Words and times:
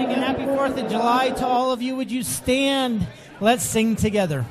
morning 0.00 0.16
and 0.16 0.24
happy 0.24 0.44
4th 0.44 0.82
of 0.82 0.90
July 0.90 1.30
to 1.30 1.46
all 1.46 1.72
of 1.72 1.82
you. 1.82 1.94
Would 1.96 2.10
you 2.10 2.22
stand? 2.22 3.06
Let's 3.38 3.62
sing 3.62 3.96
together. 3.96 4.46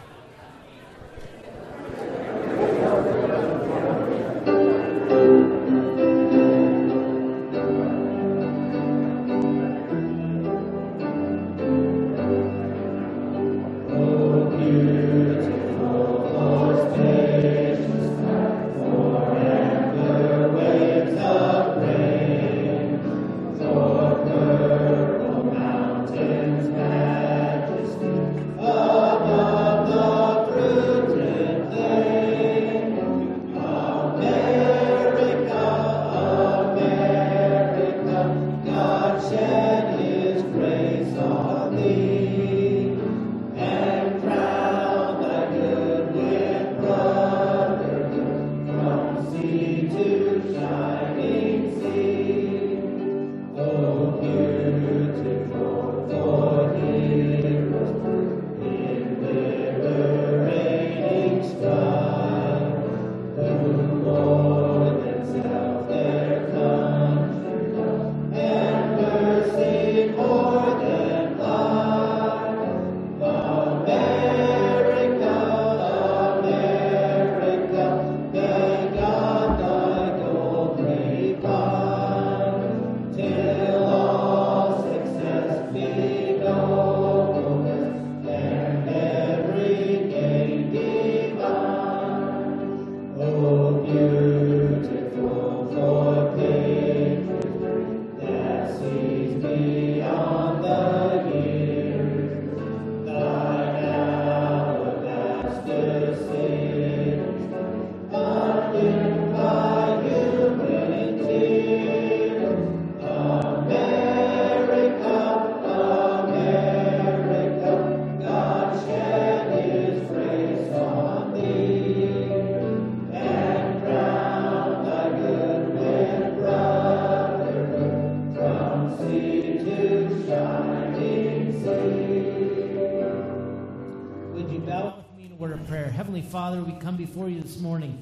We 136.63 136.71
come 136.79 136.97
before 136.97 137.29
you 137.29 137.41
this 137.41 137.59
morning. 137.59 138.01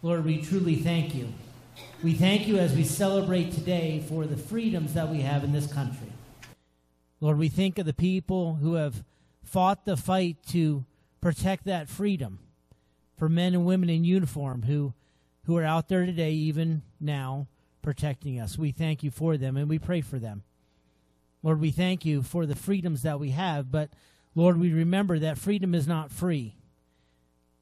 Lord, 0.00 0.24
we 0.24 0.40
truly 0.40 0.76
thank 0.76 1.14
you. 1.14 1.28
We 2.02 2.14
thank 2.14 2.48
you 2.48 2.56
as 2.56 2.74
we 2.74 2.84
celebrate 2.84 3.52
today 3.52 4.02
for 4.08 4.24
the 4.24 4.38
freedoms 4.38 4.94
that 4.94 5.10
we 5.10 5.20
have 5.20 5.44
in 5.44 5.52
this 5.52 5.70
country. 5.70 6.10
Lord, 7.20 7.36
we 7.36 7.50
think 7.50 7.78
of 7.78 7.84
the 7.84 7.92
people 7.92 8.54
who 8.54 8.74
have 8.74 9.04
fought 9.44 9.84
the 9.84 9.96
fight 9.96 10.38
to 10.48 10.86
protect 11.20 11.64
that 11.66 11.90
freedom 11.90 12.38
for 13.18 13.28
men 13.28 13.52
and 13.52 13.66
women 13.66 13.90
in 13.90 14.04
uniform 14.04 14.62
who, 14.62 14.94
who 15.44 15.58
are 15.58 15.64
out 15.64 15.88
there 15.88 16.06
today, 16.06 16.32
even 16.32 16.80
now, 16.98 17.46
protecting 17.82 18.40
us. 18.40 18.56
We 18.56 18.72
thank 18.72 19.02
you 19.02 19.10
for 19.10 19.36
them 19.36 19.58
and 19.58 19.68
we 19.68 19.78
pray 19.78 20.00
for 20.00 20.18
them. 20.18 20.44
Lord, 21.42 21.60
we 21.60 21.72
thank 21.72 22.06
you 22.06 22.22
for 22.22 22.46
the 22.46 22.56
freedoms 22.56 23.02
that 23.02 23.20
we 23.20 23.30
have, 23.32 23.70
but 23.70 23.90
Lord, 24.34 24.58
we 24.58 24.72
remember 24.72 25.18
that 25.18 25.36
freedom 25.36 25.74
is 25.74 25.86
not 25.86 26.10
free. 26.10 26.54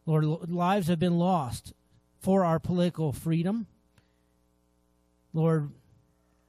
Lord, 0.08 0.24
lives 0.48 0.88
have 0.88 0.98
been 0.98 1.18
lost 1.18 1.74
for 2.18 2.42
our 2.42 2.58
political 2.58 3.12
freedom. 3.12 3.66
Lord, 5.34 5.68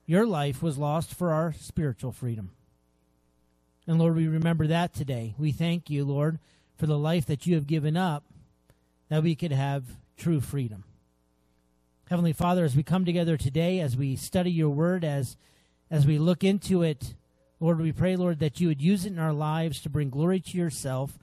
your 0.06 0.26
life 0.26 0.64
was 0.64 0.78
lost 0.78 1.14
for 1.14 1.34
our 1.34 1.52
spiritual 1.52 2.14
freedom. 2.14 2.52
And 3.86 4.00
Lord, 4.00 4.16
we 4.16 4.30
remember 4.30 4.66
that 4.68 4.94
today. 4.94 5.36
We 5.38 5.52
thank 5.52 5.90
you, 5.90 6.06
Lord, 6.06 6.40
for 6.78 6.88
the 6.88 6.98
life 6.98 7.26
that 7.26 7.46
you 7.46 7.56
have 7.56 7.68
given 7.68 7.98
up 7.98 8.24
that 9.10 9.24
we 9.24 9.36
could 9.36 9.52
have 9.52 9.84
true 10.16 10.40
freedom. 10.40 10.86
Heavenly 12.10 12.32
Father, 12.32 12.64
as 12.64 12.78
we 12.78 12.84
come 12.84 13.04
together 13.04 13.36
today, 13.36 13.82
as 13.82 13.98
we 13.98 14.16
study 14.16 14.52
your 14.52 14.70
word, 14.70 15.04
as 15.04 15.36
as 15.92 16.08
we 16.08 16.18
look 16.18 16.46
into 16.46 16.82
it, 16.82 17.14
Lord, 17.60 17.82
we 17.82 17.92
pray, 17.92 18.16
Lord, 18.16 18.40
that 18.40 18.62
you 18.62 18.70
would 18.70 18.82
use 18.82 19.06
it 19.06 19.12
in 19.12 19.20
our 19.20 19.34
lives 19.34 19.82
to 19.82 19.90
bring 19.90 20.10
glory 20.10 20.40
to 20.40 20.58
yourself 20.58 21.20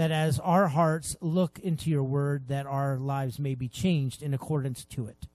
that 0.00 0.10
as 0.10 0.38
our 0.38 0.68
hearts 0.68 1.14
look 1.20 1.58
into 1.58 1.90
your 1.90 2.02
word, 2.02 2.48
that 2.48 2.64
our 2.64 2.96
lives 2.96 3.38
may 3.38 3.54
be 3.54 3.68
changed 3.68 4.22
in 4.22 4.32
accordance 4.32 4.82
to 4.86 5.06
it. 5.06 5.28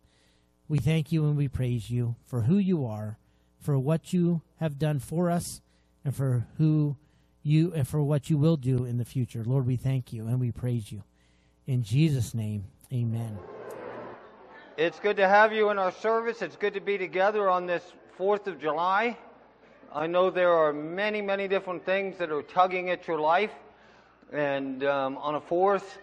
We 0.67 0.79
thank 0.79 1.11
you 1.11 1.27
and 1.27 1.37
we 1.37 1.47
praise 1.47 1.91
you 1.91 2.15
for 2.25 2.41
who 2.41 2.57
you 2.57 2.83
are, 2.83 3.19
for 3.59 3.77
what 3.77 4.11
you 4.11 4.41
have 4.59 4.79
done 4.79 4.97
for 4.97 5.29
us, 5.29 5.61
and 6.03 6.15
for 6.15 6.47
who 6.57 6.97
you 7.43 7.73
and 7.75 7.87
for 7.87 8.01
what 8.01 8.31
you 8.31 8.39
will 8.39 8.57
do 8.57 8.85
in 8.85 8.97
the 8.97 9.05
future. 9.05 9.43
Lord, 9.45 9.67
we 9.67 9.75
thank 9.75 10.11
you 10.11 10.25
and 10.25 10.39
we 10.39 10.51
praise 10.51 10.91
you. 10.91 11.03
In 11.67 11.83
Jesus' 11.83 12.33
name, 12.33 12.63
amen. 12.91 13.37
It's 14.77 14.99
good 14.99 15.17
to 15.17 15.27
have 15.27 15.53
you 15.53 15.69
in 15.69 15.77
our 15.77 15.91
service. 15.91 16.41
It's 16.41 16.55
good 16.55 16.73
to 16.73 16.81
be 16.81 16.97
together 16.97 17.51
on 17.51 17.67
this 17.67 17.83
4th 18.17 18.47
of 18.47 18.59
July. 18.59 19.15
I 19.93 20.07
know 20.07 20.31
there 20.31 20.53
are 20.53 20.73
many, 20.73 21.21
many 21.21 21.47
different 21.47 21.85
things 21.85 22.17
that 22.17 22.31
are 22.31 22.41
tugging 22.41 22.89
at 22.89 23.07
your 23.07 23.19
life. 23.19 23.51
And 24.35 24.83
um, 24.83 25.17
on 25.19 25.35
a 25.35 25.39
fourth, 25.39 25.97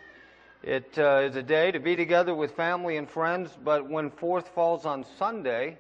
it 0.62 0.94
uh, 0.96 1.20
is 1.28 1.36
a 1.36 1.42
day 1.42 1.70
to 1.70 1.78
be 1.78 1.96
together 1.96 2.34
with 2.34 2.52
family 2.52 2.96
and 2.96 3.06
friends. 3.06 3.50
But 3.62 3.90
when 3.90 4.10
fourth 4.10 4.48
falls 4.54 4.86
on 4.86 5.04
Sunday, 5.18 5.76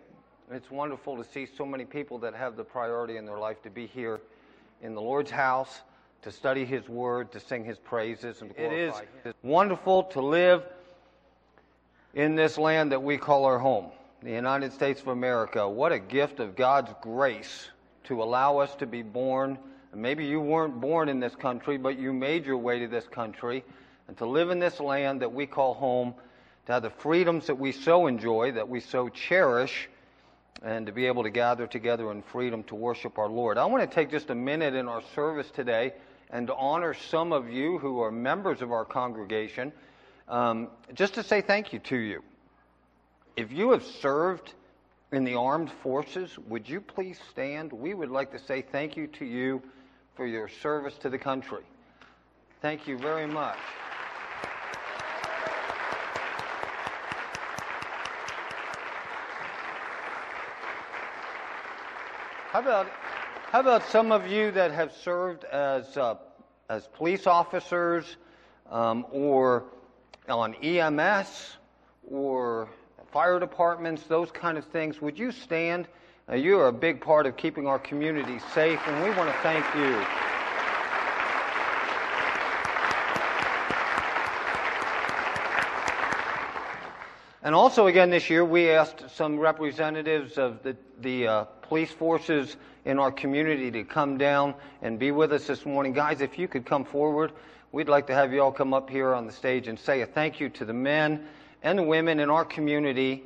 it's 0.50 0.70
wonderful 0.70 1.16
to 1.16 1.24
see 1.24 1.46
so 1.46 1.64
many 1.64 1.86
people 1.86 2.18
that 2.18 2.34
have 2.34 2.56
the 2.56 2.64
priority 2.64 3.16
in 3.16 3.24
their 3.24 3.38
life 3.38 3.62
to 3.62 3.70
be 3.70 3.86
here 3.86 4.20
in 4.82 4.94
the 4.94 5.00
Lord's 5.00 5.30
house, 5.30 5.80
to 6.20 6.30
study 6.30 6.66
His 6.66 6.86
Word, 6.90 7.32
to 7.32 7.40
sing 7.40 7.64
His 7.64 7.78
praises, 7.78 8.42
and 8.42 8.50
it 8.58 8.70
is 8.70 8.92
Him. 9.24 9.32
wonderful 9.42 10.02
to 10.02 10.20
live 10.20 10.62
in 12.12 12.34
this 12.34 12.58
land 12.58 12.92
that 12.92 13.02
we 13.02 13.16
call 13.16 13.46
our 13.46 13.58
home, 13.58 13.86
the 14.22 14.32
United 14.32 14.74
States 14.74 15.00
of 15.00 15.08
America. 15.08 15.66
What 15.66 15.90
a 15.90 15.98
gift 15.98 16.38
of 16.38 16.54
God's 16.54 16.92
grace 17.00 17.70
to 18.04 18.22
allow 18.22 18.58
us 18.58 18.74
to 18.74 18.86
be 18.86 19.00
born 19.00 19.56
maybe 19.94 20.24
you 20.24 20.40
weren't 20.40 20.80
born 20.80 21.08
in 21.08 21.20
this 21.20 21.34
country, 21.34 21.76
but 21.76 21.98
you 21.98 22.12
made 22.12 22.46
your 22.46 22.58
way 22.58 22.78
to 22.80 22.88
this 22.88 23.06
country, 23.08 23.64
and 24.08 24.16
to 24.18 24.26
live 24.26 24.50
in 24.50 24.58
this 24.58 24.80
land 24.80 25.22
that 25.22 25.32
we 25.32 25.46
call 25.46 25.74
home, 25.74 26.14
to 26.66 26.72
have 26.72 26.82
the 26.82 26.90
freedoms 26.90 27.46
that 27.46 27.58
we 27.58 27.72
so 27.72 28.06
enjoy, 28.06 28.52
that 28.52 28.68
we 28.68 28.80
so 28.80 29.08
cherish, 29.08 29.88
and 30.62 30.86
to 30.86 30.92
be 30.92 31.06
able 31.06 31.22
to 31.24 31.30
gather 31.30 31.66
together 31.66 32.10
in 32.12 32.22
freedom 32.22 32.62
to 32.64 32.74
worship 32.74 33.18
our 33.18 33.28
Lord. 33.28 33.58
I 33.58 33.64
want 33.66 33.88
to 33.88 33.94
take 33.94 34.10
just 34.10 34.30
a 34.30 34.34
minute 34.34 34.74
in 34.74 34.88
our 34.88 35.02
service 35.14 35.50
today 35.50 35.92
and 36.30 36.46
to 36.46 36.54
honor 36.54 36.94
some 36.94 37.32
of 37.32 37.50
you 37.50 37.78
who 37.78 38.00
are 38.00 38.10
members 38.10 38.62
of 38.62 38.72
our 38.72 38.84
congregation, 38.84 39.72
um, 40.28 40.68
just 40.94 41.14
to 41.14 41.22
say 41.22 41.40
thank 41.40 41.72
you 41.72 41.78
to 41.80 41.96
you. 41.96 42.22
If 43.36 43.52
you 43.52 43.72
have 43.72 43.84
served 43.84 44.54
in 45.10 45.24
the 45.24 45.34
armed 45.34 45.70
forces, 45.82 46.38
would 46.48 46.68
you 46.68 46.80
please 46.80 47.18
stand? 47.30 47.72
We 47.72 47.92
would 47.92 48.10
like 48.10 48.30
to 48.32 48.38
say 48.38 48.62
thank 48.62 48.96
you 48.96 49.08
to 49.08 49.24
you 49.24 49.62
for 50.14 50.26
your 50.26 50.48
service 50.48 50.94
to 50.98 51.08
the 51.08 51.18
country. 51.18 51.62
Thank 52.60 52.86
you 52.86 52.98
very 52.98 53.26
much. 53.26 53.58
How 62.50 62.60
about, 62.60 62.86
how 63.50 63.60
about 63.60 63.82
some 63.84 64.12
of 64.12 64.26
you 64.26 64.50
that 64.50 64.72
have 64.72 64.92
served 64.92 65.44
as, 65.44 65.96
uh, 65.96 66.16
as 66.68 66.86
police 66.88 67.26
officers 67.26 68.18
um, 68.70 69.06
or 69.10 69.64
on 70.28 70.54
EMS 70.56 71.56
or 72.10 72.68
fire 73.10 73.40
departments, 73.40 74.02
those 74.02 74.30
kind 74.30 74.58
of 74.58 74.66
things? 74.66 75.00
Would 75.00 75.18
you 75.18 75.32
stand? 75.32 75.88
You 76.30 76.60
are 76.60 76.68
a 76.68 76.72
big 76.72 77.00
part 77.00 77.26
of 77.26 77.36
keeping 77.36 77.66
our 77.66 77.80
community 77.80 78.38
safe, 78.54 78.80
and 78.86 79.02
we 79.02 79.10
want 79.10 79.28
to 79.28 79.36
thank 79.42 79.64
you. 79.74 80.06
And 87.42 87.56
also, 87.56 87.88
again, 87.88 88.10
this 88.10 88.30
year, 88.30 88.44
we 88.44 88.70
asked 88.70 89.10
some 89.16 89.36
representatives 89.36 90.38
of 90.38 90.62
the, 90.62 90.76
the 91.00 91.26
uh, 91.26 91.44
police 91.62 91.90
forces 91.90 92.56
in 92.84 93.00
our 93.00 93.10
community 93.10 93.72
to 93.72 93.82
come 93.82 94.16
down 94.16 94.54
and 94.80 94.98
be 94.98 95.10
with 95.10 95.32
us 95.32 95.48
this 95.48 95.66
morning. 95.66 95.92
Guys, 95.92 96.20
if 96.20 96.38
you 96.38 96.46
could 96.46 96.64
come 96.64 96.84
forward, 96.84 97.32
we'd 97.72 97.88
like 97.88 98.06
to 98.06 98.14
have 98.14 98.32
you 98.32 98.40
all 98.40 98.52
come 98.52 98.72
up 98.72 98.88
here 98.88 99.12
on 99.12 99.26
the 99.26 99.32
stage 99.32 99.66
and 99.66 99.76
say 99.76 100.02
a 100.02 100.06
thank 100.06 100.38
you 100.38 100.48
to 100.50 100.64
the 100.64 100.72
men 100.72 101.26
and 101.64 101.80
the 101.80 101.82
women 101.82 102.20
in 102.20 102.30
our 102.30 102.44
community 102.44 103.24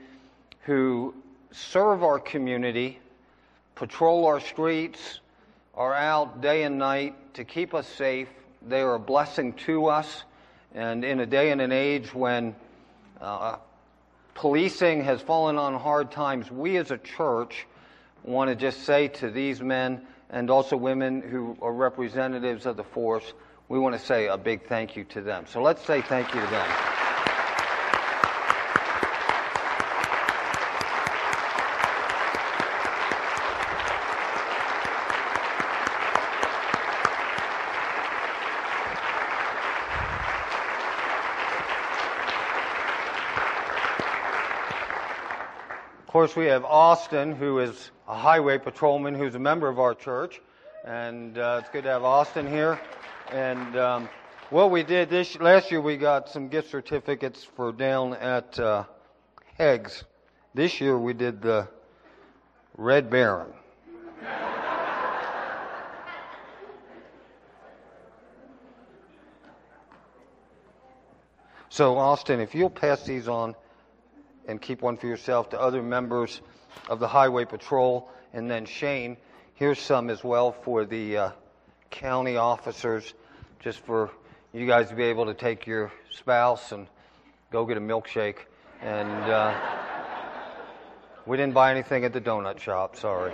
who 0.63 1.15
serve 1.53 2.03
our 2.03 2.19
community, 2.19 2.99
patrol 3.75 4.27
our 4.27 4.41
streets, 4.41 5.21
are 5.75 5.95
out 5.95 6.41
day 6.41 6.63
and 6.63 6.79
night 6.79 7.15
to 7.35 7.45
keep 7.45 7.75
us 7.75 7.87
safe. 7.87 8.29
They 8.67 8.81
are 8.81 8.95
a 8.95 8.99
blessing 8.99 9.53
to 9.65 9.87
us. 9.87 10.25
And 10.75 11.05
in 11.05 11.21
a 11.21 11.27
day 11.27 11.51
and 11.51 11.61
an 11.61 11.73
age 11.73 12.15
when 12.15 12.55
uh, 13.21 13.57
policing 14.35 15.05
has 15.05 15.21
fallen 15.21 15.59
on 15.59 15.75
hard 15.75 16.11
times, 16.11 16.51
we 16.51 16.77
as 16.77 16.91
a 16.91 16.99
church 16.99 17.67
want 18.25 18.51
to 18.51 18.57
just 18.57 18.85
say 18.85 19.09
to 19.09 19.31
these 19.31 19.61
men 19.61 20.07
and 20.31 20.51
also 20.51 20.77
women 20.77 21.23
who 21.23 21.57
are 21.63 21.73
representatives 21.73 22.67
of 22.67 22.77
the 22.77 22.85
force, 22.85 23.33
we 23.69 23.79
want 23.79 23.95
to 23.99 24.05
say 24.05 24.27
a 24.27 24.37
big 24.37 24.67
thank 24.67 24.97
you 24.97 25.05
to 25.05 25.21
them. 25.21 25.45
So 25.47 25.63
let's 25.63 25.85
say 25.85 26.03
thank 26.03 26.35
you 26.35 26.41
to 26.41 26.47
them. 26.47 27.06
We 46.37 46.47
have 46.47 46.67
Austin, 46.67 47.35
who 47.35 47.61
is 47.61 47.91
a 48.07 48.15
highway 48.15 48.59
patrolman 48.59 49.15
who's 49.15 49.35
a 49.35 49.39
member 49.39 49.69
of 49.69 49.79
our 49.79 49.95
church. 49.95 50.43
And 50.85 51.39
uh, 51.39 51.61
it's 51.63 51.71
good 51.71 51.85
to 51.85 51.89
have 51.89 52.05
Austin 52.05 52.47
here. 52.47 52.79
And 53.33 53.77
um, 53.77 54.09
what 54.51 54.71
we 54.71 54.83
did 54.83 55.09
this 55.09 55.39
last 55.41 55.71
year, 55.71 55.81
we 55.81 55.97
got 55.97 56.29
some 56.29 56.49
gift 56.49 56.71
certificates 56.71 57.43
for 57.43 57.73
down 57.73 58.13
at 58.15 58.59
uh, 58.59 58.85
Heggs. 59.59 60.05
This 60.55 60.79
year, 60.79 60.99
we 60.99 61.15
did 61.15 61.41
the 61.41 61.69
Red 62.77 63.09
Baron. 63.09 63.55
So, 71.71 71.97
Austin, 71.97 72.41
if 72.41 72.55
you'll 72.55 72.71
pass 72.71 73.05
these 73.05 73.27
on 73.27 73.55
and 74.47 74.61
keep 74.61 74.83
one 74.83 74.97
for 74.97 75.07
yourself 75.07 75.51
to 75.51 75.61
other 75.61 75.83
members 75.83 76.41
of 76.89 77.01
the 77.01 77.09
Highway 77.09 77.45
Patrol. 77.45 78.09
And 78.33 78.51
then 78.51 78.65
Shane, 78.65 79.17
here's 79.55 79.79
some 79.79 80.11
as 80.11 80.23
well 80.23 80.53
for 80.53 80.85
the 80.85 81.17
uh, 81.17 81.31
county 81.91 82.37
officers, 82.37 83.15
just 83.61 83.81
for 83.81 84.11
you 84.53 84.67
guys 84.67 84.89
to 84.89 84.95
be 84.95 85.05
able 85.05 85.27
to 85.27 85.35
take 85.35 85.67
your 85.67 85.93
spouse 86.11 86.73
and 86.73 86.87
go 87.51 87.65
get 87.67 87.77
a 87.77 87.81
milkshake. 87.81 88.39
And 88.83 89.11
uh, 89.11 89.55
we 91.27 91.37
didn't 91.37 91.55
buy 91.55 91.71
anything 91.71 92.05
at 92.05 92.13
the 92.13 92.21
donut 92.21 92.59
shop, 92.59 92.97
sorry. 92.97 93.33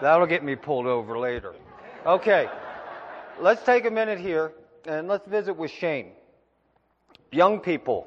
That'll 0.00 0.26
get 0.26 0.44
me 0.44 0.54
pulled 0.54 0.86
over 0.86 1.18
later. 1.18 1.54
Okay, 2.06 2.48
let's 3.40 3.62
take 3.64 3.84
a 3.84 3.90
minute 3.90 4.20
here 4.20 4.52
and 4.86 5.08
let's 5.08 5.26
visit 5.26 5.54
with 5.54 5.70
Shane. 5.70 6.12
Young 7.32 7.60
people, 7.60 8.06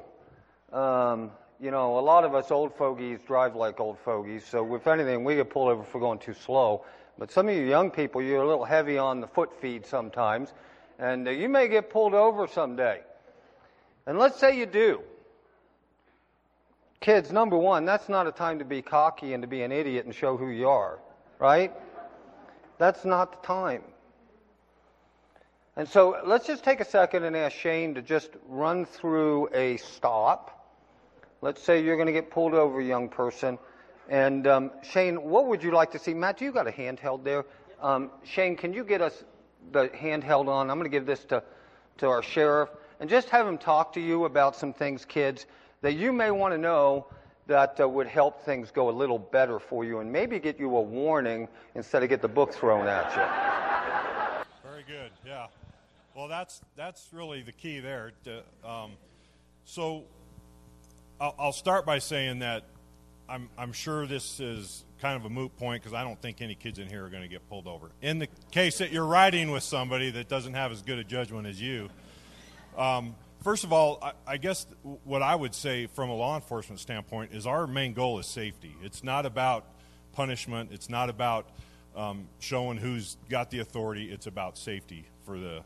um, 0.72 1.30
you 1.60 1.70
know, 1.70 1.98
a 1.98 2.00
lot 2.00 2.24
of 2.24 2.34
us 2.34 2.50
old 2.50 2.74
fogies 2.74 3.20
drive 3.26 3.54
like 3.54 3.78
old 3.78 3.98
fogies, 3.98 4.44
so 4.44 4.74
if 4.74 4.86
anything, 4.86 5.22
we 5.24 5.36
get 5.36 5.50
pulled 5.50 5.70
over 5.70 5.84
we're 5.94 6.00
going 6.00 6.18
too 6.18 6.34
slow. 6.34 6.84
But 7.18 7.30
some 7.30 7.48
of 7.48 7.54
you 7.54 7.62
young 7.62 7.90
people, 7.90 8.22
you're 8.22 8.42
a 8.42 8.48
little 8.48 8.64
heavy 8.64 8.98
on 8.98 9.20
the 9.20 9.26
foot 9.26 9.52
feed 9.60 9.86
sometimes, 9.86 10.52
and 10.98 11.28
uh, 11.28 11.30
you 11.30 11.48
may 11.48 11.68
get 11.68 11.90
pulled 11.90 12.14
over 12.14 12.46
someday. 12.46 13.00
And 14.06 14.18
let's 14.18 14.40
say 14.40 14.58
you 14.58 14.66
do. 14.66 15.02
Kids, 17.00 17.32
number 17.32 17.56
one, 17.56 17.84
that's 17.84 18.08
not 18.08 18.26
a 18.26 18.32
time 18.32 18.58
to 18.60 18.64
be 18.64 18.80
cocky 18.80 19.34
and 19.34 19.42
to 19.42 19.46
be 19.46 19.62
an 19.62 19.72
idiot 19.72 20.04
and 20.06 20.14
show 20.14 20.36
who 20.36 20.48
you 20.48 20.68
are, 20.68 20.98
right? 21.38 21.72
That's 22.78 23.04
not 23.04 23.42
the 23.42 23.46
time. 23.46 23.82
And 25.76 25.88
so 25.88 26.16
let's 26.24 26.46
just 26.46 26.64
take 26.64 26.80
a 26.80 26.84
second 26.84 27.24
and 27.24 27.36
ask 27.36 27.56
Shane 27.56 27.94
to 27.94 28.02
just 28.02 28.30
run 28.48 28.84
through 28.84 29.48
a 29.54 29.76
stop 29.78 30.61
Let's 31.42 31.60
say 31.60 31.82
you're 31.82 31.96
going 31.96 32.06
to 32.06 32.12
get 32.12 32.30
pulled 32.30 32.54
over, 32.54 32.80
young 32.80 33.08
person. 33.08 33.58
And 34.08 34.46
um, 34.46 34.70
Shane, 34.84 35.16
what 35.16 35.48
would 35.48 35.60
you 35.60 35.72
like 35.72 35.90
to 35.90 35.98
see? 35.98 36.14
Matt, 36.14 36.40
you 36.40 36.52
got 36.52 36.68
a 36.68 36.70
handheld 36.70 37.24
there. 37.24 37.44
Um, 37.80 38.12
Shane, 38.22 38.54
can 38.54 38.72
you 38.72 38.84
get 38.84 39.02
us 39.02 39.24
the 39.72 39.88
handheld 39.88 40.46
on? 40.46 40.70
I'm 40.70 40.78
going 40.78 40.88
to 40.88 40.96
give 40.96 41.04
this 41.04 41.24
to, 41.26 41.42
to 41.98 42.06
our 42.06 42.22
sheriff 42.22 42.68
and 43.00 43.10
just 43.10 43.28
have 43.30 43.44
him 43.44 43.58
talk 43.58 43.92
to 43.94 44.00
you 44.00 44.24
about 44.24 44.54
some 44.54 44.72
things, 44.72 45.04
kids, 45.04 45.46
that 45.80 45.94
you 45.94 46.12
may 46.12 46.30
want 46.30 46.54
to 46.54 46.58
know 46.58 47.08
that 47.48 47.80
uh, 47.80 47.88
would 47.88 48.06
help 48.06 48.44
things 48.44 48.70
go 48.70 48.88
a 48.88 48.92
little 48.92 49.18
better 49.18 49.58
for 49.58 49.84
you 49.84 49.98
and 49.98 50.12
maybe 50.12 50.38
get 50.38 50.60
you 50.60 50.76
a 50.76 50.80
warning 50.80 51.48
instead 51.74 52.04
of 52.04 52.08
get 52.08 52.22
the 52.22 52.28
book 52.28 52.54
thrown 52.54 52.86
at 52.86 53.10
you. 53.16 54.46
Very 54.70 54.84
good, 54.84 55.10
yeah. 55.26 55.48
Well, 56.14 56.28
that's, 56.28 56.60
that's 56.76 57.08
really 57.12 57.42
the 57.42 57.50
key 57.50 57.80
there. 57.80 58.12
To, 58.26 58.44
um, 58.64 58.92
so 59.64 60.04
I'll, 61.38 61.52
start 61.52 61.86
by 61.86 62.00
saying 62.00 62.40
that 62.40 62.64
I'm, 63.28 63.48
I'm 63.56 63.72
sure 63.72 64.06
this 64.06 64.40
is 64.40 64.84
kind 65.00 65.16
of 65.16 65.24
a 65.24 65.30
moot 65.30 65.56
point 65.56 65.80
because 65.80 65.94
I 65.94 66.02
don't 66.02 66.20
think 66.20 66.42
any 66.42 66.56
kids 66.56 66.80
in 66.80 66.88
here 66.88 67.04
are 67.04 67.10
going 67.10 67.22
to 67.22 67.28
get 67.28 67.48
pulled 67.48 67.68
over. 67.68 67.90
In 68.00 68.18
the 68.18 68.26
case 68.50 68.78
that 68.78 68.90
you're 68.90 69.06
riding 69.06 69.52
with 69.52 69.62
somebody 69.62 70.10
that 70.10 70.28
doesn't 70.28 70.54
have 70.54 70.72
as 70.72 70.82
good 70.82 70.98
a 70.98 71.04
judgment 71.04 71.46
as 71.46 71.62
you, 71.62 71.90
um, 72.76 73.14
first 73.44 73.62
of 73.62 73.72
all, 73.72 74.00
I, 74.02 74.12
I, 74.26 74.36
guess 74.36 74.66
what 75.04 75.22
I 75.22 75.36
would 75.36 75.54
say 75.54 75.86
from 75.86 76.10
a 76.10 76.14
law 76.14 76.34
enforcement 76.34 76.80
standpoint 76.80 77.32
is 77.32 77.46
our 77.46 77.68
main 77.68 77.92
goal 77.92 78.18
is 78.18 78.26
safety. 78.26 78.74
It's 78.82 79.04
not 79.04 79.24
about 79.24 79.64
punishment. 80.14 80.70
It's 80.72 80.90
not 80.90 81.08
about 81.08 81.46
um, 81.94 82.26
showing 82.40 82.78
who's 82.78 83.16
got 83.28 83.50
the 83.50 83.60
authority. 83.60 84.10
It's 84.10 84.26
about 84.26 84.58
safety 84.58 85.06
for 85.24 85.38
the 85.38 85.62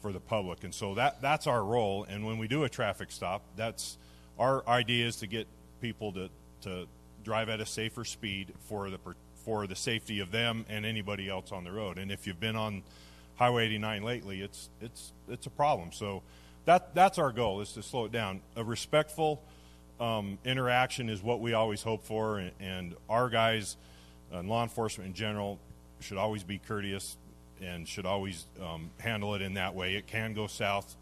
for 0.00 0.12
the 0.12 0.20
public, 0.20 0.62
and 0.62 0.74
so 0.74 0.94
that 0.94 1.20
that's 1.20 1.46
our 1.46 1.64
role. 1.64 2.04
And 2.08 2.24
when 2.24 2.38
we 2.38 2.48
do 2.48 2.64
a 2.64 2.68
traffic 2.68 3.10
stop, 3.10 3.42
that's 3.56 3.98
our 4.38 4.66
idea 4.68 5.06
is 5.06 5.16
to 5.16 5.26
get 5.26 5.46
people 5.80 6.12
to, 6.12 6.28
to 6.62 6.86
drive 7.24 7.48
at 7.48 7.60
a 7.60 7.66
safer 7.66 8.04
speed 8.04 8.52
for 8.68 8.90
the 8.90 8.98
for 9.44 9.68
the 9.68 9.76
safety 9.76 10.18
of 10.18 10.32
them 10.32 10.66
and 10.68 10.84
anybody 10.84 11.28
else 11.28 11.52
on 11.52 11.62
the 11.62 11.70
road. 11.70 11.98
And 11.98 12.10
if 12.10 12.26
you've 12.26 12.40
been 12.40 12.56
on 12.56 12.82
Highway 13.36 13.66
89 13.66 14.02
lately, 14.02 14.42
it's 14.42 14.68
it's 14.80 15.12
it's 15.28 15.46
a 15.46 15.50
problem. 15.50 15.92
So 15.92 16.22
that 16.64 16.94
that's 16.94 17.18
our 17.18 17.32
goal 17.32 17.60
is 17.60 17.72
to 17.72 17.82
slow 17.82 18.04
it 18.06 18.12
down. 18.12 18.40
A 18.56 18.64
respectful 18.64 19.42
um, 20.00 20.38
interaction 20.44 21.08
is 21.08 21.22
what 21.22 21.40
we 21.40 21.54
always 21.54 21.82
hope 21.82 22.04
for, 22.04 22.38
and, 22.38 22.50
and 22.60 22.94
our 23.08 23.28
guys 23.28 23.76
and 24.32 24.48
law 24.48 24.62
enforcement 24.62 25.08
in 25.08 25.14
general 25.14 25.58
should 26.00 26.18
always 26.18 26.42
be 26.42 26.58
courteous 26.58 27.16
and 27.62 27.88
should 27.88 28.04
always 28.04 28.44
um, 28.62 28.90
handle 28.98 29.34
it 29.34 29.42
in 29.42 29.54
that 29.54 29.74
way. 29.74 29.94
It 29.94 30.06
can 30.06 30.34
go 30.34 30.46
south. 30.46 30.96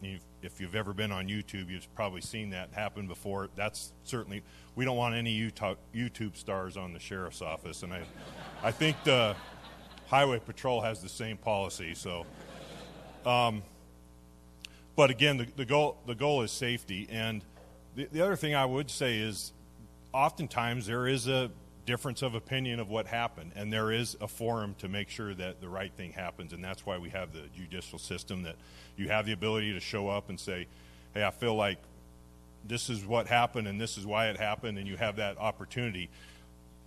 If 0.44 0.60
you've 0.60 0.74
ever 0.74 0.92
been 0.92 1.10
on 1.10 1.26
YouTube, 1.26 1.70
you've 1.70 1.92
probably 1.94 2.20
seen 2.20 2.50
that 2.50 2.68
happen 2.74 3.06
before. 3.06 3.48
That's 3.56 3.94
certainly 4.04 4.42
we 4.76 4.84
don't 4.84 4.98
want 4.98 5.14
any 5.14 5.50
YouTube 5.94 6.36
stars 6.36 6.76
on 6.76 6.92
the 6.92 6.98
sheriff's 6.98 7.40
office, 7.40 7.82
and 7.82 7.94
I, 7.94 8.02
I 8.62 8.70
think 8.70 9.02
the 9.04 9.34
Highway 10.08 10.40
Patrol 10.40 10.82
has 10.82 11.00
the 11.00 11.08
same 11.08 11.38
policy. 11.38 11.94
So, 11.94 12.26
um, 13.24 13.62
but 14.96 15.10
again, 15.10 15.38
the, 15.38 15.46
the 15.56 15.64
goal 15.64 15.96
the 16.06 16.14
goal 16.14 16.42
is 16.42 16.52
safety, 16.52 17.08
and 17.10 17.42
the, 17.96 18.06
the 18.12 18.20
other 18.20 18.36
thing 18.36 18.54
I 18.54 18.66
would 18.66 18.90
say 18.90 19.20
is, 19.20 19.54
oftentimes 20.12 20.86
there 20.86 21.06
is 21.06 21.26
a 21.26 21.50
difference 21.86 22.22
of 22.22 22.34
opinion 22.34 22.80
of 22.80 22.88
what 22.88 23.06
happened, 23.06 23.52
and 23.54 23.72
there 23.72 23.92
is 23.92 24.16
a 24.20 24.28
forum 24.28 24.74
to 24.78 24.88
make 24.88 25.08
sure 25.08 25.34
that 25.34 25.60
the 25.60 25.68
right 25.68 25.92
thing 25.92 26.12
happens, 26.12 26.52
and 26.52 26.62
that's 26.62 26.86
why 26.86 26.98
we 26.98 27.10
have 27.10 27.32
the 27.32 27.42
judicial 27.56 27.98
system 27.98 28.42
that 28.42 28.56
you 28.96 29.08
have 29.08 29.26
the 29.26 29.32
ability 29.32 29.72
to 29.72 29.80
show 29.80 30.08
up 30.08 30.28
and 30.28 30.38
say, 30.38 30.66
"Hey, 31.12 31.24
I 31.24 31.30
feel 31.30 31.54
like 31.54 31.78
this 32.66 32.88
is 32.88 33.04
what 33.04 33.26
happened, 33.26 33.68
and 33.68 33.80
this 33.80 33.98
is 33.98 34.06
why 34.06 34.28
it 34.28 34.36
happened," 34.38 34.78
and 34.78 34.88
you 34.88 34.96
have 34.96 35.16
that 35.16 35.38
opportunity. 35.38 36.08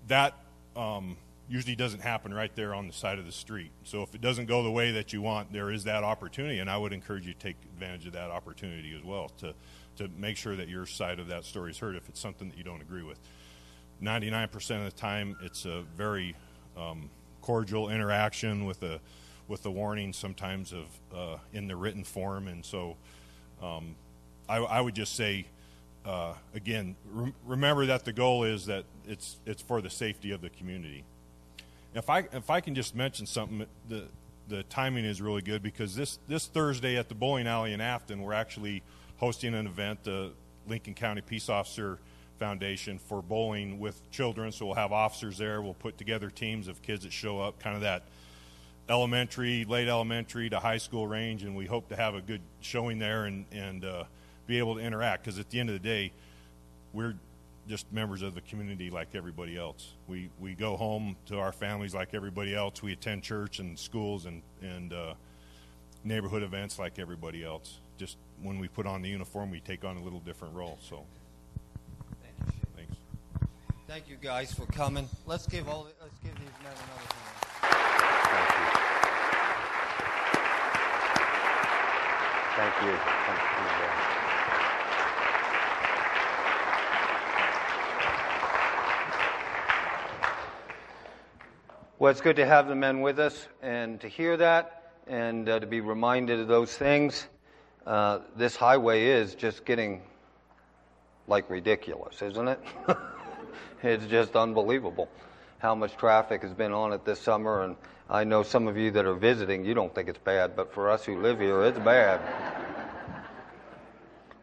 That 0.08 0.34
um, 0.76 1.18
usually 1.50 1.76
doesn't 1.76 2.02
happen 2.02 2.34
right 2.34 2.54
there 2.56 2.74
on 2.74 2.88
the 2.88 2.94
side 2.94 3.20
of 3.20 3.26
the 3.26 3.32
street. 3.32 3.72
So 3.84 4.04
if 4.04 4.14
it 4.16 4.22
doesn't 4.22 4.48
go 4.48 4.64
the 4.64 4.72
way 4.72 4.92
that 4.92 5.14
you 5.14 5.22
want, 5.22 5.52
there 5.52 5.72
is 5.72 5.84
that 5.86 6.04
opportunity, 6.04 6.60
and 6.60 6.70
I 6.70 6.78
would 6.78 6.94
encourage 6.94 7.26
you 7.26 7.34
to 7.34 7.40
take 7.40 7.56
advantage 7.74 8.06
of 8.08 8.14
that 8.14 8.32
opportunity 8.32 8.96
as 8.96 9.04
well 9.04 9.30
to 9.40 9.54
to 9.98 10.08
make 10.18 10.38
sure 10.38 10.56
that 10.56 10.70
your 10.70 10.86
side 10.86 11.20
of 11.20 11.28
that 11.28 11.44
story 11.44 11.72
is 11.72 11.80
heard 11.80 11.96
if 11.96 12.08
it's 12.08 12.20
something 12.20 12.50
that 12.50 12.58
you 12.58 12.64
don't 12.64 12.82
agree 12.82 13.04
with. 13.04 13.20
99% 14.02 14.54
of 14.78 14.86
the 14.86 14.92
time, 14.92 15.38
it's 15.42 15.66
a 15.66 15.84
very 15.96 16.36
um, 16.78 17.10
cordial 17.42 17.90
interaction 17.90 18.66
with 18.66 18.84
a 18.84 19.00
with 19.48 19.64
the 19.64 19.72
warning 19.72 20.12
sometimes 20.12 20.74
of 20.74 20.86
uh, 21.16 21.38
in 21.54 21.68
the 21.68 21.76
written 21.76 22.04
form, 22.04 22.48
and 22.48 22.66
so 22.66 22.98
um, 23.64 23.96
I, 24.50 24.58
I, 24.58 24.82
would 24.82 24.94
just 24.94 25.16
say 25.16 25.46
uh, 26.06 26.34
again, 26.54 26.96
re- 27.12 27.34
remember 27.46 27.86
that 27.86 28.06
the 28.06 28.14
goal 28.14 28.44
is 28.44 28.66
that 28.68 28.86
it's 29.08 29.38
it's 29.46 29.62
for 29.62 29.82
the 29.82 29.90
safety 29.90 30.32
of 30.32 30.42
the 30.42 30.50
community. 30.50 31.04
If 31.94 32.10
I 32.10 32.28
if 32.32 32.50
I 32.50 32.62
can 32.62 32.76
just 32.76 32.96
mention 32.96 33.26
something, 33.26 33.66
the 33.90 34.04
the 34.48 34.64
timing 34.64 35.06
is 35.06 35.22
really 35.22 35.42
good 35.42 35.62
because 35.62 35.96
this 35.96 36.20
this 36.28 36.48
Thursday 36.48 36.98
at 36.98 37.10
the 37.10 37.16
bowling 37.16 37.48
alley 37.48 37.74
in 37.74 37.82
Afton, 37.82 38.22
we're 38.22 38.34
actually 38.34 38.84
hosting 39.18 39.54
an 39.54 39.68
event, 39.68 40.04
the 40.04 40.32
Lincoln 40.68 40.94
County 40.94 41.22
Peace 41.22 41.50
Officer 41.50 42.00
Foundation 42.38 43.00
for 43.00 43.22
bowling 43.22 43.80
with 43.80 44.10
children. 44.12 44.52
So 44.52 44.68
we'll 44.68 44.76
have 44.76 44.92
officers 44.92 45.38
there. 45.38 45.62
We'll 45.62 45.74
put 45.74 45.98
together 45.98 46.30
teams 46.30 46.68
of 46.68 46.82
kids 46.82 47.04
that 47.04 47.12
show 47.12 47.40
up, 47.40 47.60
kind 47.60 47.76
of 47.76 47.82
that 47.82 48.04
elementary, 48.90 49.66
late 49.66 49.88
elementary 49.88 50.50
to 50.50 50.60
high 50.60 50.78
school 50.78 51.08
range, 51.08 51.44
and 51.44 51.56
we 51.56 51.66
hope 51.66 51.90
to 51.90 51.96
have 51.96 52.16
a 52.16 52.22
good 52.22 52.42
showing 52.62 53.00
there 53.00 53.26
and 53.26 53.46
and 53.52 53.86
uh, 53.86 54.04
be 54.46 54.60
able 54.60 54.76
to 54.76 54.82
interact. 54.82 55.24
Because 55.24 55.40
at 55.40 55.50
the 55.50 55.60
end 55.60 55.70
of 55.70 55.74
the 55.74 55.88
day, 55.88 56.12
we're 56.94 57.16
just 57.68 57.92
members 57.92 58.22
of 58.22 58.34
the 58.34 58.42
community 58.42 58.90
like 58.90 59.14
everybody 59.14 59.58
else. 59.58 59.94
We 60.08 60.30
we 60.40 60.54
go 60.54 60.78
home 60.78 61.16
to 61.28 61.40
our 61.40 61.52
families 61.52 61.94
like 61.94 62.14
everybody 62.14 62.56
else. 62.56 62.82
We 62.82 62.94
attend 62.94 63.24
church 63.24 63.60
and 63.60 63.78
schools 63.78 64.26
and 64.26 64.42
and 64.62 64.94
uh, 64.94 65.14
neighborhood 66.04 66.44
events 66.44 66.80
like 66.80 67.00
everybody 67.00 67.44
else. 67.44 67.80
Just 67.98 68.18
when 68.42 68.60
we 68.60 68.68
put 68.68 68.86
on 68.86 69.02
the 69.02 69.10
uniform, 69.10 69.52
we 69.52 69.60
take 69.60 69.84
on 69.84 69.98
a 69.98 70.04
little 70.04 70.20
different 70.20 70.56
role. 70.56 70.78
So. 70.82 71.04
Thank 73.88 74.10
you. 74.10 74.18
Guys 74.18 74.54
for 74.54 74.66
coming. 74.66 75.08
Let's 75.26 75.48
give 75.48 75.70
all. 75.70 75.88
Let's 76.02 76.20
give 76.20 76.34
these 76.34 76.50
men 76.62 76.74
another 76.74 77.08
hand. 77.16 77.38
Thank 78.28 78.50
you. 78.52 78.68
Thank 82.58 82.76
you. 82.84 82.98
Thank 83.26 83.40
you. 83.40 83.68
Well, 91.98 92.12
it's 92.12 92.20
good 92.22 92.36
to 92.36 92.46
have 92.46 92.68
the 92.68 92.76
men 92.76 93.00
with 93.00 93.20
us 93.20 93.48
and 93.62 94.02
to 94.02 94.10
hear 94.10 94.36
that 94.36 94.92
and 95.08 95.48
uh, 95.48 95.62
to 95.62 95.66
be 95.66 95.80
reminded 95.80 96.42
of 96.42 96.50
those 96.50 96.76
things. 96.76 97.26
Uh, 97.86 98.20
this 98.36 98.58
highway 98.58 99.06
is 99.06 99.34
just 99.34 99.64
getting 99.64 100.02
like 101.26 101.50
ridiculous, 101.50 102.22
isn't 102.22 102.50
it? 102.50 102.60
it's 103.84 104.06
just 104.06 104.36
unbelievable 104.36 105.10
how 105.60 105.74
much 105.74 105.96
traffic 105.98 106.44
has 106.44 106.54
been 106.54 106.72
on 106.72 106.94
it 106.94 107.04
this 107.06 107.20
summer. 107.20 107.64
And 107.64 107.76
I 108.10 108.24
know 108.24 108.44
some 108.44 108.68
of 108.68 108.78
you 108.78 108.92
that 108.92 109.06
are 109.06 109.16
visiting, 109.16 109.66
you 109.66 109.74
don't 109.74 109.94
think 109.94 110.10
it's 110.10 110.20
bad, 110.20 110.56
but 110.56 110.74
for 110.74 110.90
us 110.90 111.04
who 111.04 111.20
live 111.20 111.40
here, 111.40 111.64
it's 111.64 111.80
bad. 111.80 112.22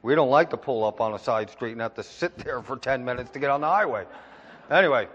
we 0.02 0.14
don't 0.14 0.30
like 0.30 0.50
to 0.50 0.56
pull 0.56 0.84
up 0.84 1.00
on 1.00 1.14
a 1.14 1.18
side 1.18 1.50
street 1.50 1.72
and 1.72 1.80
have 1.80 1.94
to 1.94 2.02
sit 2.02 2.36
there 2.44 2.62
for 2.62 2.76
10 2.76 3.04
minutes 3.04 3.30
to 3.30 3.38
get 3.38 3.50
on 3.50 3.60
the 3.60 3.68
highway. 3.68 4.04
Anyway. 4.70 5.08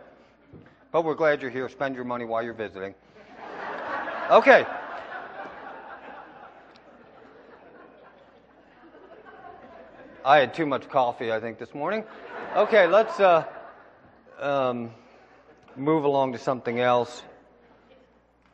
But 0.91 1.05
we're 1.05 1.15
glad 1.15 1.41
you're 1.41 1.51
here. 1.51 1.69
Spend 1.69 1.95
your 1.95 2.03
money 2.03 2.25
while 2.25 2.41
you're 2.41 2.53
visiting. 2.53 2.95
Okay. 4.31 4.65
I 10.25 10.39
had 10.39 10.53
too 10.53 10.65
much 10.65 10.89
coffee, 10.89 11.31
I 11.31 11.39
think, 11.39 11.59
this 11.59 11.73
morning. 11.73 12.03
Okay, 12.55 12.87
let's 12.87 13.19
uh, 13.19 13.45
um, 14.39 14.91
move 15.75 16.03
along 16.03 16.33
to 16.33 16.37
something 16.37 16.79
else. 16.79 17.21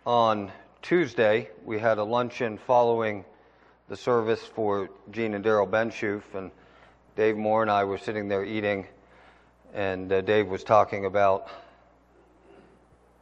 On 0.06 0.52
Tuesday, 0.82 1.50
we 1.64 1.80
had 1.80 1.98
a 1.98 2.04
luncheon 2.04 2.58
following 2.58 3.26
the 3.88 3.96
service 3.96 4.42
for 4.42 4.90
Gene 5.12 5.34
and 5.34 5.46
Daryl 5.46 5.70
Benshoof, 5.70 6.24
and 6.34 6.52
Dave 7.16 7.38
Moore 7.38 7.62
and 7.62 7.72
I 7.72 7.84
were 7.84 7.98
sitting 7.98 8.28
there 8.28 8.44
eating, 8.44 8.88
and 9.74 10.12
uh, 10.12 10.22
Dave 10.22 10.48
was 10.48 10.64
talking 10.64 11.06
about 11.06 11.48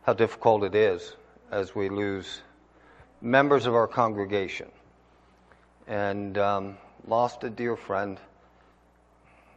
how 0.04 0.14
difficult 0.14 0.64
it 0.64 0.76
is 0.76 1.16
as 1.52 1.76
we 1.76 1.90
lose 1.90 2.42
members 3.22 3.66
of 3.66 3.76
our 3.76 3.88
congregation. 3.88 4.70
And 5.88 6.38
um, 6.38 6.78
lost 7.08 7.44
a 7.44 7.50
dear 7.50 7.76
friend. 7.76 8.18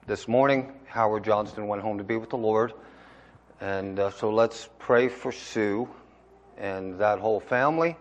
This 0.08 0.26
morning, 0.26 0.72
Howard 0.86 1.24
Johnston 1.24 1.68
went 1.68 1.82
home 1.82 1.98
to 1.98 2.04
be 2.04 2.16
with 2.16 2.30
the 2.30 2.36
Lord. 2.36 2.72
And 3.60 3.98
uh, 3.98 4.10
so 4.10 4.30
let's 4.30 4.68
pray 4.78 5.08
for 5.08 5.32
Sue 5.32 5.88
and 6.58 6.98
that 6.98 7.18
whole 7.18 7.40
family, 7.40 7.96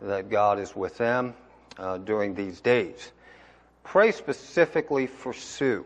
that 0.00 0.30
God 0.30 0.58
is 0.58 0.76
with 0.76 0.98
them 0.98 1.34
uh, 1.78 1.98
during 1.98 2.34
these 2.34 2.60
days. 2.60 3.12
Pray 3.82 4.12
specifically 4.12 5.06
for 5.06 5.32
Sue. 5.32 5.84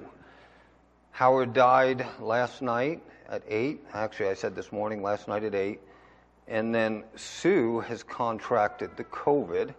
Howard 1.12 1.52
died 1.52 2.06
last 2.20 2.62
night 2.62 3.02
at 3.28 3.42
8. 3.48 3.84
Actually, 3.92 4.28
I 4.28 4.34
said 4.34 4.54
this 4.54 4.72
morning, 4.72 5.02
last 5.02 5.26
night 5.26 5.42
at 5.42 5.54
8. 5.54 5.80
And 6.46 6.74
then 6.74 7.04
Sue 7.16 7.80
has 7.80 8.02
contracted 8.02 8.96
the 8.96 9.04
COVID 9.04 9.74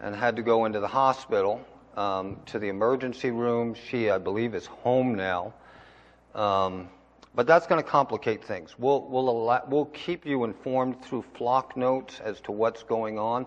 and 0.00 0.14
had 0.14 0.36
to 0.36 0.42
go 0.42 0.64
into 0.64 0.80
the 0.80 0.88
hospital 0.88 1.64
um, 1.96 2.40
to 2.46 2.58
the 2.58 2.68
emergency 2.68 3.30
room. 3.30 3.74
She, 3.74 4.10
I 4.10 4.18
believe, 4.18 4.54
is 4.54 4.66
home 4.66 5.14
now. 5.14 5.54
Um, 6.34 6.88
but 7.34 7.46
that's 7.46 7.66
going 7.66 7.82
to 7.82 7.88
complicate 7.88 8.44
things. 8.44 8.74
We'll, 8.78 9.02
we'll, 9.02 9.28
allow, 9.28 9.62
we'll 9.66 9.86
keep 9.86 10.24
you 10.24 10.44
informed 10.44 11.02
through 11.02 11.24
flock 11.34 11.76
notes 11.76 12.20
as 12.20 12.40
to 12.42 12.52
what's 12.52 12.82
going 12.82 13.18
on. 13.18 13.46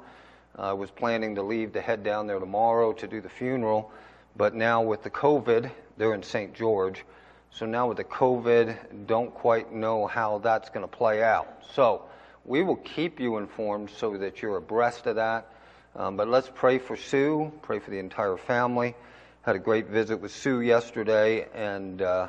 I 0.55 0.73
was 0.73 0.89
planning 0.89 1.35
to 1.35 1.43
leave 1.43 1.73
to 1.73 1.81
head 1.81 2.03
down 2.03 2.27
there 2.27 2.39
tomorrow 2.39 2.91
to 2.93 3.07
do 3.07 3.21
the 3.21 3.29
funeral, 3.29 3.91
but 4.35 4.55
now 4.55 4.81
with 4.81 5.03
the 5.03 5.09
COVID, 5.09 5.69
they're 5.97 6.15
in 6.15 6.23
St. 6.23 6.53
George. 6.53 7.05
So 7.51 7.65
now 7.65 7.87
with 7.87 7.97
the 7.97 8.03
COVID, 8.03 9.05
don't 9.07 9.33
quite 9.33 9.71
know 9.71 10.07
how 10.07 10.39
that's 10.39 10.69
going 10.69 10.87
to 10.87 10.87
play 10.87 11.23
out. 11.23 11.63
So 11.73 12.03
we 12.43 12.63
will 12.63 12.75
keep 12.77 13.19
you 13.19 13.37
informed 13.37 13.89
so 13.91 14.17
that 14.17 14.41
you're 14.41 14.57
abreast 14.57 15.05
of 15.05 15.15
that. 15.17 15.47
Um, 15.95 16.17
but 16.17 16.27
let's 16.27 16.49
pray 16.53 16.77
for 16.77 16.95
Sue, 16.95 17.51
pray 17.61 17.79
for 17.79 17.91
the 17.91 17.99
entire 17.99 18.37
family. 18.37 18.95
Had 19.43 19.55
a 19.55 19.59
great 19.59 19.87
visit 19.87 20.19
with 20.19 20.31
Sue 20.31 20.61
yesterday, 20.61 21.47
and, 21.53 22.01
uh, 22.01 22.27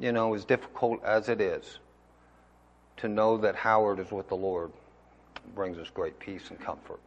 you 0.00 0.12
know, 0.12 0.34
as 0.34 0.44
difficult 0.44 1.04
as 1.04 1.28
it 1.28 1.40
is, 1.40 1.78
to 2.98 3.08
know 3.08 3.38
that 3.38 3.56
Howard 3.56 3.98
is 4.00 4.10
with 4.10 4.28
the 4.28 4.36
Lord 4.36 4.70
brings 5.54 5.78
us 5.78 5.88
great 5.90 6.18
peace 6.18 6.50
and 6.50 6.58
comfort. 6.60 7.00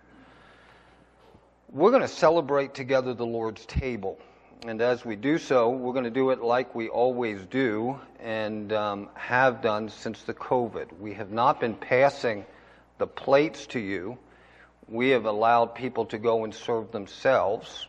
We're 1.71 1.91
going 1.91 2.01
to 2.01 2.07
celebrate 2.07 2.73
together 2.73 3.13
the 3.13 3.25
Lord's 3.25 3.65
table. 3.65 4.17
And 4.65 4.81
as 4.81 5.05
we 5.05 5.15
do 5.15 5.37
so, 5.37 5.69
we're 5.69 5.93
going 5.93 6.05
to 6.05 6.09
do 6.09 6.31
it 6.31 6.41
like 6.41 6.75
we 6.75 6.89
always 6.89 7.45
do 7.45 7.99
and 8.19 8.73
um, 8.73 9.09
have 9.13 9.61
done 9.61 9.89
since 9.89 10.21
the 10.23 10.33
COVID. 10.33 10.99
We 10.99 11.13
have 11.13 11.31
not 11.31 11.59
been 11.59 11.75
passing 11.75 12.45
the 12.97 13.07
plates 13.07 13.67
to 13.67 13.79
you. 13.79 14.17
We 14.87 15.09
have 15.09 15.25
allowed 15.25 15.75
people 15.75 16.07
to 16.07 16.17
go 16.17 16.43
and 16.43 16.53
serve 16.53 16.91
themselves. 16.91 17.87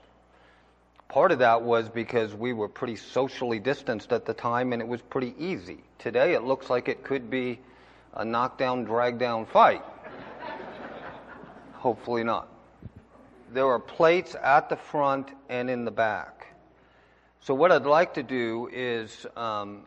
Part 1.11 1.33
of 1.33 1.40
that 1.40 1.62
was 1.62 1.88
because 1.88 2.35
we 2.35 2.52
were 2.52 2.69
pretty 2.69 2.95
socially 2.95 3.59
distanced 3.59 4.12
at 4.12 4.26
the 4.26 4.33
time 4.33 4.73
and 4.73 4.81
it 4.81 4.87
was 4.87 5.02
pretty 5.02 5.35
easy. 5.38 5.79
Today 5.99 6.35
it 6.35 6.45
looks 6.45 6.71
like 6.71 6.88
it 6.88 7.02
could 7.02 7.29
be 7.29 7.59
a 8.14 8.25
knockdown, 8.25 8.87
dragdown 8.87 9.49
fight. 9.49 9.83
Hopefully 11.73 12.23
not. 12.23 12.49
There 13.52 13.67
are 13.67 13.81
plates 13.81 14.37
at 14.40 14.69
the 14.69 14.76
front 14.76 15.31
and 15.49 15.69
in 15.69 15.85
the 15.85 15.90
back. 15.90 16.55
So, 17.40 17.55
what 17.55 17.73
I'd 17.73 17.83
like 17.83 18.14
to 18.14 18.23
do 18.23 18.69
is, 18.73 19.26
um, 19.35 19.87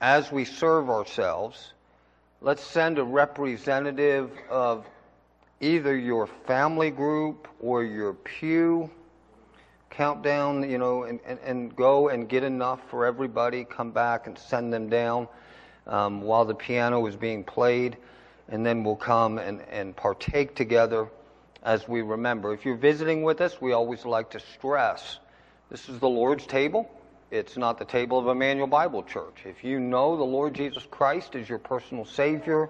as 0.00 0.32
we 0.32 0.46
serve 0.46 0.88
ourselves, 0.88 1.74
let's 2.40 2.62
send 2.62 2.98
a 2.98 3.04
representative 3.04 4.30
of 4.48 4.86
either 5.60 5.94
your 5.94 6.28
family 6.46 6.90
group 6.90 7.48
or 7.60 7.84
your 7.84 8.14
pew. 8.14 8.88
Count 9.92 10.22
down, 10.22 10.68
you 10.68 10.78
know, 10.78 11.04
and, 11.04 11.20
and, 11.24 11.38
and 11.44 11.76
go 11.76 12.08
and 12.08 12.28
get 12.28 12.42
enough 12.42 12.80
for 12.90 13.06
everybody. 13.06 13.64
Come 13.64 13.92
back 13.92 14.26
and 14.26 14.36
send 14.36 14.72
them 14.72 14.88
down 14.88 15.28
um, 15.86 16.22
while 16.22 16.44
the 16.44 16.54
piano 16.54 17.06
is 17.06 17.16
being 17.16 17.44
played. 17.44 17.96
And 18.48 18.66
then 18.66 18.84
we'll 18.84 18.96
come 18.96 19.38
and, 19.38 19.60
and 19.70 19.94
partake 19.94 20.54
together 20.56 21.08
as 21.62 21.86
we 21.86 22.02
remember. 22.02 22.52
If 22.52 22.64
you're 22.64 22.76
visiting 22.76 23.22
with 23.22 23.40
us, 23.40 23.60
we 23.60 23.72
always 23.72 24.04
like 24.04 24.30
to 24.30 24.40
stress 24.40 25.18
this 25.72 25.88
is 25.88 25.98
the 26.00 26.08
Lord's 26.08 26.46
table. 26.46 26.90
It's 27.30 27.56
not 27.56 27.78
the 27.78 27.86
table 27.86 28.18
of 28.18 28.28
Emmanuel 28.28 28.66
Bible 28.66 29.02
Church. 29.02 29.46
If 29.46 29.64
you 29.64 29.80
know 29.80 30.18
the 30.18 30.22
Lord 30.22 30.52
Jesus 30.52 30.86
Christ 30.90 31.34
is 31.34 31.48
your 31.48 31.60
personal 31.60 32.04
Savior 32.04 32.68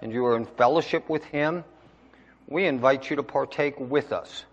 and 0.00 0.12
you 0.12 0.24
are 0.26 0.36
in 0.36 0.46
fellowship 0.46 1.08
with 1.08 1.24
Him, 1.24 1.64
we 2.46 2.66
invite 2.66 3.10
you 3.10 3.16
to 3.16 3.24
partake 3.24 3.80
with 3.80 4.12
us. 4.12 4.44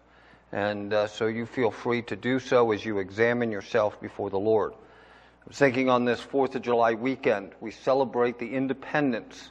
And 0.53 0.93
uh, 0.93 1.07
so 1.07 1.25
you 1.25 1.47
feel 1.47 1.71
free 1.71 2.03
to 2.03 2.15
do 2.15 2.39
so 2.39 2.71
as 2.73 2.85
you 2.85 2.99
examine 2.99 3.51
yourself 3.51 3.99
before 3.99 4.29
the 4.29 4.37
Lord. 4.37 4.73
I 4.73 5.47
was 5.47 5.57
thinking 5.57 5.89
on 5.89 6.05
this 6.05 6.21
4th 6.21 6.53
of 6.53 6.61
July 6.61 6.93
weekend, 6.93 7.53
we 7.59 7.71
celebrate 7.71 8.37
the 8.37 8.53
independence 8.53 9.49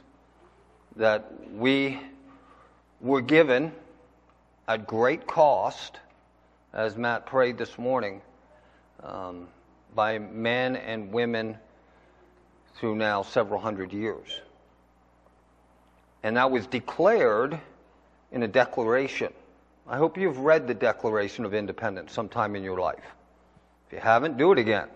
that 0.95 1.29
we 1.51 1.99
were 3.01 3.19
given 3.19 3.73
at 4.65 4.87
great 4.87 5.27
cost, 5.27 5.99
as 6.71 6.95
Matt 6.95 7.25
prayed 7.25 7.57
this 7.57 7.77
morning, 7.77 8.21
um, 9.03 9.47
by 9.93 10.19
men 10.19 10.77
and 10.77 11.11
women 11.11 11.57
through 12.77 12.95
now 12.95 13.23
several 13.23 13.59
hundred 13.59 13.91
years. 13.91 14.39
And 16.23 16.37
that 16.37 16.49
was 16.49 16.65
declared 16.65 17.59
in 18.31 18.41
a 18.41 18.47
declaration. 18.47 19.33
I 19.87 19.97
hope 19.97 20.17
you've 20.17 20.39
read 20.39 20.67
the 20.67 20.73
Declaration 20.73 21.43
of 21.45 21.53
Independence 21.53 22.13
sometime 22.13 22.55
in 22.55 22.63
your 22.63 22.79
life. 22.79 23.03
If 23.87 23.93
you 23.93 23.99
haven't, 23.99 24.37
do 24.37 24.51
it 24.51 24.59
again. 24.59 24.87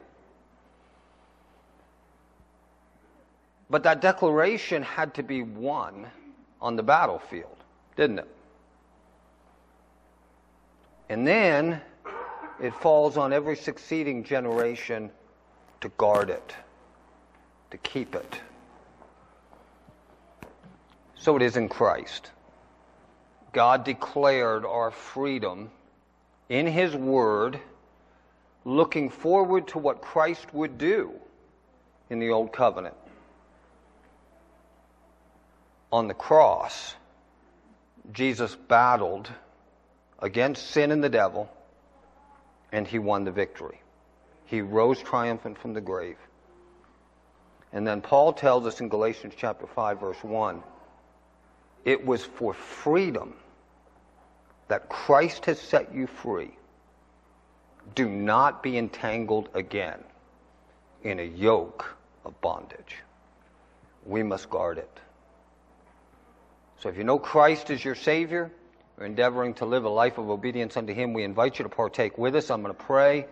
But 3.69 3.83
that 3.83 4.01
declaration 4.01 4.81
had 4.81 5.13
to 5.15 5.23
be 5.23 5.41
won 5.41 6.07
on 6.61 6.77
the 6.77 6.83
battlefield, 6.83 7.57
didn't 7.97 8.19
it? 8.19 8.27
And 11.09 11.27
then 11.27 11.81
it 12.61 12.73
falls 12.75 13.17
on 13.17 13.33
every 13.33 13.57
succeeding 13.57 14.23
generation 14.23 15.11
to 15.81 15.89
guard 15.89 16.29
it, 16.29 16.55
to 17.71 17.77
keep 17.77 18.15
it. 18.15 18.41
So 21.15 21.35
it 21.35 21.41
is 21.41 21.57
in 21.57 21.67
Christ. 21.67 22.31
God 23.57 23.85
declared 23.85 24.65
our 24.65 24.91
freedom 24.91 25.71
in 26.47 26.67
His 26.67 26.95
Word, 26.95 27.59
looking 28.63 29.09
forward 29.09 29.69
to 29.69 29.79
what 29.79 29.99
Christ 29.99 30.53
would 30.53 30.77
do 30.77 31.11
in 32.07 32.19
the 32.19 32.29
Old 32.29 32.53
Covenant 32.53 32.93
on 35.91 36.07
the 36.07 36.13
cross, 36.13 36.93
Jesus 38.13 38.55
battled 38.55 39.27
against 40.19 40.69
sin 40.69 40.91
and 40.91 41.03
the 41.03 41.09
devil, 41.09 41.49
and 42.71 42.87
he 42.87 42.99
won 42.99 43.23
the 43.23 43.31
victory. 43.31 43.81
He 44.45 44.61
rose 44.61 45.01
triumphant 45.01 45.57
from 45.57 45.73
the 45.73 45.81
grave. 45.81 46.17
And 47.73 47.87
then 47.87 48.01
Paul 48.01 48.33
tells 48.33 48.67
us 48.67 48.81
in 48.81 48.89
Galatians 48.89 49.33
chapter 49.35 49.65
5 49.65 49.99
verse 49.99 50.23
1, 50.23 50.61
it 51.85 52.05
was 52.05 52.23
for 52.23 52.53
freedom 52.53 53.33
that 54.67 54.89
Christ 54.89 55.45
has 55.45 55.59
set 55.59 55.93
you 55.93 56.07
free. 56.07 56.51
Do 57.95 58.09
not 58.09 58.61
be 58.61 58.77
entangled 58.77 59.49
again 59.53 60.03
in 61.03 61.19
a 61.19 61.23
yoke 61.23 61.95
of 62.25 62.39
bondage. 62.41 62.97
We 64.05 64.23
must 64.23 64.49
guard 64.49 64.77
it. 64.77 64.99
So 66.79 66.89
if 66.89 66.97
you 66.97 67.03
know 67.03 67.17
Christ 67.17 67.69
is 67.69 67.83
your 67.83 67.95
Savior, 67.95 68.51
we're 68.97 69.05
endeavoring 69.05 69.53
to 69.55 69.65
live 69.65 69.85
a 69.85 69.89
life 69.89 70.17
of 70.17 70.29
obedience 70.29 70.75
unto 70.75 70.93
Him. 70.93 71.13
We 71.13 71.23
invite 71.23 71.59
you 71.59 71.63
to 71.63 71.69
partake 71.69 72.17
with 72.17 72.35
us. 72.35 72.51
I'm 72.51 72.61
going 72.61 72.75
to 72.75 72.83
pray, 72.83 73.25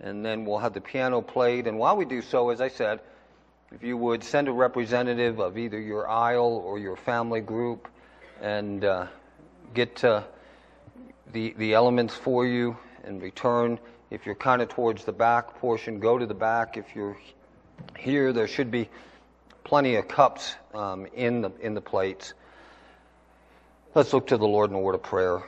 and 0.00 0.24
then 0.24 0.44
we'll 0.44 0.58
have 0.58 0.72
the 0.72 0.80
piano 0.80 1.20
played. 1.20 1.66
And 1.66 1.78
while 1.78 1.96
we 1.96 2.04
do 2.04 2.22
so, 2.22 2.50
as 2.50 2.60
I 2.60 2.68
said, 2.68 3.00
if 3.72 3.82
you 3.82 3.96
would 3.96 4.24
send 4.24 4.48
a 4.48 4.52
representative 4.52 5.38
of 5.38 5.56
either 5.56 5.80
your 5.80 6.08
aisle 6.08 6.62
or 6.64 6.78
your 6.78 6.96
family 6.96 7.40
group 7.40 7.88
and 8.40 8.84
uh, 8.84 9.06
get 9.74 10.02
uh, 10.02 10.22
the, 11.32 11.54
the 11.56 11.74
elements 11.74 12.14
for 12.14 12.46
you 12.46 12.76
in 13.04 13.20
return. 13.20 13.78
If 14.10 14.26
you're 14.26 14.34
kind 14.34 14.62
of 14.62 14.68
towards 14.68 15.04
the 15.04 15.12
back 15.12 15.60
portion, 15.60 16.00
go 16.00 16.18
to 16.18 16.26
the 16.26 16.34
back. 16.34 16.76
If 16.76 16.94
you're 16.94 17.16
here, 17.98 18.32
there 18.32 18.48
should 18.48 18.70
be 18.70 18.88
plenty 19.64 19.96
of 19.96 20.08
cups 20.08 20.54
um, 20.74 21.06
in, 21.14 21.42
the, 21.42 21.52
in 21.60 21.74
the 21.74 21.80
plates. 21.80 22.34
Let's 23.94 24.12
look 24.12 24.28
to 24.28 24.36
the 24.36 24.46
Lord 24.46 24.70
in 24.70 24.76
a 24.76 24.80
word 24.80 24.94
of 24.94 25.02
prayer. 25.02 25.42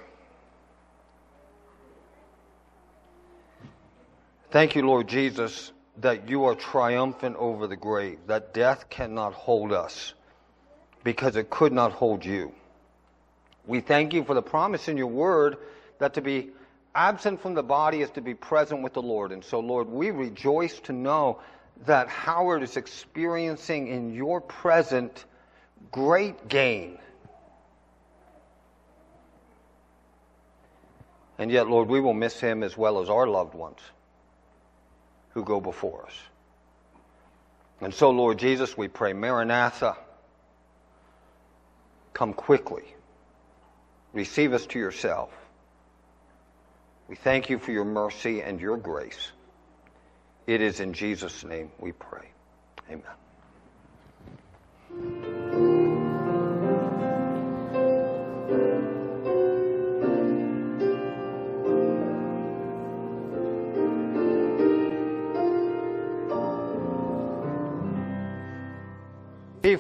Thank 4.51 4.75
you, 4.77 4.83
Lord 4.87 5.09
Jesus, 5.09 5.73
that 5.99 6.29
you 6.29 6.45
are 6.45 6.55
triumphant 6.55 7.37
over 7.37 7.67
the 7.67 7.77
grave, 7.77 8.19
that 8.27 8.53
death 8.53 8.91
cannot 8.91 9.33
hold 9.33 9.73
us 9.73 10.13
because 11.05 11.37
it 11.37 11.51
could 11.51 11.73
not 11.73 11.93
hold 11.93 12.25
you. 12.25 12.53
We 13.67 13.81
thank 13.81 14.13
you 14.13 14.25
for 14.25 14.35
the 14.35 14.43
promise 14.43 14.89
in 14.89 14.97
your 14.97 15.07
word 15.07 15.57
that 16.03 16.15
to 16.15 16.21
be 16.21 16.51
absent 16.95 17.41
from 17.41 17.55
the 17.55 17.63
body 17.63 18.03
is 18.03 18.11
to 18.11 18.21
be 18.21 18.35
present 18.35 18.83
with 18.83 18.93
the 18.93 19.03
Lord. 19.03 19.33
And 19.33 19.43
so, 19.43 19.61
Lord, 19.61 19.89
we 19.89 20.11
rejoice 20.11 20.79
to 20.81 20.93
know 20.93 21.41
that 21.87 22.09
Howard 22.09 22.63
is 22.63 22.77
experiencing 22.77 23.89
in 23.89 24.15
your 24.15 24.41
present 24.41 25.25
great 25.91 26.49
gain 26.49 26.99
And 31.43 31.51
yet, 31.51 31.67
Lord, 31.67 31.89
we 31.89 31.99
will 31.99 32.15
miss 32.15 32.39
him 32.39 32.63
as 32.63 32.77
well 32.77 33.01
as 33.01 33.11
our 33.11 33.27
loved 33.27 33.55
ones 33.55 33.81
who 35.31 35.43
go 35.43 35.61
before 35.61 36.07
us. 36.07 36.15
And 37.81 37.93
so, 37.93 38.11
Lord 38.11 38.39
Jesus, 38.39 38.77
we 38.77 38.87
pray, 38.87 39.13
Maranatha, 39.13 39.97
come 42.13 42.33
quickly. 42.33 42.85
Receive 44.13 44.53
us 44.53 44.67
to 44.67 44.79
yourself. 44.79 45.31
We 47.09 47.17
thank 47.17 47.51
you 47.51 47.59
for 47.59 47.73
your 47.73 47.85
mercy 47.85 48.43
and 48.43 48.61
your 48.61 48.77
grace. 48.77 49.33
It 50.47 50.61
is 50.61 50.81
in 50.81 50.93
Jesus' 50.93 51.45
name 51.45 51.71
we 51.79 51.93
pray. 51.93 52.31
Amen. 52.91 53.03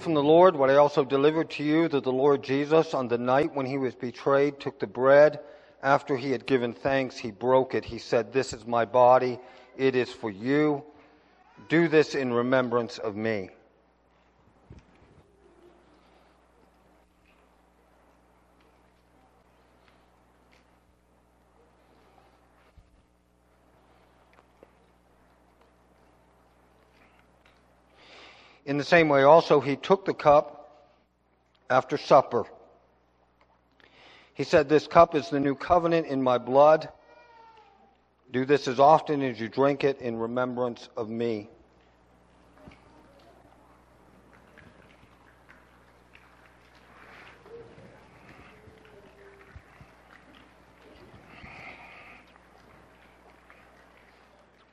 from 0.02 0.14
the 0.14 0.22
Lord 0.22 0.56
what 0.56 0.68
I 0.68 0.76
also 0.76 1.04
delivered 1.04 1.50
to 1.50 1.64
you 1.64 1.88
that 1.88 2.02
the 2.02 2.12
Lord 2.12 2.42
Jesus, 2.42 2.92
on 2.92 3.08
the 3.08 3.18
night 3.18 3.54
when 3.54 3.66
he 3.66 3.78
was 3.78 3.94
betrayed, 3.94 4.58
took 4.58 4.80
the 4.80 4.86
bread. 4.86 5.40
After 5.82 6.16
he 6.16 6.30
had 6.30 6.46
given 6.46 6.72
thanks, 6.72 7.16
he 7.16 7.32
broke 7.32 7.74
it. 7.74 7.84
He 7.84 7.98
said, 7.98 8.32
This 8.32 8.52
is 8.52 8.64
my 8.66 8.84
body. 8.84 9.40
It 9.76 9.96
is 9.96 10.12
for 10.12 10.30
you. 10.30 10.84
Do 11.68 11.88
this 11.88 12.14
in 12.14 12.32
remembrance 12.32 12.98
of 12.98 13.16
me. 13.16 13.50
In 28.64 28.78
the 28.78 28.84
same 28.84 29.08
way, 29.08 29.24
also, 29.24 29.60
he 29.60 29.74
took 29.74 30.04
the 30.04 30.14
cup 30.14 30.88
after 31.68 31.98
supper. 31.98 32.44
He 34.34 34.44
said, 34.44 34.68
This 34.68 34.86
cup 34.86 35.14
is 35.14 35.28
the 35.28 35.40
new 35.40 35.54
covenant 35.54 36.06
in 36.06 36.22
my 36.22 36.38
blood. 36.38 36.88
Do 38.30 38.44
this 38.46 38.66
as 38.66 38.80
often 38.80 39.22
as 39.22 39.38
you 39.38 39.48
drink 39.48 39.84
it 39.84 40.00
in 40.00 40.16
remembrance 40.16 40.88
of 40.96 41.08
me. 41.08 41.50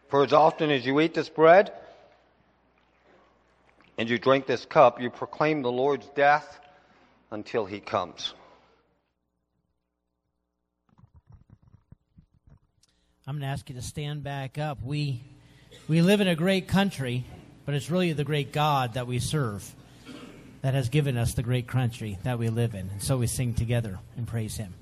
For 0.10 0.24
as 0.24 0.34
often 0.34 0.72
as 0.72 0.86
you 0.86 1.00
eat 1.02 1.13
this 1.13 1.30
bread 1.30 1.72
and 3.98 4.10
you 4.10 4.17
drink 4.17 4.48
this 4.48 4.65
cup, 4.65 5.00
you 5.00 5.12
proclaim 5.12 5.62
the 5.62 5.72
Lord's 5.72 6.08
death 6.15 6.60
until 7.30 7.65
he 7.65 7.80
comes. 7.80 8.34
I'm 13.30 13.36
going 13.36 13.42
to 13.42 13.54
ask 13.54 13.70
you 13.70 13.76
to 13.76 13.82
stand 13.84 14.24
back 14.24 14.58
up. 14.58 14.82
We 14.82 15.22
we 15.88 16.02
live 16.02 16.20
in 16.20 16.28
a 16.28 16.34
great 16.34 16.68
country, 16.68 17.26
but 17.63 17.76
it's 17.76 17.92
really 17.92 18.12
the 18.12 18.24
great 18.24 18.52
God 18.52 18.96
that 18.96 19.06
we 19.06 19.20
serve 19.20 19.76
that 20.62 20.74
has 20.74 20.89
given 20.89 21.15
us 21.15 21.36
the 21.36 21.44
great 21.44 21.68
country 21.68 22.18
that 22.24 22.39
we 22.39 22.50
live 22.50 22.74
in. 22.74 22.89
And 22.89 23.04
so 23.04 23.18
we 23.18 23.28
sing 23.28 23.54
together 23.54 24.00
and 24.18 24.28
praise 24.28 24.58
him. 24.58 24.74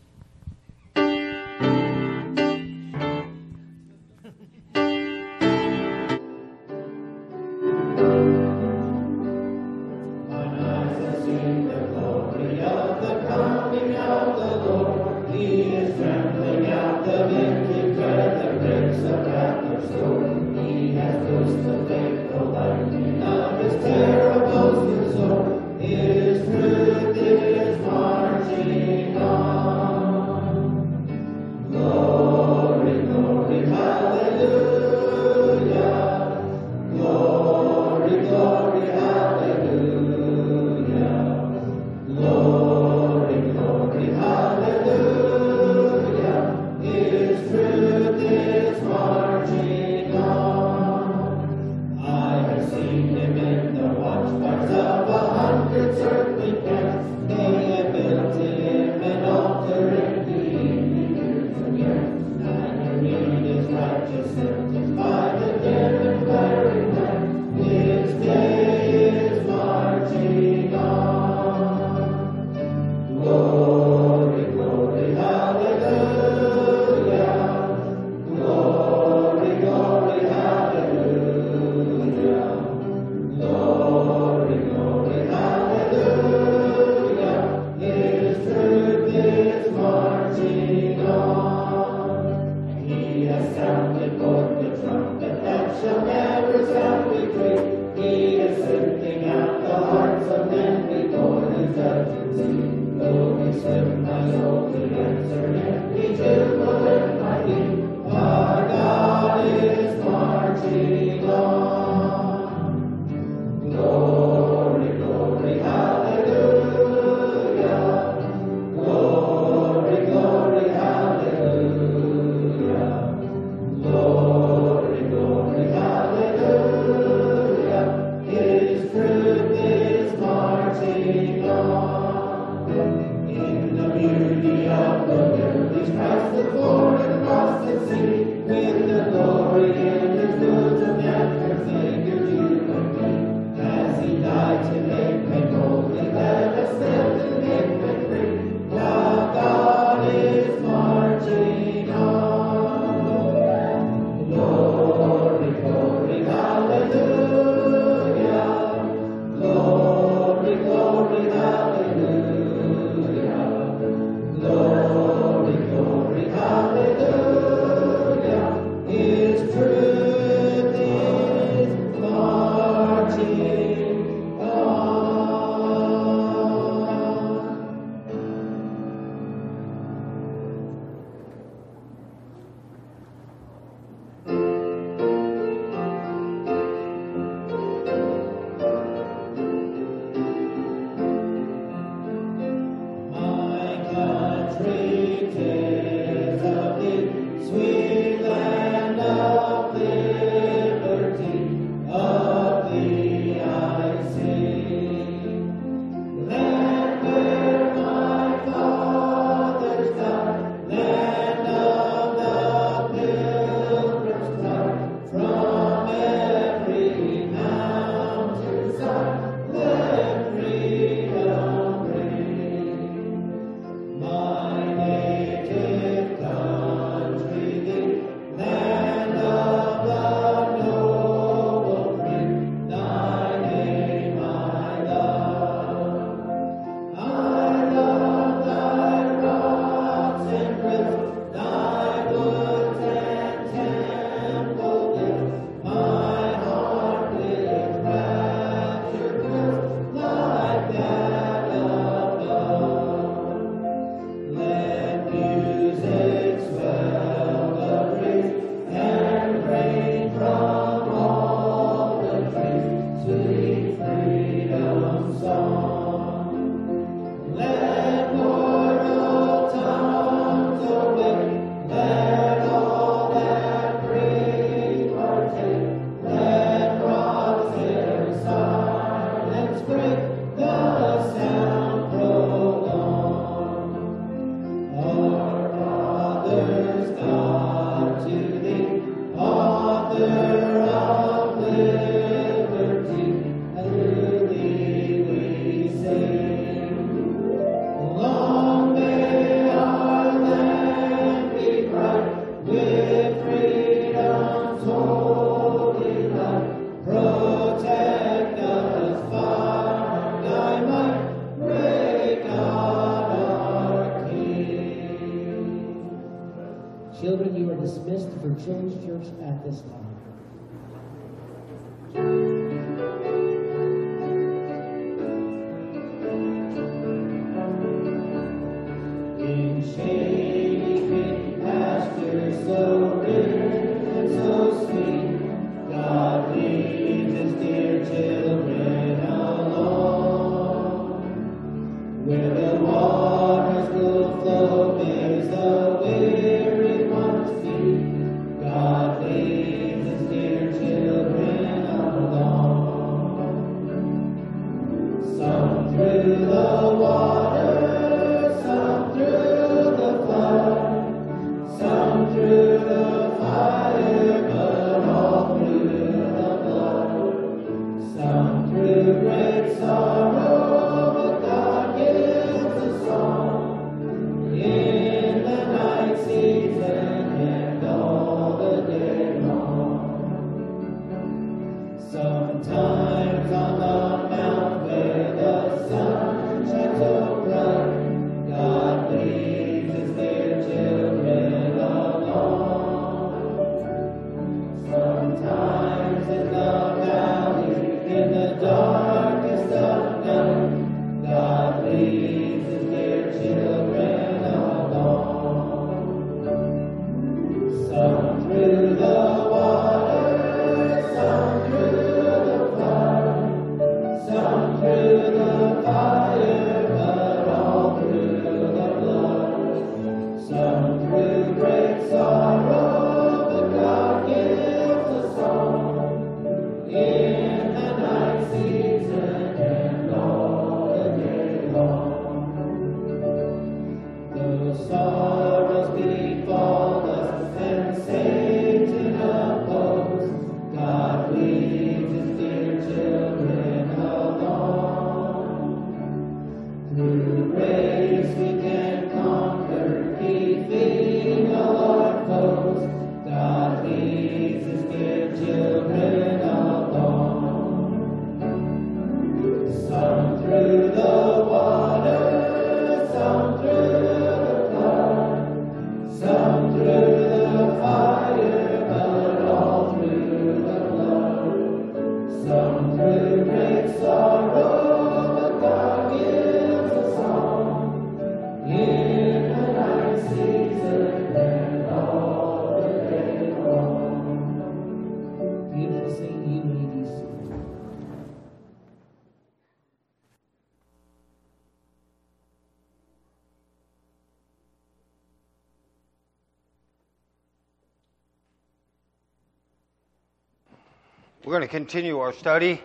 We're 501.27 501.33
going 501.33 501.49
to 501.49 501.49
continue 501.49 501.99
our 501.99 502.13
study 502.13 502.61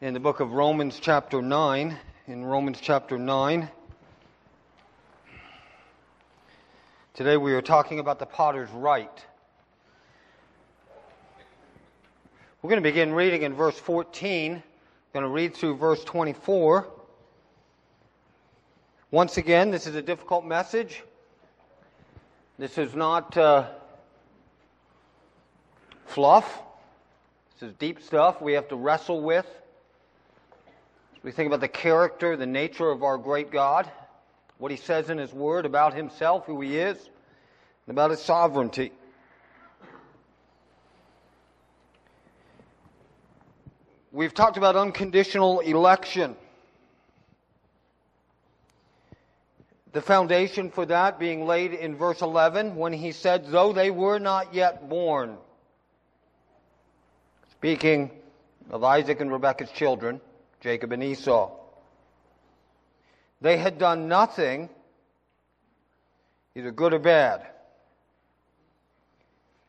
in 0.00 0.12
the 0.12 0.18
book 0.18 0.40
of 0.40 0.50
Romans, 0.50 0.98
chapter 1.00 1.40
9. 1.40 1.96
In 2.26 2.44
Romans, 2.44 2.80
chapter 2.82 3.16
9. 3.16 3.70
Today 7.14 7.36
we 7.36 7.52
are 7.52 7.62
talking 7.62 8.00
about 8.00 8.18
the 8.18 8.26
potter's 8.26 8.68
right. 8.70 9.24
We're 12.60 12.70
going 12.70 12.82
to 12.82 12.88
begin 12.88 13.12
reading 13.12 13.42
in 13.42 13.54
verse 13.54 13.78
14. 13.78 14.54
I'm 14.54 14.62
going 15.12 15.22
to 15.22 15.28
read 15.28 15.54
through 15.54 15.76
verse 15.76 16.02
24. 16.02 16.88
Once 19.12 19.36
again, 19.36 19.70
this 19.70 19.86
is 19.86 19.94
a 19.94 20.02
difficult 20.02 20.44
message. 20.44 21.04
This 22.58 22.76
is 22.76 22.96
not 22.96 23.36
uh, 23.36 23.68
fluff. 26.06 26.62
This 27.58 27.70
is 27.70 27.74
deep 27.76 28.00
stuff 28.02 28.40
we 28.40 28.52
have 28.52 28.68
to 28.68 28.76
wrestle 28.76 29.20
with. 29.20 29.46
We 31.24 31.32
think 31.32 31.48
about 31.48 31.58
the 31.58 31.66
character, 31.66 32.36
the 32.36 32.46
nature 32.46 32.88
of 32.88 33.02
our 33.02 33.18
great 33.18 33.50
God, 33.50 33.90
what 34.58 34.70
he 34.70 34.76
says 34.76 35.10
in 35.10 35.18
his 35.18 35.32
word 35.32 35.66
about 35.66 35.92
himself, 35.92 36.46
who 36.46 36.60
he 36.60 36.78
is, 36.78 36.96
and 37.86 37.96
about 37.96 38.12
his 38.12 38.20
sovereignty. 38.20 38.92
We've 44.12 44.34
talked 44.34 44.56
about 44.56 44.76
unconditional 44.76 45.58
election. 45.58 46.36
The 49.90 50.00
foundation 50.00 50.70
for 50.70 50.86
that 50.86 51.18
being 51.18 51.44
laid 51.44 51.72
in 51.72 51.96
verse 51.96 52.22
11 52.22 52.76
when 52.76 52.92
he 52.92 53.10
said, 53.10 53.46
Though 53.48 53.72
they 53.72 53.90
were 53.90 54.20
not 54.20 54.54
yet 54.54 54.88
born. 54.88 55.38
Speaking 57.58 58.12
of 58.70 58.84
Isaac 58.84 59.20
and 59.20 59.32
Rebekah's 59.32 59.72
children, 59.72 60.20
Jacob 60.60 60.92
and 60.92 61.02
Esau. 61.02 61.50
They 63.40 63.56
had 63.56 63.78
done 63.78 64.06
nothing, 64.06 64.68
either 66.54 66.70
good 66.70 66.94
or 66.94 67.00
bad, 67.00 67.44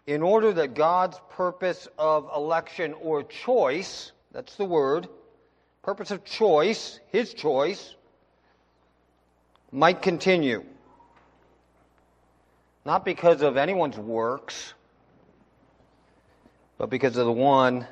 in 0.05 0.21
order 0.21 0.53
that 0.53 0.75
God's 0.75 1.19
purpose 1.31 1.87
of 1.97 2.29
election 2.35 2.93
or 2.93 3.23
choice, 3.23 4.11
that's 4.31 4.53
the 4.55 4.65
word, 4.65 5.07
purpose 5.81 6.11
of 6.11 6.23
choice, 6.23 6.99
his 7.11 7.33
choice, 7.33 7.95
might 9.71 10.03
continue. 10.03 10.63
Not 12.85 13.03
because 13.03 13.41
of 13.41 13.57
anyone's 13.57 13.97
works, 13.97 14.75
but 16.79 16.89
because 16.89 17.17
of 17.17 17.25
the 17.25 17.31
one 17.31 17.85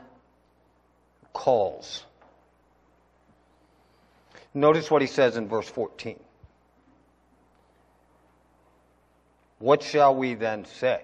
calls. 1.34 2.04
Notice 4.54 4.90
what 4.90 5.04
he 5.04 5.08
says 5.08 5.36
in 5.36 5.48
verse 5.48 5.68
14. 5.68 6.20
What 9.60 9.84
shall 9.84 10.16
we 10.16 10.34
then 10.34 10.66
say? 10.66 11.02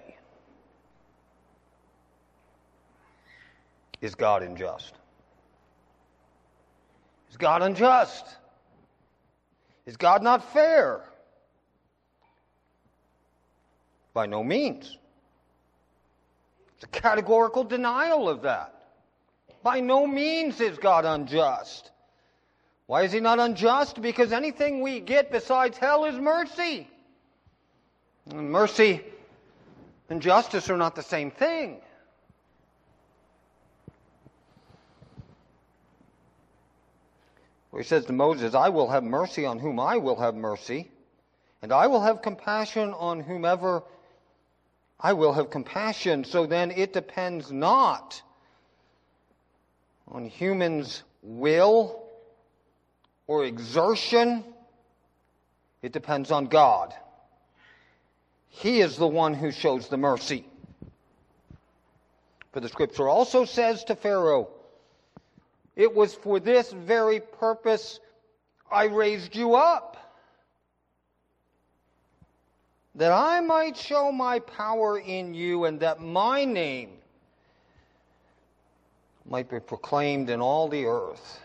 Is 4.00 4.14
God 4.14 4.42
unjust? 4.42 4.94
Is 7.30 7.36
God 7.36 7.62
unjust? 7.62 8.24
Is 9.84 9.96
God 9.98 10.22
not 10.22 10.52
fair? 10.52 11.04
By 14.14 14.24
no 14.24 14.42
means. 14.42 14.96
It's 16.84 16.98
a 16.98 17.00
categorical 17.00 17.64
denial 17.64 18.28
of 18.28 18.42
that. 18.42 18.74
By 19.62 19.80
no 19.80 20.06
means 20.06 20.60
is 20.60 20.76
God 20.76 21.04
unjust. 21.04 21.90
Why 22.86 23.02
is 23.02 23.12
he 23.12 23.20
not 23.20 23.38
unjust? 23.38 24.02
Because 24.02 24.32
anything 24.32 24.82
we 24.82 25.00
get 25.00 25.30
besides 25.30 25.78
hell 25.78 26.04
is 26.04 26.16
mercy. 26.16 26.88
And 28.30 28.50
mercy 28.50 29.00
and 30.10 30.20
justice 30.20 30.68
are 30.68 30.76
not 30.76 30.94
the 30.94 31.02
same 31.02 31.30
thing. 31.30 31.80
He 37.76 37.82
says 37.82 38.04
to 38.06 38.12
Moses, 38.12 38.54
I 38.54 38.68
will 38.68 38.88
have 38.88 39.02
mercy 39.02 39.46
on 39.46 39.58
whom 39.58 39.80
I 39.80 39.96
will 39.96 40.16
have 40.16 40.36
mercy, 40.36 40.90
and 41.60 41.72
I 41.72 41.88
will 41.88 42.02
have 42.02 42.22
compassion 42.22 42.92
on 42.92 43.20
whomever 43.20 43.82
I 45.04 45.12
will 45.12 45.34
have 45.34 45.50
compassion. 45.50 46.24
So 46.24 46.46
then 46.46 46.70
it 46.70 46.94
depends 46.94 47.52
not 47.52 48.22
on 50.08 50.24
humans' 50.24 51.02
will 51.22 52.02
or 53.26 53.44
exertion. 53.44 54.42
It 55.82 55.92
depends 55.92 56.30
on 56.30 56.46
God. 56.46 56.94
He 58.48 58.80
is 58.80 58.96
the 58.96 59.06
one 59.06 59.34
who 59.34 59.52
shows 59.52 59.88
the 59.88 59.98
mercy. 59.98 60.46
For 62.52 62.60
the 62.60 62.70
scripture 62.70 63.06
also 63.06 63.44
says 63.44 63.84
to 63.84 63.96
Pharaoh, 63.96 64.48
It 65.76 65.94
was 65.94 66.14
for 66.14 66.40
this 66.40 66.72
very 66.72 67.20
purpose 67.20 68.00
I 68.72 68.84
raised 68.84 69.36
you 69.36 69.54
up 69.54 69.98
that 72.94 73.12
I 73.12 73.40
might 73.40 73.76
show 73.76 74.12
my 74.12 74.38
power 74.38 74.98
in 74.98 75.34
you 75.34 75.64
and 75.64 75.80
that 75.80 76.00
my 76.00 76.44
name 76.44 76.90
might 79.26 79.50
be 79.50 79.58
proclaimed 79.58 80.30
in 80.30 80.40
all 80.40 80.68
the 80.68 80.86
earth 80.86 81.40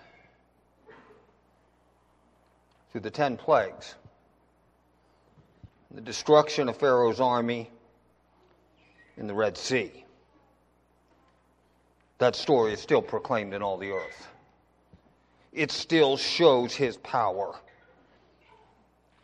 through 2.92 3.02
the 3.02 3.10
ten 3.10 3.38
plagues, 3.38 3.96
the 5.92 6.02
destruction 6.02 6.70
of 6.70 6.78
Pharaoh's 6.78 7.20
army 7.20 7.70
in 9.18 9.28
the 9.28 9.34
Red 9.34 9.58
Sea. 9.58 10.06
That 12.20 12.36
story 12.36 12.74
is 12.74 12.82
still 12.82 13.02
proclaimed 13.02 13.54
in 13.54 13.64
all 13.64 13.78
the 13.78 13.92
earth. 13.92 14.28
It 15.54 15.72
still 15.72 16.18
shows 16.18 16.76
his 16.76 16.98
power. 16.98 17.56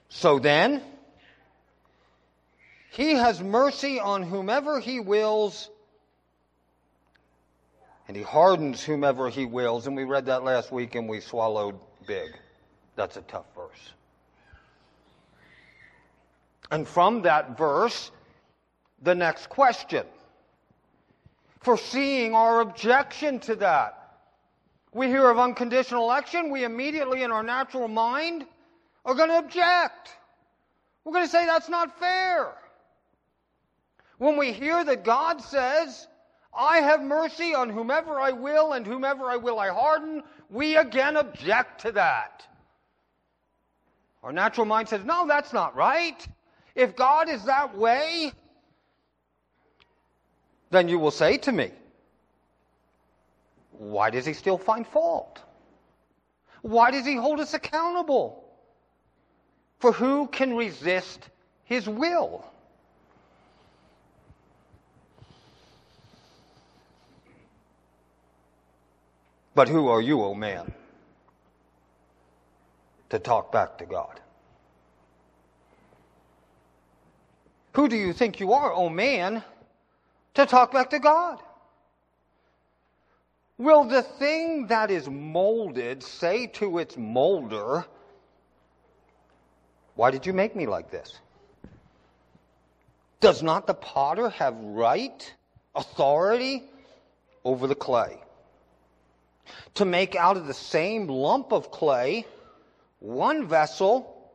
So 0.10 0.40
then, 0.40 0.82
he 2.96 3.12
has 3.12 3.42
mercy 3.42 4.00
on 4.00 4.24
whomever 4.24 4.80
he 4.80 5.02
wills, 5.02 5.70
and 8.08 8.16
he 8.16 8.24
hardens 8.24 8.82
whomever 8.82 9.30
he 9.30 9.46
wills. 9.46 9.86
And 9.88 9.98
we 9.98 10.06
read 10.06 10.28
that 10.28 10.46
last 10.46 10.72
week 10.72 10.96
and 10.96 11.10
we 11.10 11.20
swallowed 11.20 11.76
big. 12.08 12.30
That's 12.96 13.18
a 13.18 13.22
tough 13.24 13.48
verse. 13.54 13.92
And 16.72 16.88
from 16.88 17.24
that 17.24 17.58
verse, 17.58 18.12
the 19.02 19.14
next 19.14 19.50
question. 19.50 20.06
Foreseeing 21.60 22.34
our 22.34 22.62
objection 22.62 23.40
to 23.42 23.56
that. 23.56 24.20
We 24.94 25.08
hear 25.08 25.30
of 25.30 25.38
unconditional 25.38 26.04
election, 26.04 26.50
we 26.50 26.64
immediately, 26.64 27.24
in 27.24 27.32
our 27.32 27.44
natural 27.44 27.90
mind, 27.90 28.46
are 29.04 29.16
going 29.16 29.30
to 29.30 29.40
object. 29.40 30.12
We're 31.04 31.12
going 31.12 31.26
to 31.26 31.32
say 31.32 31.46
that's 31.46 31.68
not 31.68 32.00
fair. 32.00 32.54
When 34.18 34.38
we 34.38 34.52
hear 34.52 34.84
that 34.84 35.04
God 35.04 35.42
says, 35.42 36.08
I 36.58 36.80
have 36.80 37.02
mercy 37.02 37.54
on 37.54 37.70
whomever 37.70 38.20
I 38.20 38.32
will, 38.32 38.74
and 38.74 38.88
whomever 38.88 39.26
I 39.26 39.36
will 39.36 39.60
I 39.60 39.70
harden, 39.70 40.24
we 40.50 40.78
again 40.78 41.18
object 41.18 41.82
to 41.82 41.92
that. 41.94 42.46
Our 44.24 44.32
natural 44.32 44.66
mind 44.66 44.90
says, 44.90 45.04
no, 45.04 45.28
that's 45.28 45.54
not 45.54 45.76
right. 45.76 46.28
If 46.74 46.96
God 46.96 47.30
is 47.30 47.44
that 47.46 47.78
way, 47.78 48.32
then 50.72 50.88
you 50.88 50.98
will 50.98 51.12
say 51.12 51.38
to 51.38 51.52
me, 51.52 51.72
why 53.78 54.10
does 54.10 54.26
he 54.26 54.34
still 54.34 54.58
find 54.58 54.88
fault? 54.88 55.42
Why 56.62 56.92
does 56.92 57.06
he 57.06 57.16
hold 57.16 57.40
us 57.40 57.54
accountable? 57.54 58.44
For 59.80 59.92
who 59.92 60.28
can 60.28 60.56
resist 60.56 61.30
his 61.66 61.88
will? 61.88 62.46
But 69.56 69.70
who 69.70 69.88
are 69.88 70.02
you, 70.02 70.22
O 70.22 70.26
oh 70.26 70.36
man, 70.36 70.74
to 73.10 73.18
talk 73.18 73.54
back 73.54 73.78
to 73.78 73.86
God? 73.86 74.20
Who 77.74 77.88
do 77.88 77.96
you 77.96 78.12
think 78.12 78.42
you 78.42 78.52
are, 78.52 78.74
O 78.74 78.86
oh 78.86 78.90
man, 78.90 79.44
to 80.34 80.46
talk 80.46 80.74
back 80.74 80.90
to 80.90 81.00
God? 81.00 81.40
Will 83.58 83.86
the 83.86 84.02
thing 84.02 84.68
that 84.68 84.92
is 84.92 85.10
molded 85.10 86.04
say 86.04 86.48
to 86.48 86.80
its 86.80 86.98
molder, 86.98 87.86
Why 89.96 90.12
did 90.12 90.26
you 90.26 90.34
make 90.34 90.54
me 90.54 90.68
like 90.68 90.92
this? 90.92 91.20
Does 93.22 93.42
not 93.42 93.66
the 93.66 93.74
potter 93.74 94.28
have 94.28 94.56
right, 94.58 95.34
authority 95.74 96.64
over 97.46 97.68
the 97.68 97.76
clay? 97.76 98.25
To 99.76 99.86
make 99.86 100.16
out 100.16 100.38
of 100.38 100.48
the 100.48 100.54
same 100.54 101.08
lump 101.08 101.52
of 101.52 101.72
clay 101.72 102.26
one 103.00 103.48
vessel 103.48 104.32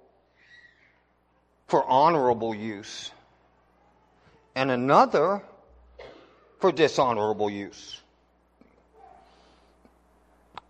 for 1.67 1.85
honorable 1.85 2.55
use 2.55 3.11
and 4.55 4.71
another 4.71 5.43
for 6.59 6.73
dishonorable 6.73 7.49
use. 7.49 8.01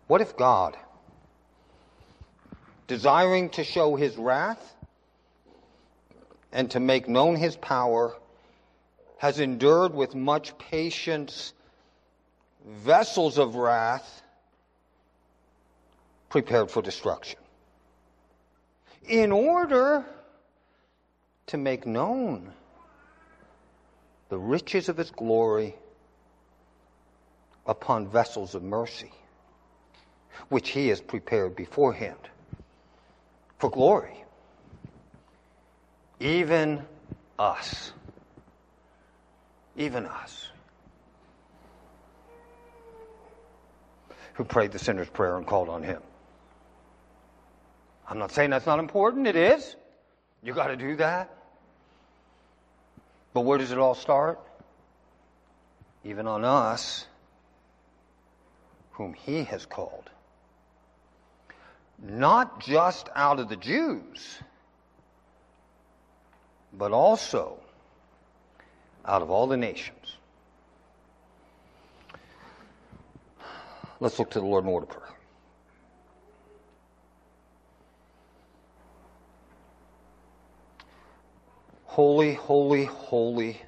What 0.06 0.20
if 0.20 0.36
God, 0.36 0.76
desiring 2.86 3.50
to 3.50 3.64
show 3.64 3.96
his 3.96 4.16
wrath 4.16 4.74
and 6.52 6.70
to 6.72 6.80
make 6.80 7.08
known 7.08 7.36
his 7.36 7.56
power, 7.56 8.16
has 9.18 9.38
endured 9.38 9.94
with 9.94 10.14
much 10.14 10.56
patience 10.58 11.52
vessels 12.66 13.38
of 13.38 13.54
wrath 13.54 14.19
prepared 16.30 16.70
for 16.70 16.80
destruction, 16.80 17.38
in 19.06 19.32
order 19.32 20.04
to 21.46 21.58
make 21.58 21.86
known 21.86 22.52
the 24.30 24.38
riches 24.38 24.88
of 24.88 24.96
his 24.96 25.10
glory 25.10 25.74
upon 27.66 28.08
vessels 28.08 28.54
of 28.54 28.62
mercy 28.62 29.12
which 30.48 30.70
he 30.70 30.88
has 30.88 31.00
prepared 31.00 31.54
beforehand 31.54 32.16
for 33.58 33.70
glory. 33.70 34.24
Even 36.18 36.82
us. 37.38 37.92
Even 39.76 40.06
us. 40.06 40.48
Who 44.34 44.44
prayed 44.44 44.72
the 44.72 44.78
sinner's 44.78 45.10
prayer 45.10 45.36
and 45.36 45.46
called 45.46 45.68
on 45.68 45.82
him. 45.82 46.00
I'm 48.10 48.18
not 48.18 48.32
saying 48.32 48.50
that's 48.50 48.66
not 48.66 48.78
important, 48.78 49.26
it 49.26 49.36
is. 49.36 49.76
You 50.42 50.52
got 50.52 50.66
to 50.66 50.76
do 50.76 50.96
that. 50.96 51.34
But 53.32 53.42
where 53.42 53.56
does 53.56 53.70
it 53.70 53.78
all 53.78 53.94
start? 53.94 54.40
Even 56.04 56.26
on 56.26 56.44
us, 56.44 57.06
whom 58.92 59.14
he 59.14 59.44
has 59.44 59.64
called 59.64 60.10
not 62.02 62.60
just 62.60 63.08
out 63.14 63.38
of 63.38 63.48
the 63.48 63.56
Jews, 63.56 64.38
but 66.72 66.92
also 66.92 67.58
out 69.04 69.22
of 69.22 69.30
all 69.30 69.46
the 69.46 69.56
nations. 69.56 70.16
Let's 73.98 74.18
look 74.18 74.30
to 74.30 74.40
the 74.40 74.46
Lord 74.46 74.64
in 74.64 74.70
order 74.70 74.86
prayer. 74.86 75.08
Holy, 82.00 82.32
holy, 82.32 82.86
holy, 82.86 83.60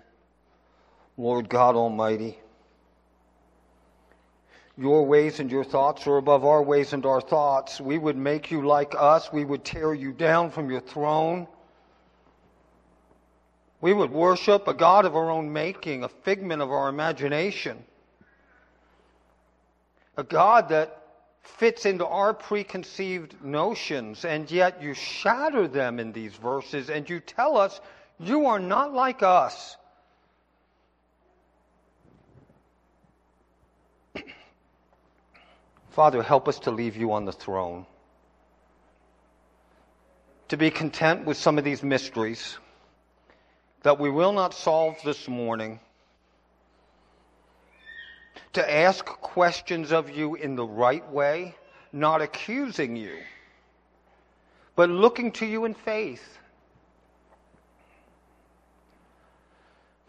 Lord 1.19 1.51
God 1.51 1.77
Almighty. 1.77 2.39
Your 4.79 5.05
ways 5.05 5.39
and 5.39 5.51
your 5.51 5.65
thoughts 5.65 6.07
are 6.07 6.17
above 6.17 6.43
our 6.43 6.63
ways 6.63 6.95
and 6.95 7.05
our 7.05 7.21
thoughts. 7.21 7.79
We 7.79 7.99
would 7.99 8.17
make 8.17 8.51
you 8.51 8.67
like 8.67 8.95
us. 8.99 9.31
We 9.31 9.45
would 9.45 9.67
tear 9.67 9.93
you 9.93 10.13
down 10.13 10.51
from 10.51 10.71
your 10.71 10.81
throne. 10.81 11.47
We 13.83 13.93
would 13.93 14.11
worship 14.11 14.67
a 14.67 14.73
God 14.73 15.05
of 15.05 15.15
our 15.15 15.31
own 15.31 15.53
making, 15.53 16.03
a 16.03 16.09
figment 16.09 16.63
of 16.63 16.71
our 16.71 16.89
imagination. 16.89 17.85
A 20.17 20.25
God 20.25 20.71
that 20.71 21.03
fits 21.43 21.85
into 21.85 22.07
our 22.07 22.33
preconceived 22.33 23.45
notions, 23.45 24.25
and 24.25 24.51
yet 24.51 24.83
you 24.83 24.95
shatter 24.95 25.69
them 25.69 25.99
in 26.01 26.13
these 26.13 26.33
verses 26.33 26.89
and 26.89 27.11
you 27.11 27.21
tell 27.21 27.59
us 27.59 27.79
you 28.19 28.47
are 28.47 28.59
not 28.59 28.93
like 28.93 29.23
us. 29.23 29.77
Father, 35.91 36.23
help 36.23 36.49
us 36.49 36.59
to 36.61 36.71
leave 36.71 36.97
you 36.97 37.13
on 37.13 37.25
the 37.25 37.33
throne. 37.33 37.87
To 40.49 40.57
be 40.57 40.71
content 40.71 41.25
with 41.25 41.37
some 41.37 41.59
of 41.59 41.65
these 41.65 41.83
mysteries 41.83 42.59
that 43.83 43.99
we 43.99 44.11
will 44.11 44.33
not 44.33 44.55
solve 44.55 44.97
this 45.05 45.29
morning. 45.29 45.81
To 48.55 48.73
ask 48.73 49.05
questions 49.05 49.93
of 49.93 50.11
you 50.11 50.35
in 50.35 50.57
the 50.57 50.65
right 50.65 51.09
way, 51.11 51.55
not 51.93 52.23
accusing 52.23 52.97
you, 52.97 53.17
but 54.77 54.91
looking 54.91 55.33
to 55.33 55.47
you 55.47 55.65
in 55.65 55.75
faith. 55.75 56.39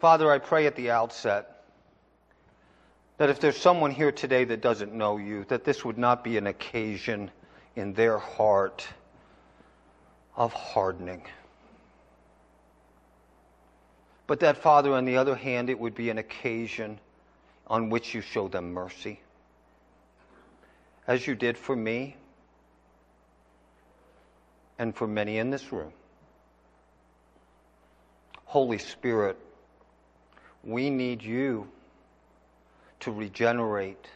Father, 0.04 0.30
I 0.30 0.36
pray 0.36 0.66
at 0.66 0.76
the 0.76 0.90
outset 0.90 1.64
that 3.16 3.30
if 3.30 3.40
there's 3.40 3.56
someone 3.56 3.90
here 3.90 4.12
today 4.12 4.44
that 4.44 4.60
doesn't 4.60 4.92
know 4.92 5.16
you, 5.16 5.46
that 5.48 5.64
this 5.64 5.82
would 5.82 5.96
not 5.96 6.22
be 6.22 6.36
an 6.36 6.46
occasion 6.46 7.30
in 7.74 7.94
their 7.94 8.18
heart 8.18 8.86
of 10.36 10.52
hardening. 10.52 11.22
But 14.26 14.40
that, 14.40 14.58
Father, 14.58 14.92
on 14.92 15.06
the 15.06 15.16
other 15.16 15.34
hand, 15.34 15.70
it 15.70 15.80
would 15.80 15.94
be 15.94 16.10
an 16.10 16.18
occasion 16.18 17.00
on 17.66 17.88
which 17.88 18.14
you 18.14 18.20
show 18.20 18.46
them 18.46 18.74
mercy. 18.74 19.20
As 21.06 21.26
you 21.26 21.34
did 21.34 21.56
for 21.56 21.74
me 21.74 22.14
and 24.78 24.94
for 24.94 25.06
many 25.06 25.38
in 25.38 25.48
this 25.48 25.72
room. 25.72 25.94
Holy 28.44 28.76
Spirit, 28.76 29.38
we 30.66 30.90
need 30.90 31.22
you 31.22 31.68
to 33.00 33.12
regenerate, 33.12 34.06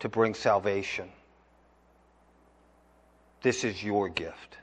to 0.00 0.08
bring 0.08 0.34
salvation. 0.34 1.08
This 3.42 3.64
is 3.64 3.82
your 3.82 4.08
gift. 4.08 4.58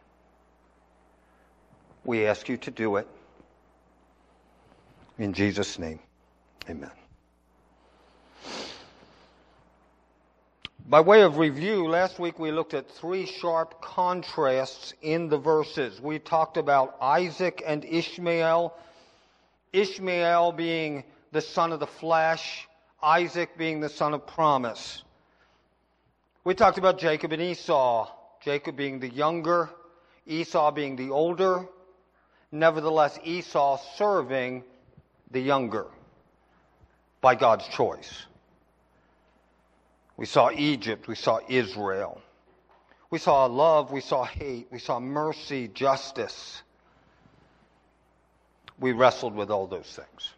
We 2.03 2.25
ask 2.25 2.47
you 2.47 2.57
to 2.57 2.71
do 2.71 2.97
it. 2.97 3.07
In 5.17 5.33
Jesus' 5.33 5.79
name, 5.79 5.99
amen. 6.69 6.91
By 10.89 11.01
way 11.01 11.21
of 11.23 11.38
review, 11.38 11.85
last 11.88 12.17
week 12.17 12.39
we 12.39 12.51
looked 12.51 12.73
at 12.73 12.89
three 12.89 13.25
sharp 13.25 13.81
contrasts 13.81 14.93
in 15.01 15.27
the 15.27 15.38
verses. 15.38 15.99
We 15.99 16.17
talked 16.19 16.55
about 16.55 16.95
Isaac 17.01 17.61
and 17.65 17.83
Ishmael, 17.83 18.73
Ishmael 19.74 20.51
being 20.53 21.03
the 21.32 21.41
son 21.41 21.72
of 21.72 21.80
the 21.80 21.88
flesh, 21.88 22.68
Isaac 23.01 23.57
being 23.57 23.80
the 23.80 23.89
son 23.89 24.13
of 24.13 24.26
promise. 24.26 25.03
We 26.43 26.55
talked 26.55 26.78
about 26.78 26.99
Jacob 26.99 27.34
and 27.34 27.41
Esau, 27.41 28.09
Jacob 28.43 28.76
being 28.76 28.99
the 28.99 29.09
younger, 29.09 29.70
Esau 30.26 30.72
being 30.72 30.95
the 30.95 31.09
older, 31.09 31.68
nevertheless, 32.51 33.20
Esau 33.24 33.78
serving 33.95 34.63
the 35.32 35.41
younger 35.41 35.88
by 37.22 37.36
God's 37.36 37.68
choice. 37.68 38.26
We 40.15 40.26
saw 40.26 40.49
Egypt, 40.51 41.07
we 41.07 41.15
saw 41.15 41.39
Israel. 41.47 42.22
We 43.09 43.20
saw 43.20 43.45
love, 43.45 43.91
we 43.91 44.01
saw 44.01 44.24
hate, 44.24 44.68
we 44.72 44.80
saw 44.80 44.99
mercy, 44.99 45.68
justice. 45.68 46.63
We 48.80 48.91
wrestled 48.91 49.36
with 49.36 49.49
all 49.49 49.67
those 49.67 49.88
things. 49.88 50.34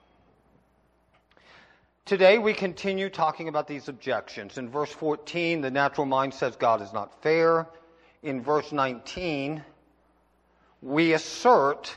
Today 2.05 2.37
we 2.39 2.53
continue 2.53 3.09
talking 3.09 3.49
about 3.49 3.67
these 3.67 3.87
objections. 3.87 4.57
In 4.57 4.69
verse 4.69 4.91
14, 4.91 5.61
the 5.61 5.69
natural 5.69 6.07
mind 6.07 6.33
says 6.33 6.55
God 6.55 6.81
is 6.81 6.91
not 6.91 7.21
fair. 7.21 7.67
In 8.23 8.41
verse 8.41 8.71
19, 8.71 9.63
we 10.81 11.13
assert 11.13 11.95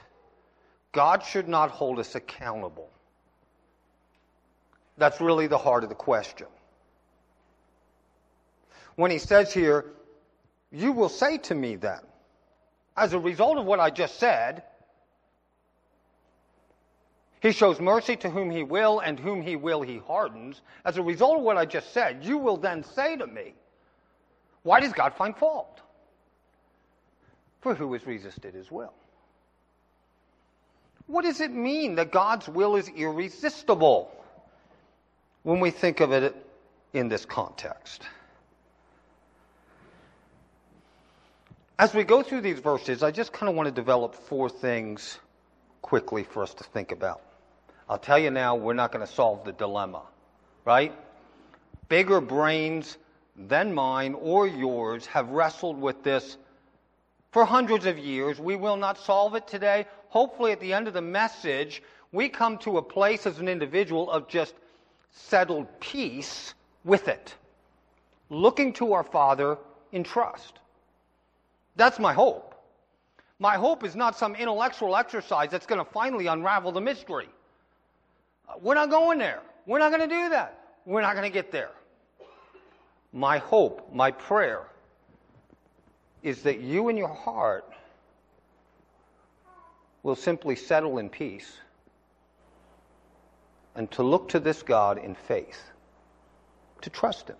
God 0.92 1.22
should 1.22 1.48
not 1.48 1.70
hold 1.70 1.98
us 1.98 2.14
accountable. 2.14 2.90
That's 4.98 5.20
really 5.20 5.46
the 5.46 5.58
heart 5.58 5.82
of 5.82 5.88
the 5.88 5.94
question. 5.94 6.46
When 8.96 9.10
he 9.10 9.18
says 9.18 9.54
here, 9.54 9.86
you 10.70 10.92
will 10.92 11.08
say 11.08 11.38
to 11.38 11.54
me 11.54 11.76
then, 11.76 12.00
as 12.96 13.14
a 13.14 13.18
result 13.18 13.56
of 13.56 13.64
what 13.64 13.80
I 13.80 13.88
just 13.88 14.18
said, 14.18 14.62
he 17.42 17.50
shows 17.50 17.80
mercy 17.80 18.14
to 18.14 18.30
whom 18.30 18.52
he 18.52 18.62
will, 18.62 19.00
and 19.00 19.18
whom 19.18 19.42
he 19.42 19.56
will 19.56 19.82
he 19.82 19.98
hardens. 19.98 20.60
As 20.84 20.96
a 20.96 21.02
result 21.02 21.38
of 21.38 21.42
what 21.42 21.56
I 21.56 21.64
just 21.64 21.92
said, 21.92 22.24
you 22.24 22.38
will 22.38 22.56
then 22.56 22.84
say 22.84 23.16
to 23.16 23.26
me, 23.26 23.54
Why 24.62 24.78
does 24.78 24.92
God 24.92 25.14
find 25.14 25.36
fault? 25.36 25.80
For 27.60 27.74
who 27.74 27.92
has 27.94 28.06
resisted 28.06 28.54
his 28.54 28.70
will? 28.70 28.94
What 31.08 31.24
does 31.24 31.40
it 31.40 31.50
mean 31.50 31.96
that 31.96 32.12
God's 32.12 32.48
will 32.48 32.76
is 32.76 32.88
irresistible 32.88 34.14
when 35.42 35.58
we 35.58 35.72
think 35.72 35.98
of 35.98 36.12
it 36.12 36.36
in 36.92 37.08
this 37.08 37.24
context? 37.24 38.04
As 41.76 41.92
we 41.92 42.04
go 42.04 42.22
through 42.22 42.42
these 42.42 42.60
verses, 42.60 43.02
I 43.02 43.10
just 43.10 43.32
kind 43.32 43.50
of 43.50 43.56
want 43.56 43.66
to 43.66 43.74
develop 43.74 44.14
four 44.14 44.48
things 44.48 45.18
quickly 45.82 46.22
for 46.22 46.44
us 46.44 46.54
to 46.54 46.62
think 46.62 46.92
about. 46.92 47.20
I'll 47.92 47.98
tell 47.98 48.18
you 48.18 48.30
now, 48.30 48.56
we're 48.56 48.72
not 48.72 48.90
going 48.90 49.06
to 49.06 49.12
solve 49.12 49.44
the 49.44 49.52
dilemma, 49.52 50.00
right? 50.64 50.94
Bigger 51.90 52.22
brains 52.22 52.96
than 53.36 53.74
mine 53.74 54.14
or 54.14 54.46
yours 54.46 55.04
have 55.04 55.28
wrestled 55.28 55.78
with 55.78 56.02
this 56.02 56.38
for 57.32 57.44
hundreds 57.44 57.84
of 57.84 57.98
years. 57.98 58.40
We 58.40 58.56
will 58.56 58.78
not 58.78 58.96
solve 58.96 59.34
it 59.34 59.46
today. 59.46 59.84
Hopefully, 60.08 60.52
at 60.52 60.60
the 60.60 60.72
end 60.72 60.88
of 60.88 60.94
the 60.94 61.02
message, 61.02 61.82
we 62.12 62.30
come 62.30 62.56
to 62.60 62.78
a 62.78 62.82
place 62.82 63.26
as 63.26 63.40
an 63.40 63.46
individual 63.46 64.10
of 64.10 64.26
just 64.26 64.54
settled 65.10 65.66
peace 65.78 66.54
with 66.84 67.08
it, 67.08 67.34
looking 68.30 68.72
to 68.72 68.94
our 68.94 69.04
Father 69.04 69.58
in 69.92 70.02
trust. 70.02 70.60
That's 71.76 71.98
my 71.98 72.14
hope. 72.14 72.54
My 73.38 73.56
hope 73.56 73.84
is 73.84 73.94
not 73.94 74.16
some 74.16 74.34
intellectual 74.34 74.96
exercise 74.96 75.50
that's 75.50 75.66
going 75.66 75.84
to 75.84 75.92
finally 75.92 76.28
unravel 76.28 76.72
the 76.72 76.80
mystery. 76.80 77.28
We're 78.60 78.74
not 78.74 78.90
going 78.90 79.18
there. 79.18 79.40
We're 79.66 79.78
not 79.78 79.90
going 79.90 80.08
to 80.08 80.14
do 80.14 80.28
that. 80.30 80.58
We're 80.84 81.02
not 81.02 81.14
going 81.14 81.30
to 81.30 81.32
get 81.32 81.52
there. 81.52 81.70
My 83.12 83.38
hope, 83.38 83.92
my 83.92 84.10
prayer, 84.10 84.66
is 86.22 86.42
that 86.42 86.60
you 86.60 86.88
in 86.88 86.96
your 86.96 87.08
heart 87.08 87.64
will 90.02 90.16
simply 90.16 90.56
settle 90.56 90.98
in 90.98 91.08
peace 91.08 91.56
and 93.74 93.90
to 93.92 94.02
look 94.02 94.30
to 94.30 94.40
this 94.40 94.62
God 94.62 94.98
in 94.98 95.14
faith, 95.14 95.60
to 96.82 96.90
trust 96.90 97.28
Him, 97.28 97.36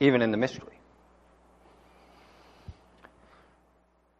even 0.00 0.22
in 0.22 0.30
the 0.30 0.36
mystery. 0.36 0.78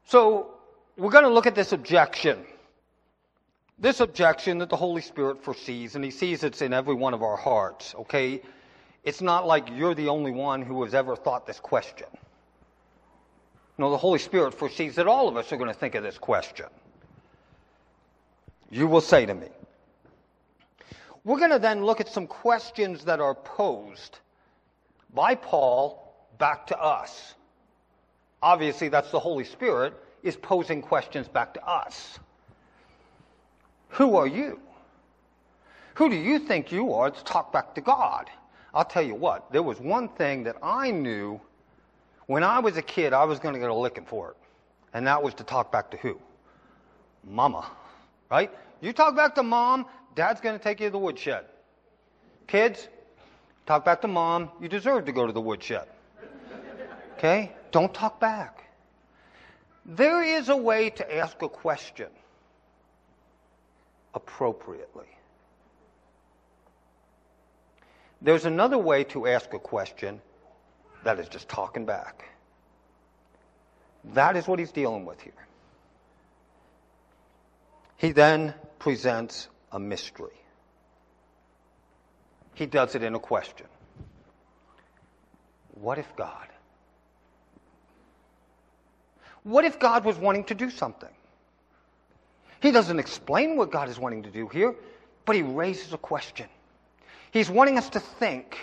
So, 0.06 0.50
we're 0.96 1.10
going 1.10 1.24
to 1.24 1.30
look 1.30 1.46
at 1.46 1.54
this 1.54 1.72
objection. 1.72 2.38
This 3.79 4.01
objection 4.01 4.59
that 4.59 4.70
the 4.70 4.77
Holy 4.77 5.03
Spirit 5.03 5.43
foresees, 5.43 5.95
and 5.95 6.05
He 6.05 6.11
sees 6.11 6.43
it's 6.43 6.62
in 6.62 6.72
every 6.72 6.95
one 6.95 7.14
of 7.14 7.22
our 7.22 7.37
hearts, 7.37 7.95
okay? 7.95 8.41
It's 9.05 9.20
not 9.20 9.47
like 9.47 9.68
you're 9.70 9.95
the 9.95 10.09
only 10.09 10.31
one 10.31 10.62
who 10.62 10.83
has 10.85 10.95
ever 10.95 11.14
thought 11.14 11.47
this 11.47 11.61
question. 11.61 12.07
No, 13.79 13.91
the 13.91 13.99
Holy 13.99 14.18
Spirit 14.18 14.55
foresees 14.55 14.95
that 14.95 15.07
all 15.07 15.29
of 15.29 15.37
us 15.37 15.53
are 15.53 15.57
going 15.57 15.72
to 15.72 15.79
think 15.79 15.95
of 15.95 16.03
this 16.03 16.18
question. 16.18 16.66
You 18.70 18.87
will 18.87 19.03
say 19.03 19.27
to 19.27 19.35
me. 19.35 19.49
We're 21.24 21.39
going 21.39 21.51
to 21.51 21.59
then 21.59 21.85
look 21.85 22.01
at 22.01 22.09
some 22.09 22.27
questions 22.27 23.05
that 23.05 23.20
are 23.20 23.35
posed 23.35 24.18
by 25.12 25.35
Paul 25.35 26.14
back 26.39 26.66
to 26.68 26.79
us 26.79 27.35
obviously 28.43 28.89
that's 28.89 29.11
the 29.11 29.20
Holy 29.20 29.45
Spirit, 29.45 29.95
is 30.22 30.37
posing 30.37 30.83
questions 30.83 31.29
back 31.29 31.55
to 31.55 31.66
us. 31.66 32.18
Who 33.91 34.16
are 34.16 34.26
you? 34.26 34.61
Who 35.95 36.11
do 36.11 36.16
you 36.16 36.39
think 36.39 36.70
you 36.70 36.93
are 36.93 37.11
to 37.11 37.24
talk 37.24 37.53
back 37.53 37.74
to 37.74 37.80
God? 37.80 38.28
I'll 38.74 38.84
tell 38.84 39.03
you 39.03 39.14
what, 39.14 39.51
there 39.53 39.62
was 39.62 39.80
one 39.80 40.09
thing 40.11 40.45
that 40.45 40.57
I 40.62 40.91
knew 40.91 41.41
when 42.26 42.43
I 42.43 42.59
was 42.59 42.76
a 42.76 42.82
kid 42.82 43.14
I 43.14 43.24
was 43.24 43.39
going 43.39 43.55
to 43.55 43.61
get 43.61 43.70
a 43.70 43.74
licking 43.74 44.05
for 44.05 44.30
it. 44.30 44.37
And 44.93 45.07
that 45.07 45.22
was 45.22 45.34
to 45.34 45.45
talk 45.45 45.72
back 45.72 45.91
to 45.93 45.97
who? 45.97 46.18
Mama. 47.24 47.70
Right? 48.30 48.51
You 48.80 48.93
talk 48.93 49.16
back 49.16 49.34
to 49.37 49.43
mom, 49.43 49.87
dad's 50.14 50.41
going 50.41 50.59
to 50.59 50.62
take 50.62 50.80
you 50.80 50.89
to 50.89 50.91
the 50.91 50.99
woodshed. 50.99 51.47
Kids, 52.47 52.89
talk 53.64 53.84
back 53.84 54.03
to 54.03 54.09
mom, 54.09 54.51
you 54.61 54.68
deserve 54.68 55.07
to 55.07 55.12
go 55.12 55.26
to 55.26 55.32
the 55.32 55.41
woodshed. 55.41 55.87
Okay? 57.16 57.53
Don't 57.72 57.95
talk 57.95 58.20
back. 58.20 58.64
There 59.87 60.22
is 60.22 60.49
a 60.49 60.57
way 60.57 60.91
to 60.91 61.16
ask 61.16 61.41
a 61.41 61.49
question 61.49 62.09
appropriately. 64.16 65.06
There's 68.22 68.46
another 68.46 68.78
way 68.78 69.04
to 69.04 69.26
ask 69.26 69.52
a 69.52 69.58
question 69.58 70.20
that 71.04 71.20
is 71.20 71.28
just 71.28 71.48
talking 71.48 71.84
back. 71.84 72.24
That 74.14 74.36
is 74.36 74.48
what 74.48 74.58
he's 74.58 74.72
dealing 74.72 75.04
with 75.04 75.20
here. 75.20 75.46
He 77.98 78.12
then 78.12 78.54
presents 78.78 79.48
a 79.70 79.78
mystery. 79.78 80.40
He 82.54 82.64
does 82.66 82.94
it 82.94 83.02
in 83.02 83.14
a 83.14 83.18
question. 83.18 83.66
What 85.74 85.98
if 85.98 86.16
God? 86.16 86.48
What 89.42 89.66
if 89.66 89.78
God 89.78 90.04
was 90.04 90.16
wanting 90.16 90.44
to 90.44 90.54
do 90.54 90.70
something? 90.70 91.10
He 92.61 92.70
doesn't 92.70 92.98
explain 92.98 93.57
what 93.57 93.70
God 93.70 93.88
is 93.88 93.98
wanting 93.98 94.22
to 94.24 94.30
do 94.30 94.48
here, 94.48 94.74
but 95.24 95.36
he 95.36 95.42
raises 95.42 95.92
a 95.92 95.98
question. 95.98 96.46
He's 97.30 97.50
wanting 97.50 97.78
us 97.78 97.90
to 97.90 98.00
think. 98.00 98.57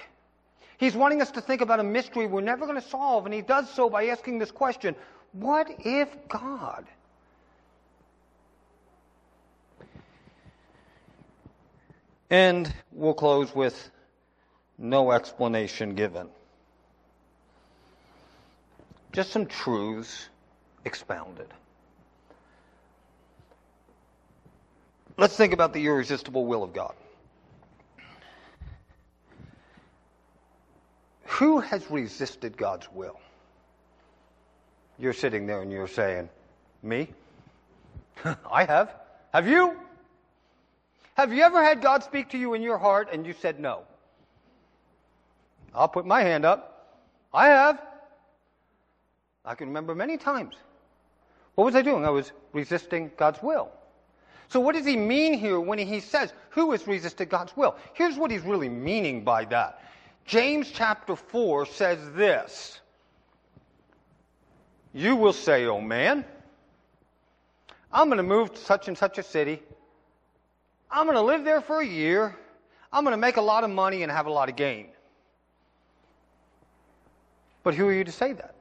He's 0.78 0.96
wanting 0.96 1.22
us 1.22 1.32
to 1.32 1.42
think 1.42 1.62
about 1.62 1.80
a 1.80 1.84
mystery 1.84 2.26
we're 2.26 2.42
never 2.42 2.66
going 2.66 2.82
to 2.82 2.88
solve, 2.88 3.26
and 3.26 3.34
he 3.34 3.42
does 3.42 3.70
so 3.70 3.90
by 3.90 4.08
asking 4.08 4.40
this 4.40 4.52
question 4.52 4.96
What 5.32 5.68
if 5.80 6.10
God? 6.28 6.86
And 12.30 12.74
we'll 12.92 13.14
close 13.14 13.54
with 13.54 13.92
no 14.80 15.12
explanation 15.12 15.94
given. 15.94 16.30
Just 19.12 19.32
some 19.32 19.46
truths 19.46 20.30
expounded. 20.84 21.48
Let's 25.18 25.36
think 25.36 25.54
about 25.54 25.74
the 25.74 25.86
irresistible 25.86 26.46
will 26.46 26.64
of 26.64 26.74
God. 26.74 26.94
Who 31.26 31.60
has 31.60 31.90
resisted 31.90 32.58
God's 32.58 32.88
will? 32.92 33.20
You're 35.00 35.14
sitting 35.14 35.48
there 35.48 35.62
and 35.62 35.72
you're 35.72 35.88
saying, 35.88 36.30
Me? 36.82 37.10
I 38.52 38.66
have. 38.66 38.96
Have 39.34 39.48
you? 39.48 39.76
Have 41.16 41.34
you 41.34 41.44
ever 41.44 41.64
had 41.64 41.82
God 41.82 42.04
speak 42.04 42.30
to 42.30 42.38
you 42.38 42.54
in 42.54 42.62
your 42.62 42.78
heart 42.78 43.10
and 43.12 43.26
you 43.26 43.34
said 43.34 43.60
no? 43.60 43.84
I'll 45.74 45.88
put 45.88 46.06
my 46.06 46.22
hand 46.22 46.46
up. 46.46 47.00
I 47.34 47.48
have. 47.48 47.82
I 49.46 49.56
can 49.56 49.68
remember 49.68 49.96
many 49.96 50.18
times. 50.18 50.56
What 51.56 51.66
was 51.66 51.76
I 51.76 51.82
doing? 51.82 52.06
I 52.06 52.10
was 52.10 52.32
resisting 52.52 53.12
God's 53.18 53.42
will. 53.42 53.70
So, 54.50 54.60
what 54.60 54.76
does 54.76 54.86
he 54.86 54.96
mean 54.96 55.34
here 55.34 55.60
when 55.60 55.80
he 55.80 56.00
says, 56.00 56.34
Who 56.52 56.72
has 56.72 56.88
resisted 56.88 57.30
God's 57.30 57.56
will? 57.58 57.76
Here's 57.94 58.18
what 58.18 58.32
he's 58.32 58.42
really 58.42 58.70
meaning 58.70 59.24
by 59.24 59.46
that. 59.46 59.82
James 60.26 60.72
chapter 60.72 61.16
4 61.16 61.66
says 61.66 62.00
this 62.14 62.80
You 64.94 65.16
will 65.16 65.34
say, 65.34 65.66
Oh 65.66 65.82
man, 65.82 66.26
I'm 67.92 68.08
going 68.08 68.18
to 68.18 68.24
move 68.24 68.54
to 68.54 68.60
such 68.60 68.88
and 68.88 68.98
such 68.98 69.18
a 69.18 69.24
city. 69.24 69.62
I'm 70.90 71.06
going 71.06 71.18
to 71.18 71.22
live 71.22 71.44
there 71.44 71.62
for 71.62 71.82
a 71.82 71.86
year. 71.86 72.36
I'm 72.92 73.04
going 73.04 73.14
to 73.14 73.22
make 73.22 73.38
a 73.38 73.42
lot 73.42 73.64
of 73.64 73.72
money 73.72 74.04
and 74.04 74.12
have 74.12 74.28
a 74.28 74.32
lot 74.32 74.50
of 74.50 74.56
gain. 74.56 74.88
But 77.64 77.74
who 77.74 77.88
are 77.88 77.94
you 77.94 78.04
to 78.04 78.12
say 78.12 78.34
that? 78.34 78.54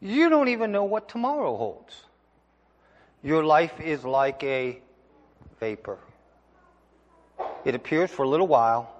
You 0.00 0.28
don't 0.28 0.48
even 0.48 0.70
know 0.70 0.84
what 0.84 1.08
tomorrow 1.08 1.56
holds. 1.56 2.04
Your 3.24 3.42
life 3.42 3.80
is 3.80 4.04
like 4.04 4.44
a 4.44 4.78
vapor. 5.58 5.98
It 7.64 7.74
appears 7.74 8.10
for 8.10 8.22
a 8.22 8.28
little 8.28 8.46
while, 8.46 8.94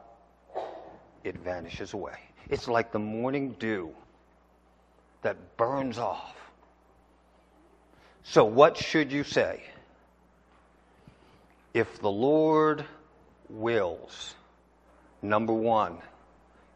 it 1.22 1.38
vanishes 1.38 1.92
away. 1.92 2.16
It's 2.48 2.66
like 2.66 2.90
the 2.90 2.98
morning 2.98 3.54
dew 3.58 3.90
that 5.20 5.58
burns 5.58 5.98
off. 5.98 6.34
So, 8.22 8.46
what 8.46 8.78
should 8.78 9.12
you 9.12 9.24
say? 9.24 9.62
If 11.74 12.00
the 12.00 12.10
Lord 12.10 12.86
wills, 13.50 14.34
number 15.20 15.52
one, 15.52 15.98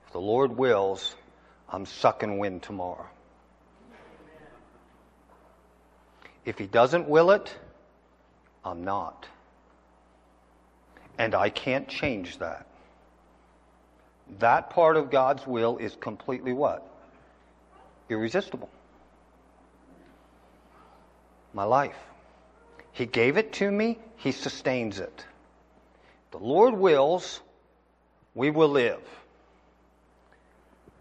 if 0.07 0.13
the 0.13 0.21
Lord 0.21 0.59
wills, 0.59 1.17
I'm 1.71 1.87
sucking 1.87 2.39
wind 2.39 2.63
tomorrow. 2.63 3.07
If 6.49 6.57
He 6.57 6.67
doesn't 6.67 7.07
will 7.07 7.31
it, 7.33 7.55
I'm 8.65 8.83
not. 8.83 9.29
And 11.19 11.35
I 11.35 11.51
can't 11.51 11.87
change 11.87 12.39
that. 12.39 12.67
That 14.39 14.71
part 14.71 14.97
of 14.97 15.11
God's 15.11 15.47
will 15.47 15.77
is 15.77 15.95
completely 15.95 16.55
what? 16.55 16.91
Irresistible. 18.09 18.71
My 21.53 21.65
life. 21.65 21.99
He 22.93 23.05
gave 23.05 23.37
it 23.37 23.53
to 23.55 23.71
me, 23.71 23.99
He 24.17 24.33
sustains 24.33 25.01
it. 25.01 25.27
The 26.31 26.39
Lord 26.39 26.73
wills, 26.73 27.43
we 28.35 28.49
will 28.49 28.71
live. 28.71 29.03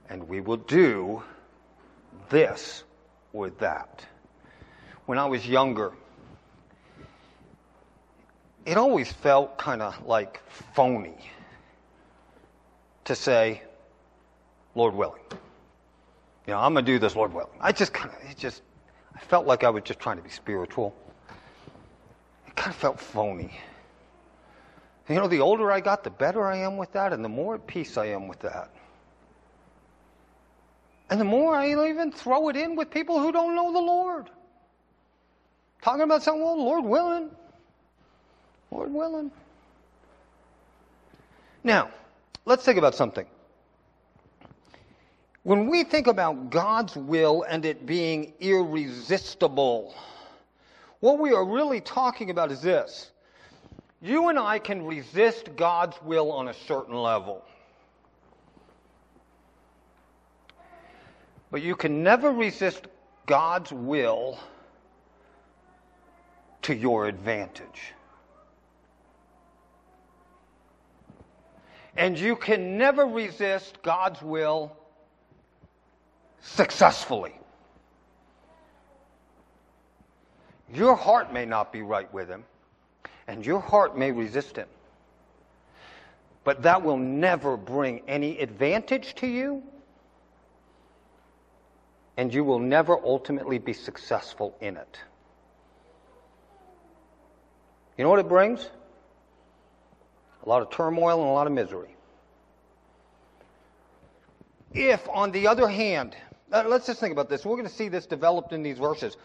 And 0.09 0.27
we 0.27 0.41
will 0.41 0.57
do 0.57 1.23
this 2.27 2.83
or 3.31 3.49
that. 3.61 4.05
When 5.07 5.17
I 5.17 5.25
was 5.25 5.47
younger, 5.47 5.93
it 8.65 8.75
always 8.75 9.09
felt 9.09 9.57
kind 9.57 9.81
of 9.81 10.05
like 10.05 10.41
phony 10.73 11.17
to 13.05 13.15
say, 13.15 13.61
Lord 14.75 14.93
willing. 14.93 15.21
You 16.45 16.53
know, 16.53 16.59
I'm 16.59 16.73
going 16.73 16.83
to 16.83 16.91
do 16.91 16.99
this, 16.99 17.15
Lord 17.15 17.33
willing. 17.33 17.57
I 17.61 17.71
just 17.71 17.93
kind 17.93 18.13
of, 18.13 18.29
it 18.29 18.35
just, 18.35 18.61
I 19.15 19.19
felt 19.19 19.47
like 19.47 19.63
I 19.63 19.69
was 19.69 19.83
just 19.83 19.99
trying 19.99 20.17
to 20.17 20.23
be 20.23 20.29
spiritual. 20.29 20.93
It 22.45 22.57
kind 22.57 22.71
of 22.71 22.75
felt 22.75 22.99
phony. 22.99 23.57
You 25.07 25.15
know, 25.15 25.29
the 25.29 25.39
older 25.39 25.71
I 25.71 25.79
got, 25.79 26.03
the 26.03 26.09
better 26.09 26.45
I 26.45 26.57
am 26.57 26.75
with 26.75 26.91
that, 26.91 27.13
and 27.13 27.23
the 27.23 27.29
more 27.29 27.55
at 27.55 27.65
peace 27.65 27.97
I 27.97 28.07
am 28.07 28.27
with 28.27 28.39
that. 28.39 28.71
And 31.09 31.17
the 31.17 31.25
more 31.25 31.55
I 31.55 31.69
even 31.69 32.11
throw 32.11 32.49
it 32.49 32.57
in 32.57 32.75
with 32.75 32.91
people 32.91 33.21
who 33.21 33.31
don't 33.31 33.55
know 33.55 33.71
the 33.71 33.79
Lord. 33.79 34.29
Talking 35.81 36.01
about 36.01 36.23
something, 36.23 36.43
well, 36.43 36.57
Lord 36.57 36.83
willing. 36.83 37.29
Lord 38.71 38.93
willing. 38.93 39.31
Now, 41.63 41.89
let's 42.45 42.63
think 42.63 42.77
about 42.77 42.95
something. 42.95 43.25
When 45.43 45.67
we 45.67 45.83
think 45.83 46.07
about 46.07 46.49
God's 46.49 46.95
will 46.95 47.43
and 47.43 47.63
it 47.63 47.85
being 47.85 48.33
irresistible, 48.39 49.95
what 50.99 51.19
we 51.19 51.31
are 51.31 51.45
really 51.45 51.79
talking 51.79 52.29
about 52.31 52.51
is 52.51 52.61
this. 52.61 53.11
You 54.01 54.27
and 54.29 54.37
I 54.37 54.59
can 54.59 54.85
resist 54.85 55.55
God's 55.55 55.95
will 56.01 56.31
on 56.31 56.49
a 56.49 56.53
certain 56.53 56.95
level. 56.95 57.43
But 61.49 61.61
you 61.61 61.75
can 61.75 62.03
never 62.03 62.31
resist 62.31 62.87
God's 63.25 63.71
will 63.71 64.37
to 66.67 66.75
your 66.75 67.07
advantage. 67.07 67.93
And 71.95 72.19
you 72.19 72.35
can 72.35 72.77
never 72.77 73.05
resist 73.05 73.81
God's 73.83 74.21
will 74.21 74.75
successfully. 76.41 77.33
Your 80.73 80.95
heart 80.95 81.31
may 81.31 81.45
not 81.45 81.71
be 81.71 81.83
right 81.83 82.13
with 82.13 82.27
Him, 82.27 82.43
and 83.29 83.45
your 83.45 83.61
heart 83.61 83.97
may 83.97 84.11
resist 84.11 84.57
Him. 84.57 84.67
But 86.43 86.63
that 86.63 86.83
will 86.83 86.97
never 86.97 87.55
bring 87.55 88.01
any 88.09 88.39
advantage 88.39 89.15
to 89.15 89.27
you, 89.27 89.63
and 92.17 92.33
you 92.33 92.43
will 92.43 92.59
never 92.59 92.99
ultimately 93.01 93.57
be 93.57 93.71
successful 93.71 94.53
in 94.59 94.75
it. 94.75 94.99
You 97.97 98.03
know 98.03 98.09
what 98.09 98.19
it 98.19 98.29
brings? 98.29 98.69
A 100.45 100.49
lot 100.49 100.61
of 100.61 100.69
turmoil 100.69 101.19
and 101.19 101.29
a 101.29 101.33
lot 101.33 101.47
of 101.47 101.53
misery. 101.53 101.95
If, 104.73 105.07
on 105.09 105.31
the 105.31 105.47
other 105.47 105.67
hand, 105.67 106.15
uh, 106.51 106.63
let's 106.67 106.85
just 106.85 106.99
think 106.99 107.11
about 107.11 107.29
this. 107.29 107.43
We're 107.43 107.55
going 107.55 107.67
to 107.67 107.73
see 107.73 107.89
this 107.89 108.05
developed 108.05 108.53
in 108.53 108.61
these 108.61 108.77
verses. 108.77 109.17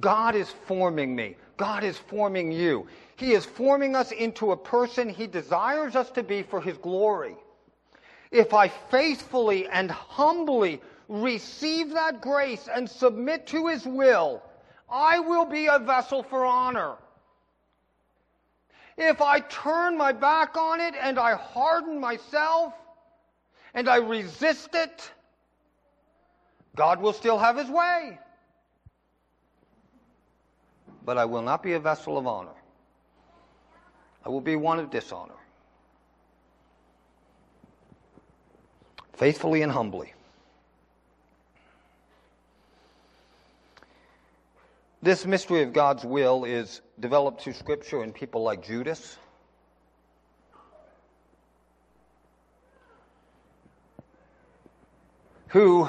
God 0.00 0.34
is 0.34 0.50
forming 0.66 1.16
me. 1.16 1.36
God 1.56 1.84
is 1.84 1.96
forming 1.96 2.52
you. 2.52 2.86
He 3.16 3.32
is 3.32 3.44
forming 3.44 3.96
us 3.96 4.12
into 4.12 4.52
a 4.52 4.56
person 4.56 5.08
He 5.08 5.26
desires 5.26 5.96
us 5.96 6.10
to 6.10 6.22
be 6.22 6.42
for 6.42 6.60
His 6.60 6.76
glory. 6.76 7.36
If 8.30 8.52
I 8.52 8.68
faithfully 8.68 9.66
and 9.68 9.90
humbly 9.90 10.80
receive 11.08 11.90
that 11.90 12.20
grace 12.20 12.68
and 12.72 12.90
submit 12.90 13.46
to 13.48 13.68
His 13.68 13.86
will, 13.86 14.42
I 14.90 15.20
will 15.20 15.46
be 15.46 15.66
a 15.66 15.78
vessel 15.78 16.22
for 16.22 16.44
honor. 16.44 16.96
If 18.96 19.20
I 19.20 19.40
turn 19.40 19.96
my 19.98 20.12
back 20.12 20.56
on 20.56 20.80
it 20.80 20.94
and 21.00 21.18
I 21.18 21.34
harden 21.34 21.98
myself 22.00 22.74
and 23.74 23.88
I 23.88 23.96
resist 23.96 24.74
it, 24.74 25.10
God 26.76 27.00
will 27.00 27.12
still 27.12 27.38
have 27.38 27.56
his 27.56 27.68
way. 27.68 28.18
But 31.04 31.18
I 31.18 31.24
will 31.24 31.42
not 31.42 31.62
be 31.62 31.72
a 31.72 31.80
vessel 31.80 32.16
of 32.16 32.26
honor. 32.26 32.54
I 34.24 34.28
will 34.28 34.40
be 34.40 34.56
one 34.56 34.78
of 34.78 34.90
dishonor. 34.90 35.34
Faithfully 39.12 39.62
and 39.62 39.70
humbly. 39.70 40.12
This 45.02 45.26
mystery 45.26 45.62
of 45.62 45.72
God's 45.72 46.04
will 46.04 46.44
is 46.44 46.80
developed 47.00 47.42
through 47.42 47.54
Scripture 47.54 48.02
in 48.02 48.12
people 48.12 48.42
like 48.42 48.64
Judas. 48.64 49.18
Who 55.48 55.88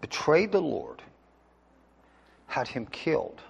betrayed 0.00 0.52
the 0.52 0.60
Lord, 0.60 1.00
had 2.46 2.68
him 2.68 2.86
killed. 2.86 3.40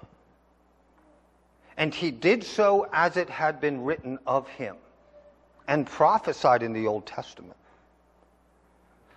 And 1.76 1.92
he 1.92 2.12
did 2.12 2.44
so 2.44 2.86
as 2.92 3.16
it 3.16 3.28
had 3.28 3.60
been 3.60 3.82
written 3.82 4.18
of 4.26 4.46
him 4.48 4.76
and 5.66 5.86
prophesied 5.86 6.62
in 6.62 6.72
the 6.72 6.86
Old 6.86 7.06
Testament. 7.06 7.56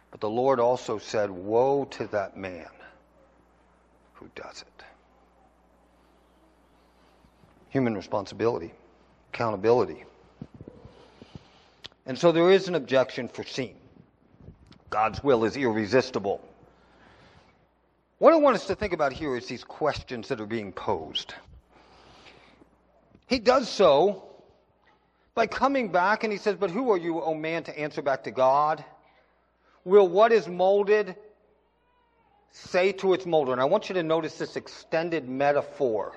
But 0.09 0.21
the 0.21 0.29
Lord 0.29 0.59
also 0.59 0.97
said, 0.97 1.29
Woe 1.29 1.85
to 1.91 2.07
that 2.07 2.37
man 2.37 2.69
who 4.13 4.29
does 4.33 4.61
it. 4.61 4.83
Human 7.75 7.93
responsibility, 7.93 8.71
accountability. 9.33 10.05
And 12.05 12.17
so 12.17 12.31
there 12.31 12.49
is 12.49 12.69
an 12.69 12.75
objection 12.75 13.27
foreseen. 13.27 13.75
God's 14.89 15.21
will 15.21 15.43
is 15.43 15.57
irresistible. 15.57 16.39
What 18.19 18.33
I 18.33 18.37
want 18.37 18.55
us 18.55 18.67
to 18.67 18.75
think 18.75 18.93
about 18.93 19.11
here 19.11 19.35
is 19.35 19.47
these 19.47 19.65
questions 19.65 20.29
that 20.29 20.39
are 20.39 20.45
being 20.45 20.71
posed. 20.71 21.33
He 23.27 23.39
does 23.39 23.67
so 23.67 24.23
by 25.33 25.45
coming 25.45 25.91
back 25.91 26.23
and 26.23 26.31
he 26.31 26.39
says, 26.39 26.55
But 26.55 26.71
who 26.71 26.93
are 26.93 26.97
you, 26.97 27.21
O 27.21 27.33
man, 27.33 27.63
to 27.63 27.77
answer 27.77 28.01
back 28.01 28.23
to 28.23 28.31
God? 28.31 28.85
Will 29.83 30.07
what 30.07 30.31
is 30.31 30.47
molded 30.47 31.17
say 32.51 32.93
to 32.93 33.13
its 33.13 33.25
molder? 33.25 33.51
And 33.51 33.59
I 33.59 33.65
want 33.65 33.89
you 33.89 33.95
to 33.95 34.03
notice 34.03 34.37
this 34.37 34.55
extended 34.55 35.27
metaphor 35.27 36.15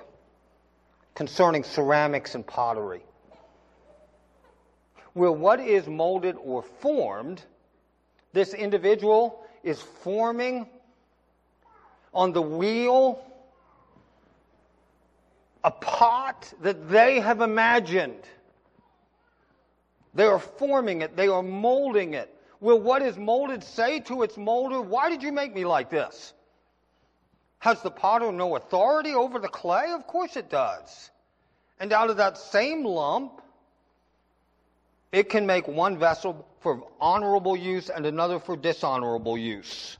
concerning 1.19 1.65
ceramics 1.65 2.33
and 2.33 2.47
pottery. 2.47 3.03
Will 5.15 5.35
what 5.35 5.59
is 5.59 5.85
molded 5.85 6.37
or 6.41 6.63
formed, 6.63 7.43
this 8.31 8.53
individual 8.53 9.45
is 9.61 9.81
forming 9.81 10.65
on 12.13 12.31
the 12.31 12.41
wheel 12.41 13.21
a 15.65 15.71
pot 15.71 16.53
that 16.61 16.89
they 16.89 17.19
have 17.19 17.41
imagined. 17.41 18.23
They 20.13 20.23
are 20.23 20.39
forming 20.39 21.01
it, 21.01 21.17
they 21.17 21.27
are 21.27 21.43
molding 21.43 22.13
it. 22.13 22.33
Will 22.61 22.79
what 22.79 23.01
is 23.01 23.17
molded 23.17 23.61
say 23.61 23.99
to 23.99 24.23
its 24.23 24.37
molder, 24.37 24.79
Why 24.79 25.09
did 25.09 25.21
you 25.21 25.33
make 25.33 25.53
me 25.53 25.65
like 25.65 25.89
this? 25.89 26.31
Has 27.59 27.81
the 27.81 27.91
potter 27.91 28.31
no 28.31 28.55
authority 28.55 29.13
over 29.13 29.37
the 29.37 29.49
clay? 29.49 29.91
Of 29.91 30.07
course 30.07 30.37
it 30.37 30.49
does. 30.49 31.11
And 31.79 31.93
out 31.93 32.09
of 32.09 32.17
that 32.17 32.37
same 32.37 32.85
lump, 32.85 33.41
it 35.11 35.29
can 35.29 35.45
make 35.45 35.67
one 35.67 35.97
vessel 35.97 36.45
for 36.61 36.83
honorable 36.99 37.55
use 37.55 37.89
and 37.89 38.05
another 38.05 38.39
for 38.39 38.55
dishonorable 38.55 39.37
use. 39.37 39.97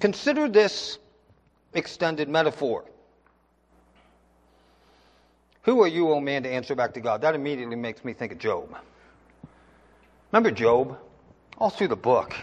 Consider 0.00 0.48
this 0.48 0.98
extended 1.74 2.28
metaphor. 2.28 2.84
Who 5.62 5.82
are 5.82 5.88
you, 5.88 6.08
O 6.08 6.14
oh 6.14 6.20
man, 6.20 6.42
to 6.42 6.48
answer 6.48 6.74
back 6.74 6.94
to 6.94 7.00
God? 7.00 7.20
That 7.20 7.34
immediately 7.34 7.76
makes 7.76 8.04
me 8.04 8.14
think 8.14 8.32
of 8.32 8.38
Job. 8.38 8.74
Remember 10.32 10.50
Job? 10.50 10.98
All 11.58 11.70
through 11.70 11.88
the 11.88 11.96
book. 11.96 12.34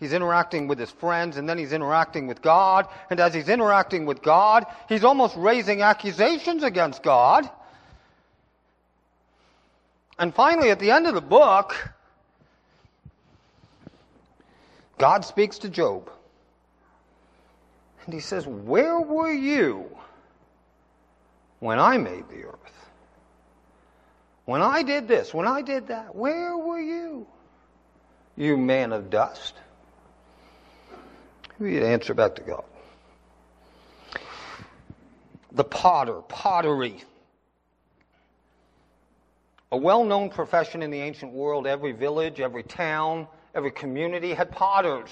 He's 0.00 0.14
interacting 0.14 0.66
with 0.66 0.78
his 0.78 0.90
friends 0.90 1.36
and 1.36 1.46
then 1.46 1.58
he's 1.58 1.74
interacting 1.74 2.26
with 2.26 2.40
God. 2.40 2.88
And 3.10 3.20
as 3.20 3.34
he's 3.34 3.50
interacting 3.50 4.06
with 4.06 4.22
God, 4.22 4.64
he's 4.88 5.04
almost 5.04 5.36
raising 5.36 5.82
accusations 5.82 6.62
against 6.62 7.02
God. 7.02 7.48
And 10.18 10.34
finally, 10.34 10.70
at 10.70 10.80
the 10.80 10.90
end 10.90 11.06
of 11.06 11.14
the 11.14 11.20
book, 11.20 11.92
God 14.96 15.24
speaks 15.26 15.58
to 15.58 15.68
Job. 15.68 16.10
And 18.06 18.14
he 18.14 18.20
says, 18.20 18.46
Where 18.46 19.00
were 19.00 19.32
you 19.32 19.84
when 21.58 21.78
I 21.78 21.98
made 21.98 22.28
the 22.30 22.44
earth? 22.44 22.56
When 24.46 24.62
I 24.62 24.82
did 24.82 25.08
this, 25.08 25.32
when 25.34 25.46
I 25.46 25.60
did 25.60 25.88
that, 25.88 26.14
where 26.14 26.56
were 26.56 26.80
you? 26.80 27.26
You 28.36 28.56
man 28.56 28.92
of 28.92 29.10
dust. 29.10 29.54
We 31.60 31.78
answer 31.84 32.14
back 32.14 32.36
to 32.36 32.42
God. 32.42 32.64
The 35.52 35.62
potter, 35.62 36.22
pottery. 36.22 37.04
A 39.70 39.76
well 39.76 40.04
known 40.04 40.30
profession 40.30 40.82
in 40.82 40.90
the 40.90 41.00
ancient 41.00 41.32
world. 41.32 41.66
Every 41.66 41.92
village, 41.92 42.40
every 42.40 42.62
town, 42.62 43.28
every 43.54 43.70
community 43.70 44.32
had 44.32 44.50
potters. 44.50 45.10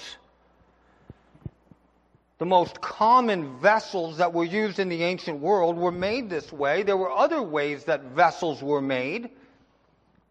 The 2.39 2.45
most 2.45 2.81
common 2.81 3.59
vessels 3.59 4.17
that 4.17 4.33
were 4.33 4.45
used 4.45 4.79
in 4.79 4.89
the 4.89 5.03
ancient 5.03 5.39
world 5.39 5.77
were 5.77 5.91
made 5.91 6.31
this 6.31 6.51
way. 6.51 6.81
There 6.81 6.97
were 6.97 7.11
other 7.11 7.43
ways 7.43 7.83
that 7.83 8.01
vessels 8.05 8.63
were 8.63 8.81
made, 8.81 9.29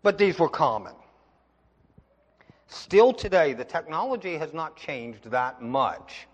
but 0.03 0.19
these 0.19 0.37
were 0.39 0.49
common. 0.49 0.95
Still 2.69 3.13
today, 3.13 3.55
the 3.55 3.65
technology 3.65 4.37
has 4.37 4.53
not 4.53 4.77
changed 4.77 5.31
that 5.31 5.63
much. 5.63 6.27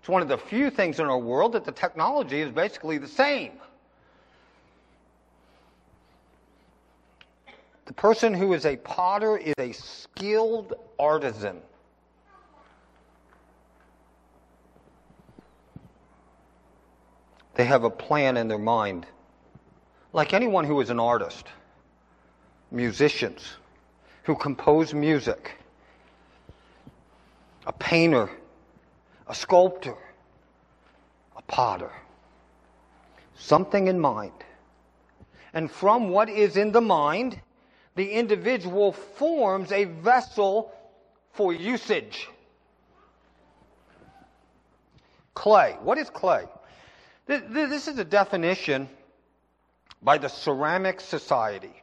It's 0.00 0.08
one 0.08 0.20
of 0.20 0.28
the 0.28 0.38
few 0.38 0.70
things 0.70 0.98
in 0.98 1.06
our 1.06 1.18
world 1.18 1.52
that 1.52 1.64
the 1.64 1.72
technology 1.72 2.40
is 2.40 2.50
basically 2.50 2.98
the 2.98 3.08
same. 3.08 3.52
The 7.86 7.92
person 7.94 8.34
who 8.34 8.52
is 8.52 8.66
a 8.66 8.76
potter 8.76 9.36
is 9.36 9.54
a 9.58 9.72
skilled 9.72 10.74
artisan. 10.98 11.60
They 17.54 17.64
have 17.64 17.84
a 17.84 17.90
plan 17.90 18.36
in 18.36 18.48
their 18.48 18.58
mind. 18.58 19.06
Like 20.12 20.32
anyone 20.34 20.64
who 20.64 20.80
is 20.80 20.90
an 20.90 20.98
artist, 20.98 21.46
musicians 22.70 23.54
who 24.22 24.34
compose 24.34 24.94
music, 24.94 25.59
a 27.66 27.72
painter, 27.72 28.30
a 29.26 29.34
sculptor, 29.34 29.96
a 31.36 31.42
potter. 31.42 31.92
Something 33.36 33.88
in 33.88 33.98
mind. 33.98 34.32
And 35.54 35.70
from 35.70 36.10
what 36.10 36.28
is 36.28 36.56
in 36.56 36.72
the 36.72 36.80
mind, 36.80 37.40
the 37.96 38.12
individual 38.12 38.92
forms 38.92 39.72
a 39.72 39.84
vessel 39.84 40.72
for 41.32 41.52
usage. 41.52 42.28
Clay. 45.34 45.76
What 45.82 45.98
is 45.98 46.10
clay? 46.10 46.44
This 47.26 47.88
is 47.88 47.98
a 47.98 48.04
definition 48.04 48.88
by 50.02 50.18
the 50.18 50.28
Ceramic 50.28 51.00
Society. 51.00 51.82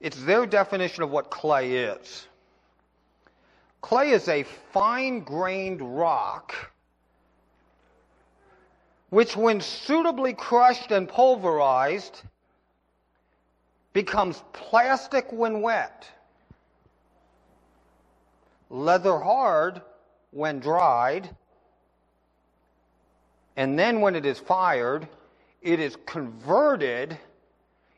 It's 0.00 0.22
their 0.22 0.46
definition 0.46 1.02
of 1.02 1.10
what 1.10 1.30
clay 1.30 1.76
is. 1.76 2.26
Clay 3.82 4.10
is 4.10 4.28
a 4.28 4.44
fine 4.44 5.20
grained 5.20 5.82
rock 5.82 6.54
which, 9.10 9.36
when 9.36 9.60
suitably 9.60 10.32
crushed 10.32 10.90
and 10.90 11.06
pulverized, 11.06 12.22
becomes 13.92 14.42
plastic 14.54 15.30
when 15.30 15.60
wet, 15.60 16.08
leather 18.70 19.18
hard 19.18 19.82
when 20.30 20.60
dried, 20.60 21.28
and 23.56 23.78
then 23.78 24.00
when 24.00 24.16
it 24.16 24.24
is 24.24 24.38
fired, 24.38 25.06
it 25.60 25.78
is 25.78 25.98
converted 26.06 27.18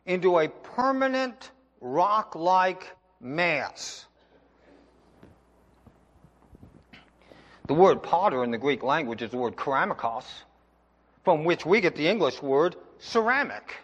into 0.07 0.41
a 0.41 0.49
permanent 0.49 1.53
rock 1.81 2.35
like 2.35 2.91
mass. 3.21 4.07
The 7.67 7.75
word 7.75 8.03
potter 8.03 8.45
in 8.45 8.51
the 8.51 8.59
Greek 8.59 8.83
language 8.83 9.23
is 9.23 9.31
the 9.31 9.39
word 9.39 9.57
keramikos, 9.57 10.25
from 11.25 11.45
which 11.45 11.65
we 11.65 11.81
get 11.81 11.97
the 11.97 12.07
English 12.07 12.43
word 12.43 12.77
ceramic. 12.99 13.75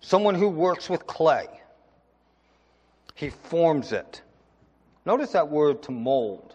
Someone 0.00 0.34
who 0.34 0.48
works 0.48 0.88
with 0.90 1.06
clay. 1.06 1.46
He 3.14 3.30
forms 3.30 3.92
it. 3.92 4.20
Notice 5.06 5.32
that 5.32 5.48
word 5.48 5.82
to 5.84 5.92
mold 5.92 6.54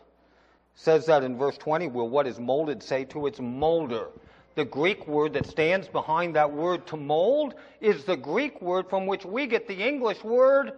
says 0.76 1.06
that 1.06 1.24
in 1.24 1.38
verse 1.38 1.58
20, 1.58 1.88
will 1.90 2.10
what 2.10 2.26
is 2.26 2.40
molded 2.40 2.82
say 2.82 3.06
to 3.06 3.28
its 3.28 3.40
molder? 3.40 4.08
The 4.56 4.66
Greek 4.66 5.08
word 5.08 5.34
that 5.34 5.46
stands 5.46 5.88
behind 5.88 6.36
that 6.36 6.52
word 6.52 6.88
to 6.88 6.98
mold 6.98 7.54
is 7.80 8.04
the 8.04 8.18
Greek 8.18 8.62
word 8.62 8.90
from 8.90 9.06
which 9.06 9.24
we 9.24 9.48
get 9.48 9.68
the 9.68 9.76
English 9.76 10.24
word 10.24 10.74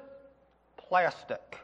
plastic. 0.77 1.57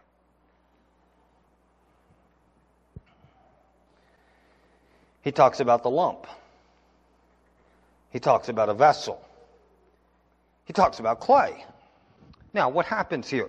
He 5.29 5.31
talks 5.31 5.59
about 5.59 5.83
the 5.83 5.91
lump. 5.91 6.25
He 8.09 8.19
talks 8.19 8.49
about 8.49 8.67
a 8.67 8.73
vessel. 8.73 9.23
He 10.65 10.73
talks 10.73 10.97
about 10.97 11.19
clay. 11.19 11.63
Now, 12.51 12.69
what 12.69 12.87
happens 12.87 13.29
here? 13.29 13.47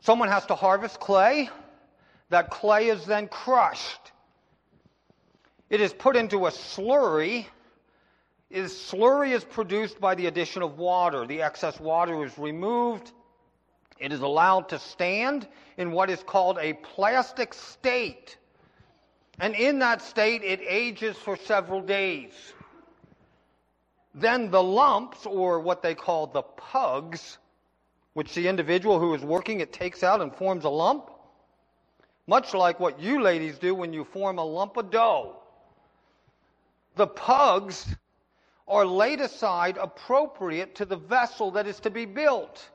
Someone 0.00 0.28
has 0.28 0.44
to 0.46 0.56
harvest 0.56 0.98
clay. 0.98 1.48
That 2.30 2.50
clay 2.50 2.88
is 2.88 3.06
then 3.06 3.28
crushed. 3.28 4.10
It 5.68 5.80
is 5.80 5.92
put 5.92 6.16
into 6.16 6.46
a 6.46 6.50
slurry. 6.50 7.46
This 8.50 8.90
slurry 8.90 9.30
is 9.30 9.44
produced 9.44 10.00
by 10.00 10.16
the 10.16 10.26
addition 10.26 10.62
of 10.62 10.78
water. 10.78 11.28
The 11.28 11.42
excess 11.42 11.78
water 11.78 12.24
is 12.24 12.36
removed. 12.36 13.12
It 14.00 14.12
is 14.12 14.18
allowed 14.20 14.70
to 14.70 14.80
stand 14.80 15.46
in 15.76 15.92
what 15.92 16.10
is 16.10 16.20
called 16.24 16.58
a 16.60 16.72
plastic 16.72 17.54
state. 17.54 18.36
And 19.40 19.54
in 19.54 19.78
that 19.78 20.02
state, 20.02 20.42
it 20.44 20.60
ages 20.62 21.16
for 21.16 21.34
several 21.34 21.80
days. 21.80 22.32
Then 24.14 24.50
the 24.50 24.62
lumps, 24.62 25.24
or 25.24 25.60
what 25.60 25.82
they 25.82 25.94
call 25.94 26.26
the 26.26 26.42
pugs, 26.42 27.38
which 28.12 28.34
the 28.34 28.48
individual 28.48 29.00
who 29.00 29.14
is 29.14 29.22
working 29.22 29.60
it 29.60 29.72
takes 29.72 30.02
out 30.02 30.20
and 30.20 30.34
forms 30.34 30.64
a 30.64 30.68
lump, 30.68 31.10
much 32.26 32.52
like 32.52 32.78
what 32.78 33.00
you 33.00 33.22
ladies 33.22 33.58
do 33.58 33.74
when 33.74 33.94
you 33.94 34.04
form 34.04 34.38
a 34.38 34.44
lump 34.44 34.76
of 34.76 34.90
dough. 34.90 35.36
The 36.96 37.06
pugs 37.06 37.86
are 38.68 38.84
laid 38.84 39.20
aside 39.20 39.78
appropriate 39.78 40.74
to 40.76 40.84
the 40.84 40.96
vessel 40.96 41.52
that 41.52 41.66
is 41.66 41.80
to 41.80 41.90
be 41.90 42.04
built. 42.04 42.68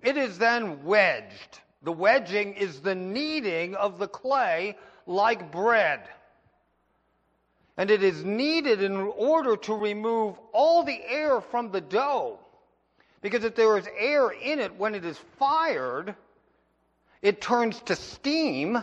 It 0.00 0.16
is 0.16 0.38
then 0.38 0.84
wedged. 0.84 1.60
The 1.82 1.92
wedging 1.92 2.54
is 2.54 2.80
the 2.80 2.94
kneading 2.94 3.74
of 3.74 3.98
the 3.98 4.06
clay 4.06 4.76
like 5.06 5.52
bread. 5.52 6.00
And 7.76 7.90
it 7.90 8.02
is 8.02 8.24
kneaded 8.24 8.82
in 8.82 8.96
order 8.96 9.56
to 9.56 9.74
remove 9.74 10.36
all 10.52 10.84
the 10.84 11.00
air 11.08 11.40
from 11.40 11.72
the 11.72 11.80
dough. 11.80 12.38
Because 13.22 13.44
if 13.44 13.54
there 13.54 13.78
is 13.78 13.88
air 13.98 14.30
in 14.30 14.58
it 14.58 14.76
when 14.76 14.94
it 14.94 15.04
is 15.04 15.18
fired, 15.38 16.14
it 17.22 17.40
turns 17.40 17.80
to 17.82 17.96
steam 17.96 18.78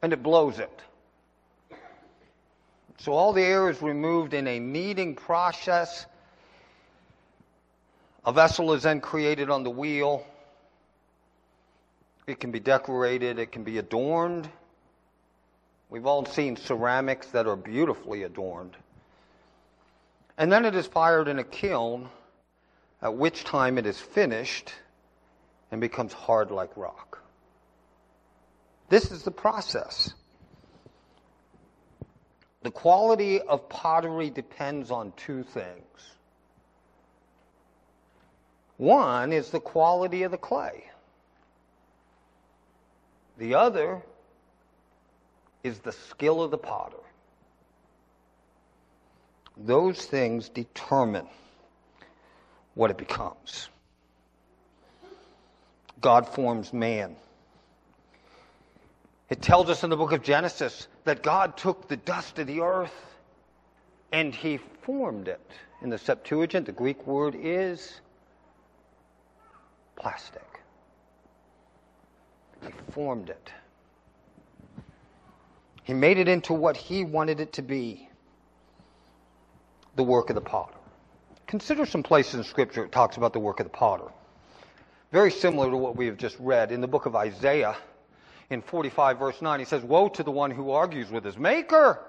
and 0.00 0.12
it 0.12 0.22
blows 0.22 0.58
it. 0.58 0.82
So 2.98 3.12
all 3.12 3.32
the 3.32 3.42
air 3.42 3.68
is 3.68 3.82
removed 3.82 4.32
in 4.32 4.46
a 4.46 4.58
kneading 4.58 5.14
process 5.16 6.06
A 8.26 8.32
vessel 8.32 8.72
is 8.72 8.84
then 8.84 9.00
created 9.00 9.50
on 9.50 9.64
the 9.64 9.70
wheel. 9.70 10.26
It 12.26 12.40
can 12.40 12.52
be 12.52 12.60
decorated, 12.60 13.38
it 13.38 13.52
can 13.52 13.64
be 13.64 13.76
adorned. 13.76 14.48
We've 15.94 16.06
all 16.06 16.26
seen 16.26 16.56
ceramics 16.56 17.28
that 17.28 17.46
are 17.46 17.54
beautifully 17.54 18.24
adorned. 18.24 18.76
And 20.36 20.50
then 20.50 20.64
it 20.64 20.74
is 20.74 20.88
fired 20.88 21.28
in 21.28 21.38
a 21.38 21.44
kiln, 21.44 22.08
at 23.00 23.14
which 23.14 23.44
time 23.44 23.78
it 23.78 23.86
is 23.86 24.00
finished 24.00 24.72
and 25.70 25.80
becomes 25.80 26.12
hard 26.12 26.50
like 26.50 26.76
rock. 26.76 27.22
This 28.88 29.12
is 29.12 29.22
the 29.22 29.30
process. 29.30 30.14
The 32.64 32.72
quality 32.72 33.40
of 33.40 33.68
pottery 33.68 34.30
depends 34.30 34.90
on 34.90 35.12
two 35.16 35.44
things. 35.44 36.16
One 38.78 39.32
is 39.32 39.50
the 39.50 39.60
quality 39.60 40.24
of 40.24 40.32
the 40.32 40.38
clay. 40.38 40.86
The 43.38 43.54
other 43.54 44.02
is 45.64 45.80
the 45.80 45.92
skill 45.92 46.42
of 46.42 46.52
the 46.52 46.58
potter. 46.58 46.96
Those 49.56 50.04
things 50.04 50.48
determine 50.48 51.26
what 52.74 52.90
it 52.90 52.98
becomes. 52.98 53.68
God 56.00 56.28
forms 56.28 56.72
man. 56.72 57.16
It 59.30 59.40
tells 59.40 59.70
us 59.70 59.82
in 59.82 59.90
the 59.90 59.96
book 59.96 60.12
of 60.12 60.22
Genesis 60.22 60.86
that 61.04 61.22
God 61.22 61.56
took 61.56 61.88
the 61.88 61.96
dust 61.96 62.38
of 62.38 62.46
the 62.46 62.60
earth 62.60 62.94
and 64.12 64.34
he 64.34 64.58
formed 64.82 65.28
it. 65.28 65.40
In 65.82 65.88
the 65.88 65.98
Septuagint, 65.98 66.66
the 66.66 66.72
Greek 66.72 67.06
word 67.06 67.34
is 67.38 68.00
plastic. 69.96 70.60
He 72.62 72.72
formed 72.92 73.30
it. 73.30 73.50
He 75.84 75.92
made 75.94 76.18
it 76.18 76.28
into 76.28 76.54
what 76.54 76.76
he 76.76 77.04
wanted 77.04 77.40
it 77.40 77.52
to 77.54 77.62
be 77.62 78.08
the 79.96 80.02
work 80.02 80.30
of 80.30 80.34
the 80.34 80.40
potter. 80.40 80.74
Consider 81.46 81.86
some 81.86 82.02
places 82.02 82.34
in 82.34 82.44
Scripture 82.44 82.84
it 82.84 82.90
talks 82.90 83.16
about 83.16 83.32
the 83.32 83.38
work 83.38 83.60
of 83.60 83.66
the 83.66 83.70
potter. 83.70 84.10
Very 85.12 85.30
similar 85.30 85.70
to 85.70 85.76
what 85.76 85.94
we 85.94 86.06
have 86.06 86.16
just 86.16 86.36
read 86.40 86.72
in 86.72 86.80
the 86.80 86.88
book 86.88 87.06
of 87.06 87.14
Isaiah 87.14 87.76
in 88.50 88.62
45 88.62 89.18
verse 89.18 89.40
9. 89.42 89.60
He 89.60 89.66
says, 89.66 89.82
Woe 89.84 90.08
to 90.08 90.22
the 90.22 90.30
one 90.30 90.50
who 90.50 90.70
argues 90.70 91.10
with 91.10 91.24
his 91.24 91.36
maker. 91.36 92.00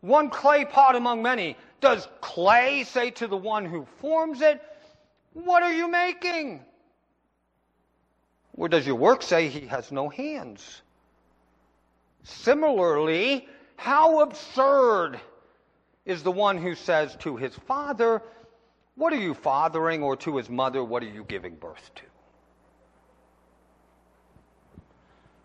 One 0.00 0.30
clay 0.30 0.64
pot 0.64 0.96
among 0.96 1.22
many. 1.22 1.56
Does 1.80 2.08
clay 2.20 2.84
say 2.84 3.10
to 3.12 3.26
the 3.26 3.36
one 3.36 3.66
who 3.66 3.86
forms 4.00 4.40
it, 4.40 4.60
What 5.34 5.62
are 5.62 5.72
you 5.72 5.88
making? 5.88 6.60
Or 8.56 8.68
does 8.68 8.86
your 8.86 8.96
work 8.96 9.22
say 9.22 9.48
he 9.48 9.66
has 9.66 9.90
no 9.90 10.08
hands? 10.08 10.82
Similarly, 12.22 13.48
how 13.76 14.20
absurd 14.20 15.20
is 16.04 16.22
the 16.22 16.30
one 16.30 16.58
who 16.58 16.74
says 16.74 17.16
to 17.20 17.36
his 17.36 17.54
father, 17.54 18.22
What 18.94 19.12
are 19.12 19.20
you 19.20 19.34
fathering? 19.34 20.02
or 20.02 20.16
to 20.18 20.36
his 20.36 20.48
mother, 20.48 20.84
What 20.84 21.02
are 21.02 21.08
you 21.08 21.24
giving 21.24 21.56
birth 21.56 21.90
to? 21.96 22.02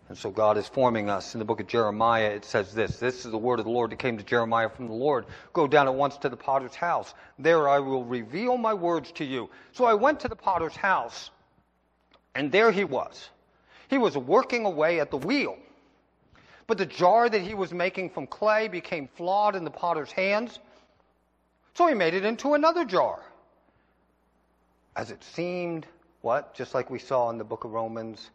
And 0.08 0.18
so 0.18 0.30
God 0.30 0.58
is 0.58 0.66
forming 0.66 1.08
us. 1.08 1.36
In 1.36 1.38
the 1.38 1.44
book 1.44 1.60
of 1.60 1.68
Jeremiah, 1.68 2.30
it 2.30 2.44
says 2.44 2.74
this 2.74 2.98
This 2.98 3.24
is 3.24 3.30
the 3.30 3.38
word 3.38 3.60
of 3.60 3.64
the 3.64 3.70
Lord 3.70 3.92
that 3.92 4.00
came 4.00 4.18
to 4.18 4.24
Jeremiah 4.24 4.68
from 4.68 4.88
the 4.88 4.94
Lord. 4.94 5.26
Go 5.52 5.68
down 5.68 5.86
at 5.86 5.94
once 5.94 6.16
to 6.18 6.28
the 6.28 6.36
potter's 6.36 6.74
house. 6.74 7.14
There 7.38 7.68
I 7.68 7.78
will 7.78 8.04
reveal 8.04 8.56
my 8.56 8.74
words 8.74 9.12
to 9.12 9.24
you. 9.24 9.50
So 9.70 9.84
I 9.84 9.94
went 9.94 10.20
to 10.20 10.28
the 10.28 10.34
potter's 10.34 10.74
house, 10.74 11.30
and 12.34 12.52
there 12.52 12.70
he 12.70 12.84
was. 12.84 13.28
He 13.88 13.98
was 13.98 14.16
working 14.16 14.64
away 14.64 15.00
at 15.00 15.10
the 15.10 15.16
wheel. 15.16 15.58
But 16.66 16.78
the 16.78 16.86
jar 16.86 17.28
that 17.28 17.42
he 17.42 17.54
was 17.54 17.72
making 17.72 18.10
from 18.10 18.26
clay 18.26 18.68
became 18.68 19.08
flawed 19.16 19.56
in 19.56 19.64
the 19.64 19.70
potter's 19.70 20.12
hands. 20.12 20.58
So 21.74 21.86
he 21.86 21.94
made 21.94 22.14
it 22.14 22.24
into 22.24 22.54
another 22.54 22.84
jar. 22.84 23.20
As 24.94 25.10
it 25.10 25.22
seemed, 25.24 25.86
what? 26.20 26.54
Just 26.54 26.74
like 26.74 26.90
we 26.90 26.98
saw 26.98 27.30
in 27.30 27.38
the 27.38 27.44
book 27.44 27.64
of 27.64 27.72
Romans 27.72 28.30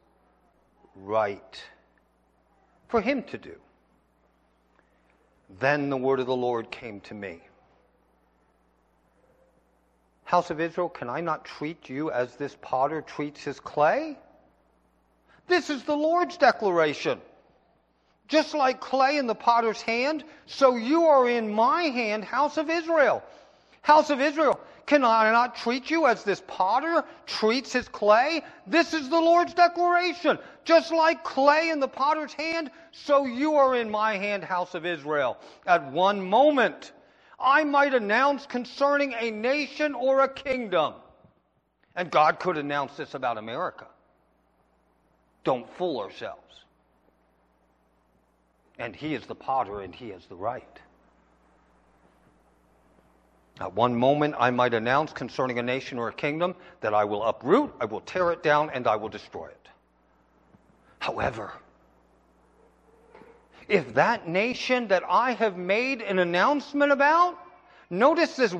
right 0.95 1.63
for 2.87 3.01
him 3.01 3.23
to 3.23 3.37
do. 3.37 3.55
Then 5.59 5.89
the 5.89 5.97
word 5.97 6.19
of 6.19 6.25
the 6.25 6.35
Lord 6.35 6.71
came 6.71 6.99
to 7.01 7.13
me. 7.13 7.41
House 10.35 10.49
of 10.49 10.59
Israel, 10.59 10.89
can 10.89 11.09
I 11.09 11.21
not 11.21 11.45
treat 11.45 11.87
you 11.87 12.11
as 12.11 12.35
this 12.35 12.57
potter 12.61 13.01
treats 13.01 13.41
his 13.41 13.57
clay? 13.57 14.17
This 15.47 15.69
is 15.69 15.83
the 15.83 15.95
Lord's 15.95 16.35
declaration. 16.35 17.21
Just 18.27 18.53
like 18.53 18.81
clay 18.81 19.15
in 19.15 19.27
the 19.27 19.33
potter's 19.33 19.81
hand, 19.81 20.25
so 20.45 20.75
you 20.75 21.05
are 21.05 21.29
in 21.29 21.53
my 21.53 21.83
hand, 21.83 22.25
house 22.25 22.57
of 22.57 22.69
Israel. 22.69 23.23
House 23.81 24.09
of 24.09 24.19
Israel, 24.19 24.59
can 24.85 25.05
I 25.05 25.31
not 25.31 25.55
treat 25.55 25.89
you 25.89 26.05
as 26.05 26.25
this 26.25 26.43
potter 26.45 27.05
treats 27.25 27.71
his 27.71 27.87
clay? 27.87 28.43
This 28.67 28.93
is 28.93 29.07
the 29.07 29.21
Lord's 29.21 29.53
declaration. 29.53 30.37
Just 30.65 30.91
like 30.91 31.23
clay 31.23 31.69
in 31.69 31.79
the 31.79 31.87
potter's 31.87 32.33
hand, 32.33 32.71
so 32.91 33.25
you 33.25 33.55
are 33.55 33.73
in 33.73 33.89
my 33.89 34.17
hand, 34.17 34.43
house 34.43 34.75
of 34.75 34.85
Israel. 34.85 35.37
At 35.65 35.93
one 35.93 36.27
moment, 36.27 36.91
I 37.39 37.63
might 37.63 37.93
announce 37.93 38.45
concerning 38.45 39.13
a 39.13 39.31
nation 39.31 39.93
or 39.93 40.21
a 40.21 40.29
kingdom. 40.29 40.93
And 41.95 42.11
God 42.11 42.39
could 42.39 42.57
announce 42.57 42.95
this 42.97 43.13
about 43.13 43.37
America. 43.37 43.87
Don't 45.43 45.69
fool 45.77 45.99
ourselves. 45.99 46.41
And 48.77 48.95
He 48.95 49.13
is 49.13 49.25
the 49.25 49.35
potter 49.35 49.81
and 49.81 49.93
He 49.93 50.09
has 50.09 50.25
the 50.25 50.35
right. 50.35 50.79
At 53.59 53.73
one 53.73 53.95
moment, 53.95 54.35
I 54.37 54.49
might 54.49 54.73
announce 54.73 55.13
concerning 55.13 55.59
a 55.59 55.63
nation 55.63 55.97
or 55.97 56.09
a 56.09 56.13
kingdom 56.13 56.55
that 56.81 56.93
I 56.93 57.05
will 57.05 57.23
uproot, 57.23 57.73
I 57.79 57.85
will 57.85 58.01
tear 58.01 58.31
it 58.31 58.43
down, 58.43 58.69
and 58.71 58.85
I 58.85 58.97
will 58.97 59.07
destroy 59.07 59.45
it. 59.45 59.67
However, 60.99 61.53
if 63.67 63.93
that 63.93 64.27
nation 64.27 64.87
that 64.89 65.03
I 65.09 65.31
have 65.31 65.57
made 65.57 66.01
an 66.01 66.19
announcement 66.19 66.91
about, 66.91 67.37
notice 67.89 68.35
this 68.35 68.53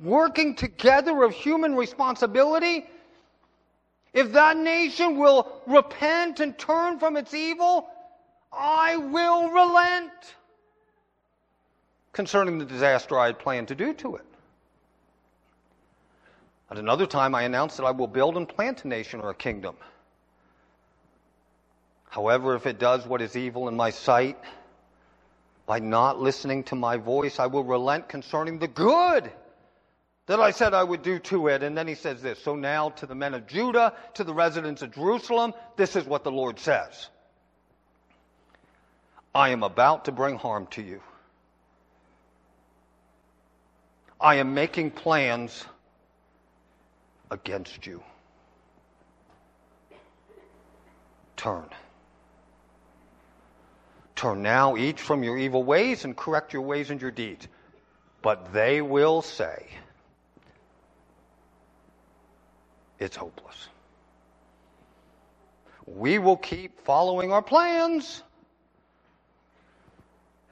working 0.00 0.54
together 0.54 1.22
of 1.22 1.32
human 1.32 1.74
responsibility, 1.74 2.86
if 4.12 4.32
that 4.32 4.56
nation 4.56 5.18
will 5.18 5.60
repent 5.66 6.40
and 6.40 6.56
turn 6.58 6.98
from 6.98 7.16
its 7.16 7.34
evil, 7.34 7.88
I 8.52 8.96
will 8.96 9.50
relent 9.50 10.12
concerning 12.12 12.58
the 12.58 12.64
disaster 12.64 13.18
I 13.18 13.26
had 13.26 13.38
planned 13.38 13.68
to 13.68 13.74
do 13.74 13.92
to 13.94 14.16
it. 14.16 14.24
At 16.70 16.78
another 16.78 17.06
time, 17.06 17.34
I 17.34 17.42
announced 17.42 17.76
that 17.76 17.84
I 17.84 17.90
will 17.90 18.06
build 18.06 18.36
and 18.36 18.48
plant 18.48 18.84
a 18.84 18.88
nation 18.88 19.20
or 19.20 19.30
a 19.30 19.34
kingdom. 19.34 19.76
However, 22.14 22.54
if 22.54 22.64
it 22.64 22.78
does 22.78 23.04
what 23.04 23.20
is 23.20 23.36
evil 23.36 23.66
in 23.66 23.74
my 23.74 23.90
sight, 23.90 24.38
by 25.66 25.80
not 25.80 26.20
listening 26.20 26.62
to 26.64 26.76
my 26.76 26.96
voice, 26.96 27.40
I 27.40 27.46
will 27.46 27.64
relent 27.64 28.08
concerning 28.08 28.60
the 28.60 28.68
good 28.68 29.32
that 30.26 30.38
I 30.38 30.52
said 30.52 30.74
I 30.74 30.84
would 30.84 31.02
do 31.02 31.18
to 31.18 31.48
it. 31.48 31.64
And 31.64 31.76
then 31.76 31.88
he 31.88 31.96
says 31.96 32.22
this 32.22 32.38
So 32.38 32.54
now 32.54 32.90
to 32.90 33.06
the 33.06 33.16
men 33.16 33.34
of 33.34 33.48
Judah, 33.48 33.94
to 34.14 34.22
the 34.22 34.32
residents 34.32 34.80
of 34.82 34.94
Jerusalem, 34.94 35.54
this 35.74 35.96
is 35.96 36.04
what 36.04 36.22
the 36.22 36.30
Lord 36.30 36.60
says 36.60 37.08
I 39.34 39.48
am 39.48 39.64
about 39.64 40.04
to 40.04 40.12
bring 40.12 40.38
harm 40.38 40.68
to 40.68 40.82
you. 40.82 41.00
I 44.20 44.36
am 44.36 44.54
making 44.54 44.92
plans 44.92 45.64
against 47.28 47.88
you. 47.88 48.04
Turn. 51.36 51.64
Turn 54.16 54.42
now 54.42 54.76
each 54.76 55.00
from 55.00 55.22
your 55.22 55.36
evil 55.36 55.64
ways 55.64 56.04
and 56.04 56.16
correct 56.16 56.52
your 56.52 56.62
ways 56.62 56.90
and 56.90 57.00
your 57.00 57.10
deeds. 57.10 57.48
But 58.22 58.52
they 58.52 58.80
will 58.80 59.22
say, 59.22 59.66
it's 62.98 63.16
hopeless. 63.16 63.68
We 65.86 66.18
will 66.18 66.38
keep 66.38 66.80
following 66.80 67.32
our 67.32 67.42
plans, 67.42 68.22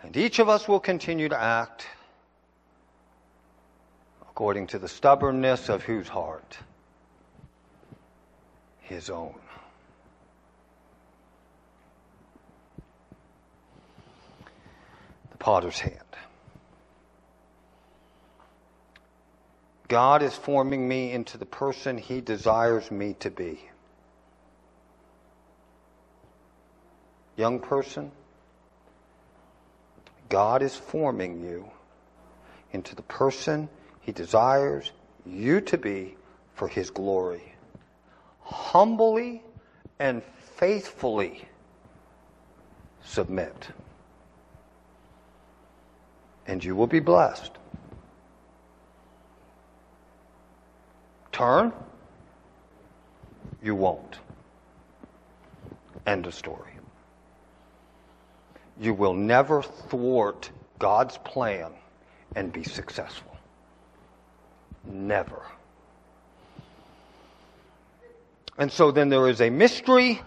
and 0.03 0.15
each 0.17 0.39
of 0.39 0.49
us 0.49 0.69
will 0.69 0.81
continue 0.81 1.29
to 1.31 1.41
act 1.41 1.87
according 4.33 4.67
to 4.67 4.79
the 4.79 4.89
stubbornness 4.89 5.69
of 5.69 5.83
whose 5.83 6.09
heart? 6.09 6.57
His 8.81 9.11
own. 9.11 9.35
The 15.31 15.32
potter's 15.43 15.80
hand. 15.80 15.97
God 19.88 20.22
is 20.22 20.36
forming 20.36 20.86
me 20.86 21.11
into 21.11 21.36
the 21.36 21.45
person 21.45 21.99
He 21.99 22.20
desires 22.20 22.93
me 22.93 23.16
to 23.18 23.28
be. 23.28 23.61
Young 27.36 27.59
person, 27.59 28.12
God 30.28 30.62
is 30.62 30.76
forming 30.76 31.43
you 31.43 31.68
into 32.70 32.95
the 32.95 33.03
person 33.03 33.68
He 34.01 34.12
desires 34.12 34.93
you 35.26 35.61
to 35.62 35.76
be 35.76 36.16
for 36.55 36.68
His 36.68 36.88
glory. 36.88 37.53
Humbly 38.43 39.43
and 39.99 40.22
faithfully 40.57 41.47
submit. 43.03 43.72
And 46.47 46.62
you 46.62 46.74
will 46.74 46.86
be 46.86 47.01
blessed. 47.01 47.53
Turn, 51.30 51.72
you 53.62 53.74
won't. 53.74 54.18
End 56.07 56.26
of 56.26 56.34
story. 56.34 56.72
You 58.80 58.93
will 58.95 59.14
never 59.14 59.62
thwart 59.62 60.51
God's 60.78 61.16
plan 61.18 61.72
and 62.34 62.53
be 62.53 62.64
successful. 62.64 63.36
Never. 64.84 65.43
And 68.59 68.70
so 68.70 68.90
then 68.90 69.09
there 69.09 69.28
is 69.28 69.40
a 69.40 69.51
mystery 69.51 70.20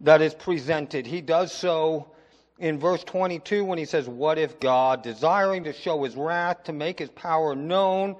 that 0.00 0.22
is 0.22 0.34
presented. 0.34 1.06
He 1.06 1.20
does 1.20 1.52
so 1.52 2.08
in 2.58 2.78
verse 2.78 3.04
22 3.04 3.64
when 3.64 3.78
he 3.78 3.84
says, 3.84 4.08
What 4.08 4.38
if 4.38 4.58
God, 4.60 5.02
desiring 5.02 5.64
to 5.64 5.72
show 5.72 6.04
his 6.04 6.16
wrath, 6.16 6.64
to 6.64 6.72
make 6.72 6.98
his 6.98 7.10
power 7.10 7.54
known, 7.54 8.16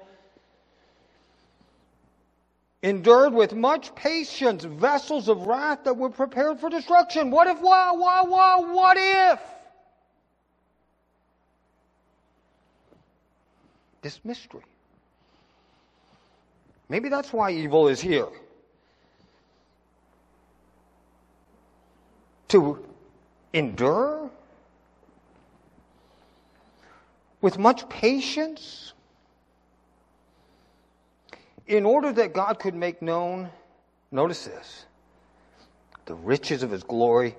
endured 2.83 3.33
with 3.33 3.53
much 3.53 3.93
patience 3.95 4.63
vessels 4.63 5.27
of 5.27 5.47
wrath 5.47 5.83
that 5.85 5.95
were 5.95 6.09
prepared 6.09 6.59
for 6.59 6.69
destruction? 6.69 7.31
What 7.31 7.47
if, 7.47 7.59
why, 7.59 7.91
why, 7.91 8.21
why, 8.23 8.59
what 8.59 8.97
if? 8.99 9.39
This 14.01 14.19
mystery. 14.23 14.61
Maybe 16.89 17.09
that's 17.09 17.33
why 17.33 17.51
evil 17.51 17.87
is 17.87 17.99
here. 17.99 18.27
to 22.49 22.83
endure 23.53 24.29
with 27.41 27.57
much 27.57 27.87
patience 27.89 28.93
in 31.67 31.85
order 31.85 32.11
that 32.13 32.33
God 32.33 32.59
could 32.59 32.75
make 32.75 33.01
known, 33.01 33.49
notice 34.11 34.45
this, 34.45 34.85
the 36.05 36.15
riches 36.15 36.63
of 36.63 36.71
his 36.71 36.83
glory, 36.83 37.35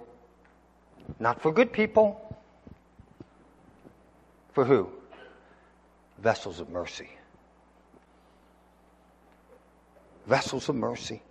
not 1.18 1.40
for 1.40 1.52
good 1.52 1.72
people, 1.72 2.36
for 4.52 4.64
who? 4.64 4.90
Vessels 6.18 6.60
of 6.60 6.68
mercy. 6.68 7.08
Vessels 10.26 10.68
of 10.68 10.74
mercy, 10.76 11.22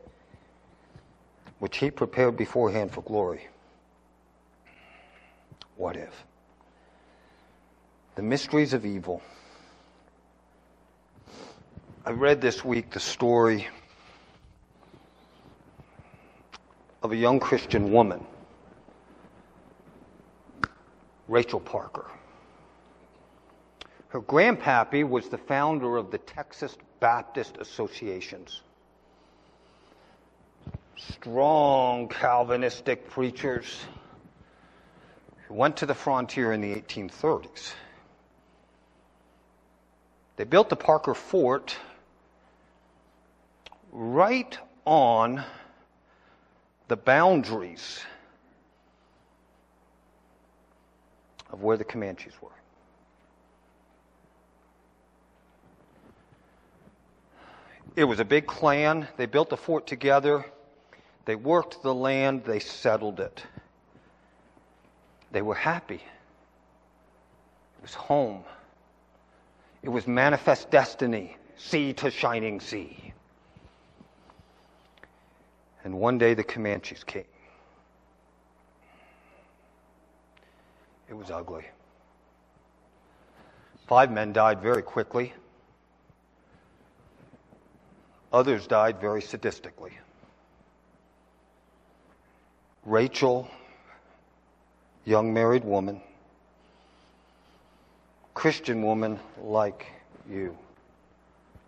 which 1.59 1.78
he 1.78 1.91
prepared 1.91 2.36
beforehand 2.36 2.91
for 2.91 3.01
glory. 3.01 3.47
What 5.78 5.95
if? 5.95 6.25
The 8.15 8.23
mysteries 8.23 8.73
of 8.73 8.84
evil. 8.86 9.21
I 12.03 12.11
read 12.11 12.41
this 12.41 12.65
week 12.65 12.89
the 12.89 12.99
story 12.99 13.67
of 17.03 17.11
a 17.11 17.15
young 17.15 17.39
Christian 17.39 17.91
woman, 17.91 18.25
Rachel 21.28 21.59
Parker. 21.59 22.09
Her 24.09 24.21
grandpappy 24.21 25.07
was 25.07 25.30
the 25.30 25.38
founder 25.38 25.97
of 25.97 26.09
the 26.09 26.17
Texas 26.17 26.75
Baptist 26.99 27.57
Associations. 27.59 28.61
Strong 30.95 32.07
Calvinistic 32.07 33.09
preachers 33.11 33.82
went 35.53 35.77
to 35.77 35.85
the 35.85 35.95
frontier 35.95 36.51
in 36.51 36.61
the 36.61 36.73
1830s. 36.75 37.73
They 40.35 40.43
built 40.43 40.69
the 40.69 40.75
Parker 40.75 41.13
Fort 41.13 41.77
right 43.91 44.57
on 44.85 45.43
the 46.87 46.95
boundaries 46.95 47.99
of 51.51 51.61
where 51.61 51.77
the 51.77 51.83
Comanches 51.83 52.33
were. 52.41 52.49
It 57.95 58.03
was 58.03 58.19
a 58.19 58.25
big 58.25 58.45
clan. 58.45 59.07
They 59.17 59.25
built 59.25 59.49
the 59.49 59.57
fort 59.57 59.87
together. 59.87 60.45
They 61.25 61.35
worked 61.35 61.81
the 61.81 61.95
land. 61.95 62.43
They 62.45 62.59
settled 62.59 63.19
it. 63.19 63.43
They 65.32 65.41
were 65.41 65.55
happy. 65.55 65.95
It 67.78 67.82
was 67.82 67.93
home. 67.93 68.43
It 69.84 69.89
was 69.89 70.07
manifest 70.07 70.71
destiny, 70.71 71.38
sea 71.57 71.93
to 71.93 72.09
shining 72.09 72.59
sea. 72.59 73.13
And 75.84 75.99
one 75.99 76.17
day 76.17 76.34
the 76.34 76.43
Comanches 76.43 77.03
came. 77.05 77.23
It 81.09 81.13
was 81.13 81.32
ugly. 81.32 81.65
Five 83.88 84.11
men 84.11 84.34
died 84.34 84.61
very 84.61 84.82
quickly. 84.82 85.34
Others 88.34 88.67
died 88.67 88.99
very 88.99 89.21
sadistically. 89.21 89.93
Rachel 92.84 93.49
young 95.08 95.34
married 95.34 95.64
woman, 95.64 96.01
Christian 98.34 98.84
woman 98.84 99.18
like 99.41 99.88
you. 100.30 100.55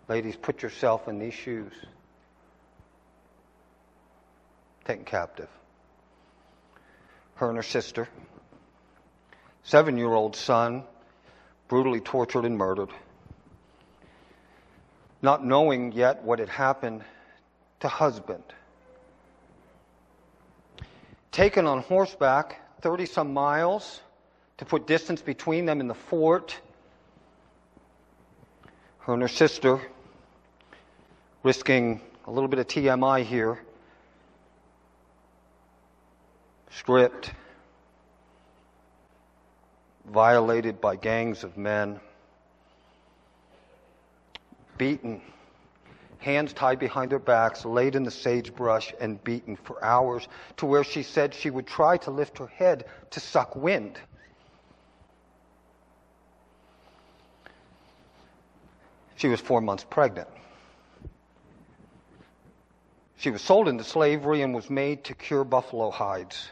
Ladies, 0.08 0.36
put 0.36 0.62
yourself 0.62 1.08
in 1.08 1.18
these 1.18 1.32
shoes. 1.32 1.72
Taken 4.84 5.06
captive. 5.06 5.48
Her 7.36 7.48
and 7.48 7.56
her 7.56 7.62
sister, 7.62 8.08
seven 9.62 9.96
year 9.96 10.12
old 10.12 10.36
son, 10.36 10.82
brutally 11.66 12.00
tortured 12.00 12.44
and 12.44 12.58
murdered. 12.58 12.90
Not 15.22 15.42
knowing 15.42 15.92
yet 15.92 16.24
what 16.24 16.40
had 16.40 16.50
happened 16.50 17.04
to 17.80 17.88
husband. 17.88 18.44
Taken 21.32 21.66
on 21.66 21.80
horseback 21.80 22.59
30 22.80 23.06
some 23.06 23.32
miles 23.34 24.00
to 24.58 24.64
put 24.64 24.86
distance 24.86 25.22
between 25.22 25.66
them 25.66 25.80
in 25.80 25.88
the 25.88 25.94
fort. 25.94 26.58
Her 29.00 29.14
and 29.14 29.22
her 29.22 29.28
sister, 29.28 29.80
risking 31.42 32.00
a 32.26 32.30
little 32.30 32.48
bit 32.48 32.58
of 32.58 32.66
TMI 32.66 33.24
here, 33.24 33.58
stripped, 36.70 37.32
violated 40.06 40.80
by 40.80 40.96
gangs 40.96 41.44
of 41.44 41.56
men, 41.56 42.00
beaten 44.78 45.20
hands 46.20 46.52
tied 46.52 46.78
behind 46.78 47.10
their 47.10 47.18
backs, 47.18 47.64
laid 47.64 47.96
in 47.96 48.02
the 48.02 48.10
sagebrush, 48.10 48.92
and 49.00 49.22
beaten 49.24 49.56
for 49.56 49.82
hours, 49.84 50.28
to 50.58 50.66
where 50.66 50.84
she 50.84 51.02
said 51.02 51.34
she 51.34 51.50
would 51.50 51.66
try 51.66 51.96
to 51.96 52.10
lift 52.10 52.38
her 52.38 52.46
head 52.46 52.84
to 53.10 53.20
suck 53.20 53.56
wind. 53.56 53.98
She 59.16 59.28
was 59.28 59.40
four 59.40 59.60
months 59.60 59.84
pregnant. 59.84 60.28
She 63.16 63.30
was 63.30 63.42
sold 63.42 63.68
into 63.68 63.84
slavery 63.84 64.40
and 64.40 64.54
was 64.54 64.70
made 64.70 65.04
to 65.04 65.14
cure 65.14 65.44
buffalo 65.44 65.90
hides. 65.90 66.48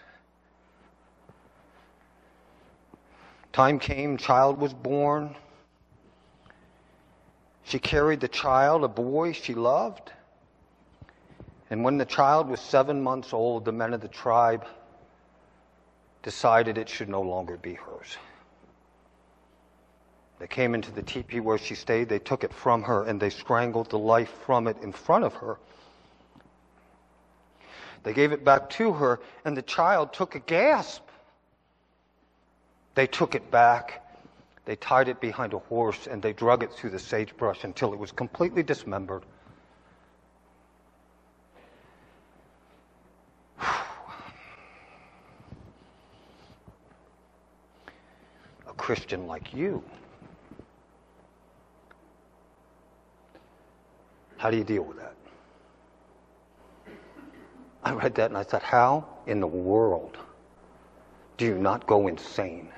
Time 3.54 3.78
came, 3.78 4.18
child 4.18 4.58
was 4.58 4.74
born. 4.74 5.34
She 7.68 7.78
carried 7.78 8.20
the 8.20 8.28
child, 8.28 8.82
a 8.82 8.88
boy 8.88 9.32
she 9.32 9.52
loved. 9.52 10.10
And 11.68 11.84
when 11.84 11.98
the 11.98 12.06
child 12.06 12.48
was 12.48 12.60
seven 12.60 13.02
months 13.02 13.34
old, 13.34 13.66
the 13.66 13.72
men 13.72 13.92
of 13.92 14.00
the 14.00 14.08
tribe 14.08 14.66
decided 16.22 16.78
it 16.78 16.88
should 16.88 17.10
no 17.10 17.20
longer 17.20 17.58
be 17.58 17.74
hers. 17.74 18.16
They 20.38 20.46
came 20.46 20.74
into 20.74 20.90
the 20.90 21.02
teepee 21.02 21.40
where 21.40 21.58
she 21.58 21.74
stayed, 21.74 22.08
they 22.08 22.18
took 22.18 22.42
it 22.42 22.54
from 22.54 22.84
her, 22.84 23.04
and 23.04 23.20
they 23.20 23.28
strangled 23.28 23.90
the 23.90 23.98
life 23.98 24.32
from 24.46 24.66
it 24.66 24.78
in 24.80 24.90
front 24.90 25.24
of 25.24 25.34
her. 25.34 25.58
They 28.02 28.14
gave 28.14 28.32
it 28.32 28.46
back 28.46 28.70
to 28.70 28.94
her, 28.94 29.20
and 29.44 29.54
the 29.54 29.60
child 29.62 30.14
took 30.14 30.34
a 30.34 30.40
gasp. 30.40 31.02
They 32.94 33.06
took 33.06 33.34
it 33.34 33.50
back. 33.50 34.07
They 34.68 34.76
tied 34.76 35.08
it 35.08 35.18
behind 35.18 35.54
a 35.54 35.58
horse, 35.58 36.06
and 36.06 36.20
they 36.20 36.34
drug 36.34 36.62
it 36.62 36.70
through 36.70 36.90
the 36.90 36.98
sagebrush 36.98 37.64
until 37.64 37.94
it 37.94 37.98
was 37.98 38.12
completely 38.12 38.62
dismembered. 38.62 39.22
A 43.62 43.94
Christian 48.76 49.26
like 49.26 49.54
you. 49.54 49.82
How 54.36 54.50
do 54.50 54.58
you 54.58 54.64
deal 54.64 54.82
with 54.82 54.98
that? 54.98 55.14
I 57.84 57.94
read 57.94 58.16
that 58.16 58.28
and 58.28 58.36
I 58.36 58.42
thought, 58.42 58.62
how 58.62 59.06
in 59.26 59.40
the 59.40 59.46
world 59.46 60.18
do 61.38 61.46
you 61.46 61.56
not 61.56 61.86
go 61.86 62.06
insane? 62.06 62.68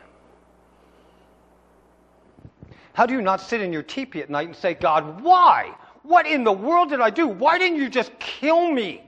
How 2.92 3.06
do 3.06 3.14
you 3.14 3.22
not 3.22 3.40
sit 3.40 3.60
in 3.60 3.72
your 3.72 3.82
teepee 3.82 4.20
at 4.20 4.30
night 4.30 4.48
and 4.48 4.56
say, 4.56 4.74
God, 4.74 5.22
why? 5.22 5.74
What 6.02 6.26
in 6.26 6.44
the 6.44 6.52
world 6.52 6.90
did 6.90 7.00
I 7.00 7.10
do? 7.10 7.28
Why 7.28 7.58
didn't 7.58 7.78
you 7.78 7.88
just 7.88 8.18
kill 8.18 8.70
me? 8.70 9.02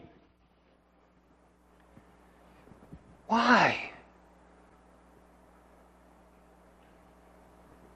Why? 3.26 3.90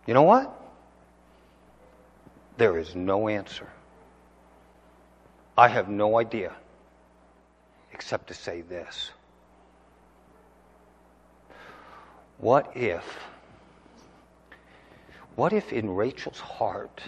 You 0.06 0.14
know 0.14 0.22
what? 0.22 0.52
There 2.56 2.78
is 2.78 2.94
no 2.94 3.28
answer. 3.28 3.68
I 5.58 5.68
have 5.68 5.88
no 5.88 6.18
idea 6.18 6.54
except 7.92 8.28
to 8.28 8.34
say 8.34 8.62
this. 8.62 9.10
What 12.38 12.76
if, 12.76 13.04
what 15.36 15.52
if 15.52 15.72
in 15.72 15.90
Rachel's 15.90 16.40
heart, 16.40 17.02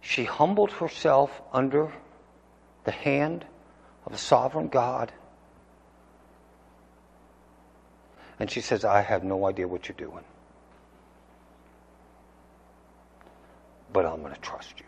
she 0.00 0.24
humbled 0.24 0.70
herself 0.70 1.42
under 1.52 1.92
the 2.84 2.92
hand 2.92 3.44
of 4.06 4.12
a 4.14 4.18
sovereign 4.18 4.68
God? 4.68 5.12
And 8.40 8.48
she 8.48 8.60
says, 8.60 8.84
I 8.84 9.02
have 9.02 9.24
no 9.24 9.46
idea 9.46 9.66
what 9.66 9.88
you're 9.88 9.96
doing. 9.96 10.24
But 13.92 14.06
I'm 14.06 14.22
going 14.22 14.34
to 14.34 14.40
trust 14.40 14.78
you. 14.78 14.86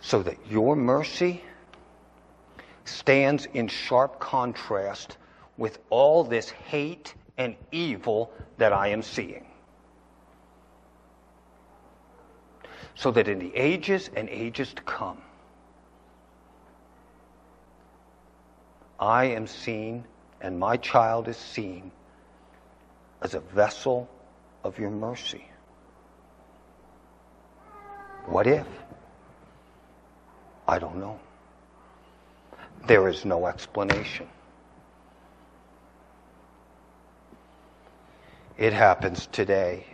so 0.00 0.22
that 0.22 0.38
your 0.48 0.74
mercy 0.74 1.42
stands 2.88 3.46
in 3.54 3.68
sharp 3.68 4.18
contrast 4.18 5.16
with 5.56 5.78
all 5.90 6.24
this 6.24 6.50
hate 6.50 7.14
and 7.36 7.54
evil 7.70 8.32
that 8.56 8.72
I 8.72 8.88
am 8.88 9.02
seeing. 9.02 9.46
So 12.94 13.10
that 13.12 13.28
in 13.28 13.38
the 13.38 13.54
ages 13.54 14.10
and 14.14 14.28
ages 14.28 14.72
to 14.74 14.82
come, 14.82 15.22
I 18.98 19.26
am 19.26 19.46
seen 19.46 20.04
and 20.40 20.58
my 20.58 20.76
child 20.76 21.28
is 21.28 21.36
seen 21.36 21.92
as 23.22 23.34
a 23.34 23.40
vessel 23.40 24.08
of 24.64 24.78
your 24.78 24.90
mercy. 24.90 25.44
What 28.26 28.46
if? 28.46 28.66
I 30.66 30.78
don't 30.78 30.96
know. 30.96 31.18
There 32.88 33.06
is 33.06 33.26
no 33.26 33.46
explanation. 33.46 34.26
It 38.56 38.72
happens 38.72 39.26
today. 39.26 39.84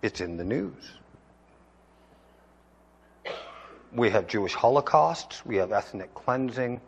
It's 0.00 0.20
in 0.20 0.36
the 0.36 0.44
news. 0.44 0.92
We 3.92 4.10
have 4.10 4.28
Jewish 4.28 4.54
holocausts, 4.54 5.44
we 5.44 5.56
have 5.56 5.72
ethnic 5.72 6.14
cleansing, 6.14 6.80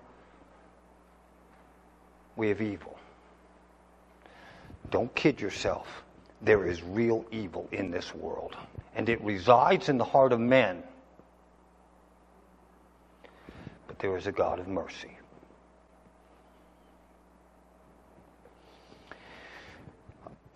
we 2.36 2.50
have 2.50 2.62
evil. 2.62 2.96
Don't 4.90 5.12
kid 5.16 5.40
yourself. 5.40 6.04
There 6.42 6.64
is 6.64 6.80
real 6.84 7.26
evil 7.32 7.68
in 7.72 7.90
this 7.90 8.14
world 8.14 8.56
and 8.94 9.08
it 9.08 9.20
resides 9.20 9.88
in 9.88 9.98
the 9.98 10.04
heart 10.04 10.32
of 10.32 10.38
men. 10.38 10.84
But 13.89 13.89
there 14.01 14.16
is 14.16 14.26
a 14.26 14.32
God 14.32 14.59
of 14.59 14.66
mercy. 14.66 15.16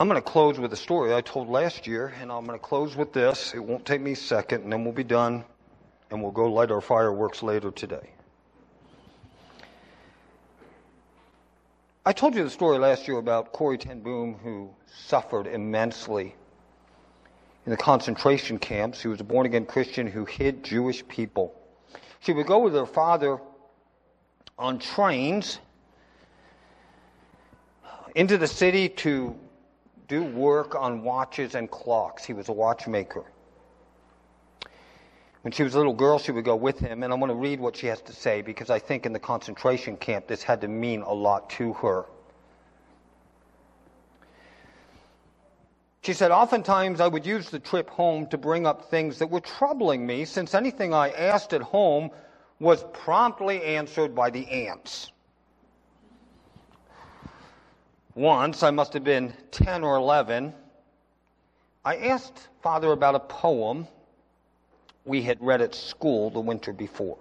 I'm 0.01 0.09
going 0.09 0.21
to 0.21 0.29
close 0.29 0.59
with 0.59 0.73
a 0.73 0.77
story 0.77 1.15
I 1.15 1.21
told 1.21 1.49
last 1.49 1.87
year, 1.87 2.13
and 2.21 2.33
I'm 2.33 2.45
going 2.45 2.59
to 2.59 2.65
close 2.65 2.97
with 2.97 3.13
this. 3.13 3.55
It 3.55 3.61
won't 3.61 3.87
take 3.87 4.01
me 4.01 4.13
a 4.13 4.17
second, 4.17 4.65
and 4.65 4.73
then 4.73 4.85
we'll 4.85 4.93
be 4.93 5.05
done, 5.05 5.45
and 6.11 6.21
we'll 6.21 6.33
go 6.33 6.53
light 6.53 6.71
our 6.71 6.81
fireworks 6.81 7.43
later 7.43 7.71
today. 7.71 8.11
I 12.05 12.13
told 12.13 12.35
you 12.35 12.45
the 12.45 12.51
story 12.51 12.79
last 12.79 13.07
year 13.09 13.19
about 13.19 13.53
Corrie 13.53 13.79
ten 13.79 14.01
Boom, 14.01 14.35
who 14.43 14.69
suffered 15.07 15.47
immensely 15.47 16.35
in 17.65 17.71
the 17.71 17.77
concentration 17.77 18.59
camps. 18.59 19.01
He 19.01 19.09
was 19.09 19.21
a 19.21 19.25
born 19.25 19.47
again 19.47 19.65
Christian 19.65 20.07
who 20.07 20.25
hid 20.25 20.65
Jewish 20.65 21.07
people. 21.09 21.55
She 22.25 22.33
would 22.33 22.47
go 22.47 22.59
with 22.59 22.73
her 22.73 22.87
father 22.87 23.39
on 24.59 24.79
trains 24.79 25.59
into 28.15 28.39
the 28.39 28.47
city 28.47 28.89
to 28.89 29.39
do 30.09 30.25
work 30.25 30.75
on 30.75 31.03
watches 31.03 31.55
and 31.55 31.71
clocks. 31.71 32.25
He 32.25 32.33
was 32.33 32.49
a 32.49 32.53
watchmaker. 32.53 33.25
When 35.43 35.53
she 35.53 35.65
was 35.65 35.75
a 35.75 35.77
little 35.77 35.93
girl, 35.93 36.19
she 36.19 36.33
would 36.33 36.47
go 36.47 36.57
with 36.57 36.79
him, 36.79 37.03
and 37.03 37.13
I 37.13 37.17
want 37.17 37.31
to 37.31 37.37
read 37.37 37.61
what 37.61 37.77
she 37.77 37.89
has 37.89 38.01
to 38.01 38.15
say 38.15 38.41
because 38.41 38.71
I 38.71 38.79
think 38.79 39.05
in 39.05 39.13
the 39.13 39.19
concentration 39.19 39.99
camp 39.99 40.27
this 40.27 40.43
had 40.43 40.63
to 40.63 40.69
mean 40.69 41.03
a 41.03 41.13
lot 41.13 41.51
to 41.51 41.75
her. 41.75 42.07
She 46.05 46.13
said, 46.13 46.31
Oftentimes 46.31 47.01
I 47.01 47.09
would 47.09 47.25
use 47.25 47.49
the 47.49 47.59
trip 47.59 47.89
home 47.89 48.27
to 48.27 48.37
bring 48.37 48.67
up 48.67 48.91
things 48.91 49.19
that 49.21 49.31
were 49.31 49.41
troubling 49.41 50.07
me, 50.07 50.27
since 50.27 50.55
anything 50.55 50.93
I 50.93 51.09
asked 51.09 51.55
at 51.55 51.63
home 51.63 52.11
was 52.61 52.85
promptly 52.93 53.63
answered 53.63 54.15
by 54.15 54.29
the 54.29 54.47
aunts. 54.47 55.13
Once, 58.15 58.63
I 58.63 58.71
must 58.71 58.93
have 58.93 59.03
been 59.03 59.33
10 59.51 59.83
or 59.83 59.97
11, 59.97 60.53
I 61.87 61.97
asked 61.97 62.49
Father 62.63 62.93
about 62.93 63.15
a 63.15 63.21
poem 63.21 63.89
we 65.07 65.23
had 65.23 65.39
read 65.41 65.63
at 65.63 65.75
school 65.75 66.29
the 66.29 66.39
winter 66.41 66.75
before. 66.75 67.17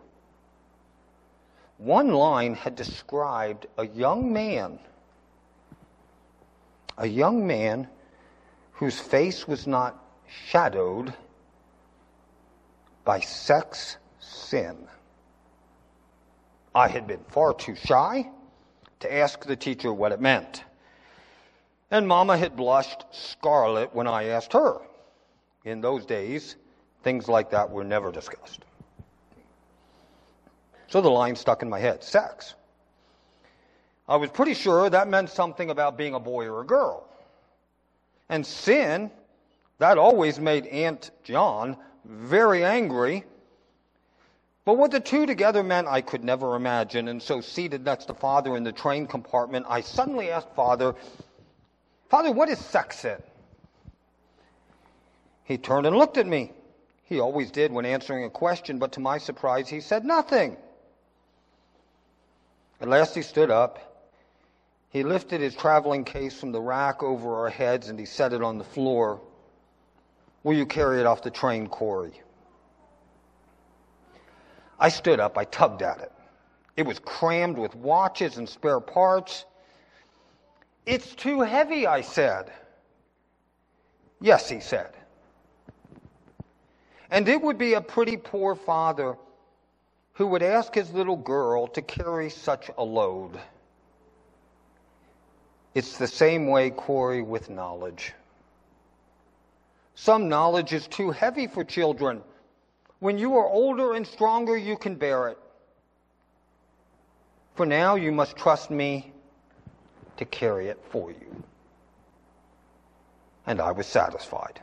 One 1.77 2.11
line 2.11 2.53
had 2.53 2.75
described 2.75 3.65
a 3.77 3.87
young 3.87 4.33
man, 4.33 4.77
a 6.97 7.07
young 7.07 7.47
man 7.47 7.87
whose 8.73 8.99
face 8.99 9.47
was 9.47 9.67
not 9.67 10.03
shadowed 10.47 11.13
by 13.03 13.19
sex 13.19 13.97
sin. 14.19 14.87
I 16.73 16.87
had 16.87 17.07
been 17.07 17.23
far 17.29 17.53
too 17.53 17.75
shy 17.75 18.29
to 19.01 19.13
ask 19.13 19.45
the 19.45 19.55
teacher 19.55 19.93
what 19.93 20.11
it 20.11 20.21
meant. 20.21 20.63
And 21.91 22.07
Mama 22.07 22.37
had 22.37 22.55
blushed 22.55 23.05
scarlet 23.11 23.93
when 23.93 24.07
I 24.07 24.25
asked 24.25 24.53
her. 24.53 24.79
In 25.65 25.81
those 25.81 26.05
days, 26.05 26.55
things 27.03 27.27
like 27.27 27.51
that 27.51 27.69
were 27.69 27.83
never 27.83 28.11
discussed. 28.11 28.61
So 30.87 31.01
the 31.01 31.09
line 31.09 31.35
stuck 31.35 31.61
in 31.61 31.69
my 31.69 31.79
head 31.79 32.03
sex. 32.03 32.55
I 34.07 34.15
was 34.15 34.29
pretty 34.31 34.53
sure 34.53 34.89
that 34.89 35.07
meant 35.07 35.29
something 35.29 35.69
about 35.69 35.97
being 35.97 36.13
a 36.13 36.19
boy 36.19 36.45
or 36.45 36.61
a 36.61 36.65
girl. 36.65 37.07
And 38.29 38.45
sin, 38.45 39.11
that 39.79 39.97
always 39.97 40.39
made 40.39 40.65
Aunt 40.67 41.11
John 41.23 41.77
very 42.05 42.63
angry. 42.63 43.25
But 44.65 44.77
what 44.77 44.91
the 44.91 44.99
two 44.99 45.25
together 45.25 45.61
meant, 45.61 45.87
I 45.87 46.01
could 46.01 46.23
never 46.23 46.55
imagine. 46.55 47.07
And 47.09 47.21
so, 47.21 47.41
seated 47.41 47.83
next 47.83 48.05
to 48.05 48.13
Father 48.13 48.55
in 48.55 48.63
the 48.63 48.71
train 48.71 49.07
compartment, 49.07 49.65
I 49.67 49.81
suddenly 49.81 50.31
asked 50.31 50.55
Father, 50.55 50.95
Father, 52.09 52.31
what 52.31 52.49
is 52.49 52.59
sex 52.59 52.99
sin? 52.99 53.21
He 55.43 55.57
turned 55.57 55.85
and 55.85 55.97
looked 55.97 56.17
at 56.17 56.27
me. 56.27 56.51
He 57.03 57.15
He 57.15 57.19
always 57.19 57.51
did 57.51 57.71
when 57.71 57.85
answering 57.85 58.23
a 58.23 58.29
question, 58.29 58.79
but 58.79 58.93
to 58.93 58.99
my 58.99 59.17
surprise, 59.17 59.67
he 59.67 59.81
said 59.81 60.05
nothing. 60.05 60.57
At 62.79 62.87
last 62.87 63.13
he 63.13 63.21
stood 63.21 63.51
up. 63.51 63.92
He 64.93 65.01
lifted 65.01 65.41
his 65.41 65.55
traveling 65.55 66.05
case 66.05 66.39
from 66.39 66.51
the 66.51 66.61
rack 66.61 67.01
over 67.01 67.35
our 67.37 67.49
heads 67.49 67.89
and 67.89 67.97
he 67.97 68.05
set 68.05 68.31
it 68.31 68.43
on 68.43 68.59
the 68.59 68.63
floor. 68.63 69.19
Will 70.43 70.53
you 70.53 70.67
carry 70.67 70.99
it 70.99 71.07
off 71.07 71.23
the 71.23 71.31
train, 71.31 71.67
Corrie? 71.67 72.21
I 74.79 74.89
stood 74.89 75.19
up. 75.19 75.35
I 75.35 75.45
tugged 75.45 75.81
at 75.81 75.99
it. 75.99 76.11
It 76.77 76.85
was 76.85 76.99
crammed 76.99 77.57
with 77.57 77.75
watches 77.75 78.37
and 78.37 78.47
spare 78.47 78.79
parts. 78.79 79.45
It's 80.85 81.15
too 81.15 81.41
heavy, 81.41 81.87
I 81.87 82.01
said. 82.01 82.51
Yes, 84.21 84.47
he 84.47 84.59
said. 84.59 84.91
And 87.09 87.27
it 87.27 87.41
would 87.41 87.57
be 87.57 87.73
a 87.73 87.81
pretty 87.81 88.17
poor 88.17 88.53
father 88.53 89.17
who 90.13 90.27
would 90.27 90.43
ask 90.43 90.75
his 90.75 90.91
little 90.91 91.17
girl 91.17 91.65
to 91.67 91.81
carry 91.81 92.29
such 92.29 92.69
a 92.77 92.83
load. 92.83 93.39
It's 95.73 95.97
the 95.97 96.07
same 96.07 96.47
way, 96.47 96.69
Corrie, 96.69 97.21
with 97.21 97.49
knowledge. 97.49 98.13
Some 99.95 100.29
knowledge 100.29 100.73
is 100.73 100.87
too 100.87 101.11
heavy 101.11 101.47
for 101.47 101.63
children. 101.63 102.21
When 102.99 103.17
you 103.17 103.37
are 103.37 103.47
older 103.47 103.93
and 103.93 104.05
stronger, 104.05 104.55
you 104.55 104.77
can 104.77 104.95
bear 104.95 105.29
it. 105.29 105.37
For 107.55 107.65
now, 107.65 107.95
you 107.95 108.11
must 108.11 108.35
trust 108.35 108.71
me 108.71 109.13
to 110.17 110.25
carry 110.25 110.67
it 110.67 110.79
for 110.89 111.11
you. 111.11 111.43
And 113.45 113.59
I 113.59 113.71
was 113.71 113.87
satisfied. 113.87 114.61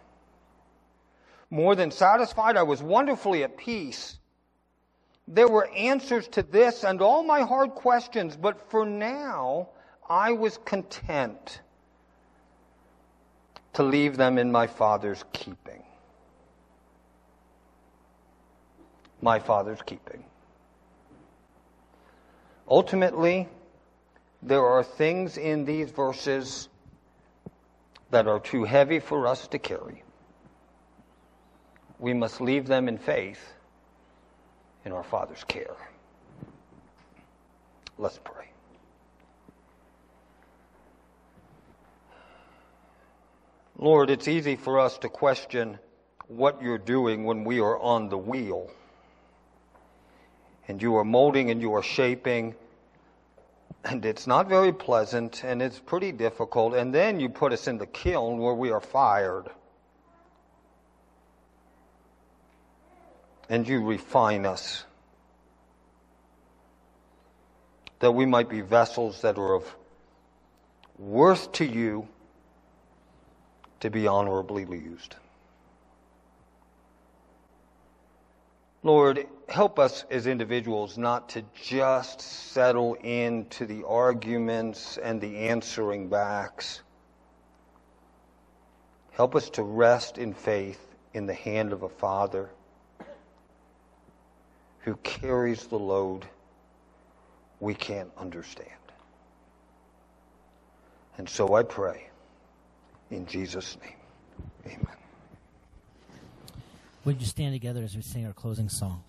More 1.50 1.74
than 1.74 1.90
satisfied, 1.90 2.56
I 2.56 2.62
was 2.62 2.82
wonderfully 2.82 3.42
at 3.42 3.56
peace. 3.56 4.18
There 5.28 5.48
were 5.48 5.68
answers 5.68 6.26
to 6.28 6.42
this 6.42 6.84
and 6.84 7.02
all 7.02 7.22
my 7.22 7.42
hard 7.42 7.70
questions, 7.70 8.36
but 8.36 8.70
for 8.70 8.86
now, 8.86 9.68
I 10.11 10.32
was 10.32 10.58
content 10.58 11.61
to 13.74 13.85
leave 13.85 14.16
them 14.16 14.39
in 14.39 14.51
my 14.51 14.66
Father's 14.66 15.24
keeping. 15.32 15.85
My 19.22 19.39
Father's 19.39 19.80
keeping. 19.82 20.24
Ultimately, 22.68 23.48
there 24.43 24.66
are 24.66 24.82
things 24.82 25.36
in 25.39 25.64
these 25.64 25.93
verses 25.93 26.68
that 28.10 28.26
are 28.26 28.40
too 28.40 28.64
heavy 28.64 28.98
for 28.98 29.28
us 29.28 29.47
to 29.48 29.60
carry. 29.60 30.02
We 32.01 32.14
must 32.14 32.40
leave 32.40 32.66
them 32.66 32.89
in 32.89 32.98
faith 32.98 33.52
in 34.85 34.90
our 34.90 35.05
Father's 35.05 35.44
care. 35.44 35.76
Let's 37.97 38.18
pray. 38.24 38.49
Lord, 43.81 44.11
it's 44.11 44.28
easy 44.28 44.57
for 44.57 44.78
us 44.78 44.98
to 44.98 45.09
question 45.09 45.78
what 46.28 46.61
you're 46.61 46.77
doing 46.77 47.24
when 47.24 47.44
we 47.44 47.61
are 47.61 47.78
on 47.78 48.11
the 48.11 48.19
wheel. 48.19 48.70
And 50.69 50.82
you 50.82 50.97
are 50.97 51.05
molding 51.05 51.51
and 51.51 51.62
you 51.62 51.73
are 51.73 51.82
shaping, 51.82 52.55
and 53.82 54.05
it's 54.05 54.27
not 54.27 54.51
very 54.51 54.74
pleasant 54.74 55.43
and 55.44 55.62
it's 55.62 55.78
pretty 55.78 56.12
difficult. 56.12 56.74
And 56.74 56.94
then 56.94 57.20
you 57.20 57.31
put 57.31 57.55
us 57.55 57.69
in 57.69 57.78
the 57.78 57.86
kiln 57.86 58.36
where 58.36 58.52
we 58.52 58.70
are 58.70 58.82
fired. 58.82 59.47
And 63.48 63.66
you 63.66 63.82
refine 63.82 64.44
us 64.44 64.85
that 68.01 68.12
we 68.12 68.27
might 68.27 68.51
be 68.51 68.61
vessels 68.61 69.23
that 69.23 69.39
are 69.39 69.55
of 69.55 69.74
worth 70.98 71.51
to 71.52 71.65
you 71.65 72.07
to 73.81 73.90
be 73.90 74.07
honorably 74.07 74.62
used. 74.62 75.16
Lord, 78.82 79.27
help 79.48 79.78
us 79.78 80.05
as 80.11 80.27
individuals 80.27 80.97
not 80.97 81.31
to 81.31 81.44
just 81.55 82.20
settle 82.20 82.94
into 82.94 83.66
the 83.66 83.85
arguments 83.86 84.97
and 84.97 85.20
the 85.20 85.48
answering 85.48 86.09
backs. 86.09 86.81
Help 89.12 89.35
us 89.35 89.51
to 89.51 89.62
rest 89.62 90.16
in 90.16 90.32
faith 90.32 90.81
in 91.12 91.27
the 91.27 91.35
hand 91.35 91.74
of 91.74 91.82
a 91.82 91.89
Father 91.90 92.48
who 94.81 94.97
carries 94.97 95.66
the 95.66 95.78
load 95.78 96.27
we 97.59 97.74
can't 97.74 98.11
understand. 98.16 98.70
And 101.19 101.28
so 101.28 101.55
I 101.55 101.65
pray 101.65 102.10
in 103.11 103.27
Jesus' 103.27 103.77
name. 103.82 103.97
Amen. 104.66 104.97
Would 107.05 107.20
you 107.20 107.27
stand 107.27 107.55
together 107.55 107.82
as 107.82 107.97
we 107.97 108.03
sing 108.03 108.27
our 108.27 108.32
closing 108.32 108.69
song? 108.69 109.03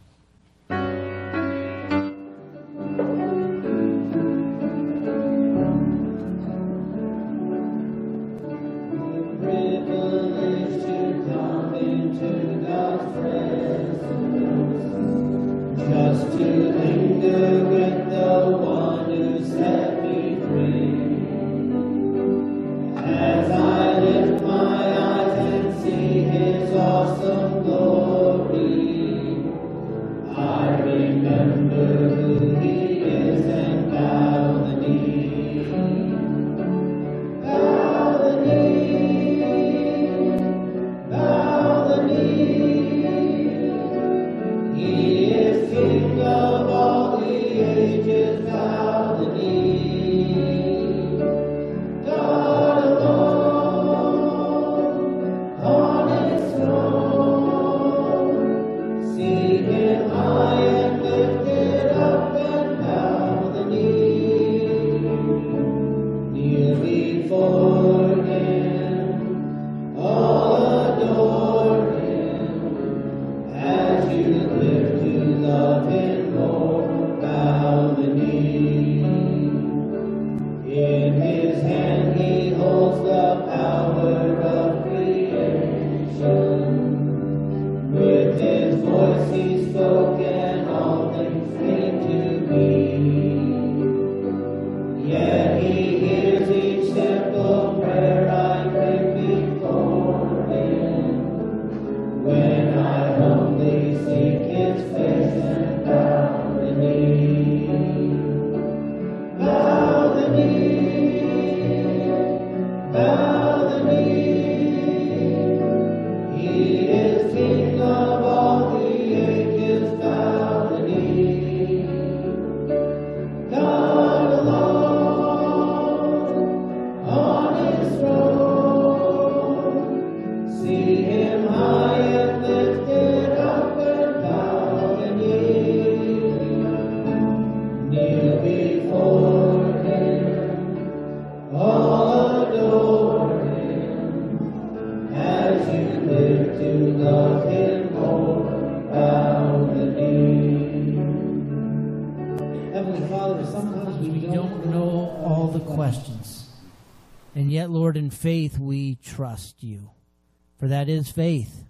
That 160.72 160.89
is 160.89 161.11
faith. 161.11 161.64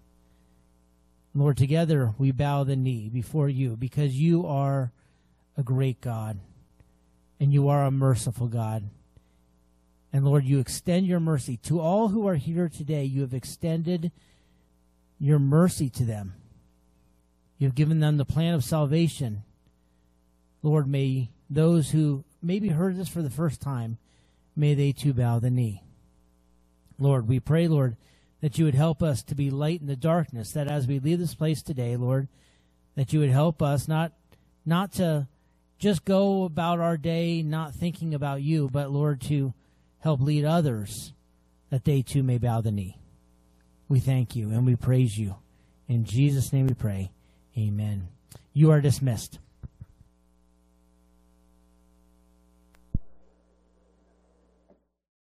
Lord, 1.33 1.57
together 1.57 2.13
we 2.17 2.31
bow 2.31 2.63
the 2.63 2.75
knee 2.75 3.09
before 3.09 3.49
you 3.49 3.75
because 3.75 4.19
you 4.19 4.45
are 4.45 4.91
a 5.57 5.63
great 5.63 6.01
God 6.01 6.39
and 7.39 7.53
you 7.53 7.69
are 7.69 7.85
a 7.85 7.91
merciful 7.91 8.47
God. 8.47 8.89
And 10.13 10.25
Lord, 10.25 10.43
you 10.43 10.59
extend 10.59 11.07
your 11.07 11.19
mercy 11.21 11.57
to 11.63 11.79
all 11.79 12.09
who 12.09 12.27
are 12.27 12.35
here 12.35 12.67
today. 12.67 13.05
You 13.05 13.21
have 13.21 13.33
extended 13.33 14.11
your 15.19 15.39
mercy 15.39 15.89
to 15.89 16.03
them. 16.03 16.33
You 17.57 17.67
have 17.67 17.75
given 17.75 17.99
them 17.99 18.17
the 18.17 18.25
plan 18.25 18.53
of 18.53 18.63
salvation. 18.63 19.43
Lord, 20.61 20.87
may 20.87 21.29
those 21.49 21.91
who 21.91 22.23
maybe 22.41 22.69
heard 22.69 22.97
this 22.97 23.07
for 23.07 23.21
the 23.21 23.29
first 23.29 23.61
time, 23.61 23.97
may 24.55 24.73
they 24.73 24.91
too 24.91 25.13
bow 25.13 25.39
the 25.39 25.49
knee. 25.49 25.81
Lord, 26.99 27.27
we 27.27 27.39
pray, 27.39 27.67
Lord, 27.67 27.95
that 28.41 28.57
you 28.57 28.65
would 28.65 28.75
help 28.75 29.01
us 29.01 29.23
to 29.23 29.35
be 29.35 29.49
light 29.49 29.81
in 29.81 29.87
the 29.87 29.95
darkness, 29.95 30.51
that 30.51 30.67
as 30.67 30.87
we 30.87 30.99
leave 30.99 31.19
this 31.19 31.35
place 31.35 31.61
today, 31.61 31.95
Lord, 31.95 32.27
that 32.95 33.13
you 33.13 33.19
would 33.19 33.29
help 33.29 33.61
us 33.61 33.87
not 33.87 34.11
not 34.65 34.91
to 34.93 35.27
just 35.79 36.05
go 36.05 36.43
about 36.43 36.79
our 36.79 36.97
day 36.97 37.41
not 37.41 37.73
thinking 37.73 38.13
about 38.13 38.41
you, 38.41 38.69
but 38.71 38.91
Lord, 38.91 39.21
to 39.21 39.53
help 39.99 40.21
lead 40.21 40.45
others 40.45 41.13
that 41.69 41.85
they 41.85 42.01
too 42.01 42.21
may 42.21 42.37
bow 42.37 42.61
the 42.61 42.71
knee. 42.71 42.97
We 43.87 43.99
thank 43.99 44.35
you 44.35 44.51
and 44.51 44.65
we 44.65 44.75
praise 44.75 45.17
you. 45.17 45.35
In 45.87 46.05
Jesus' 46.05 46.53
name 46.53 46.67
we 46.67 46.73
pray. 46.73 47.11
Amen. 47.57 48.07
You 48.53 48.71
are 48.71 48.81
dismissed. 48.81 49.39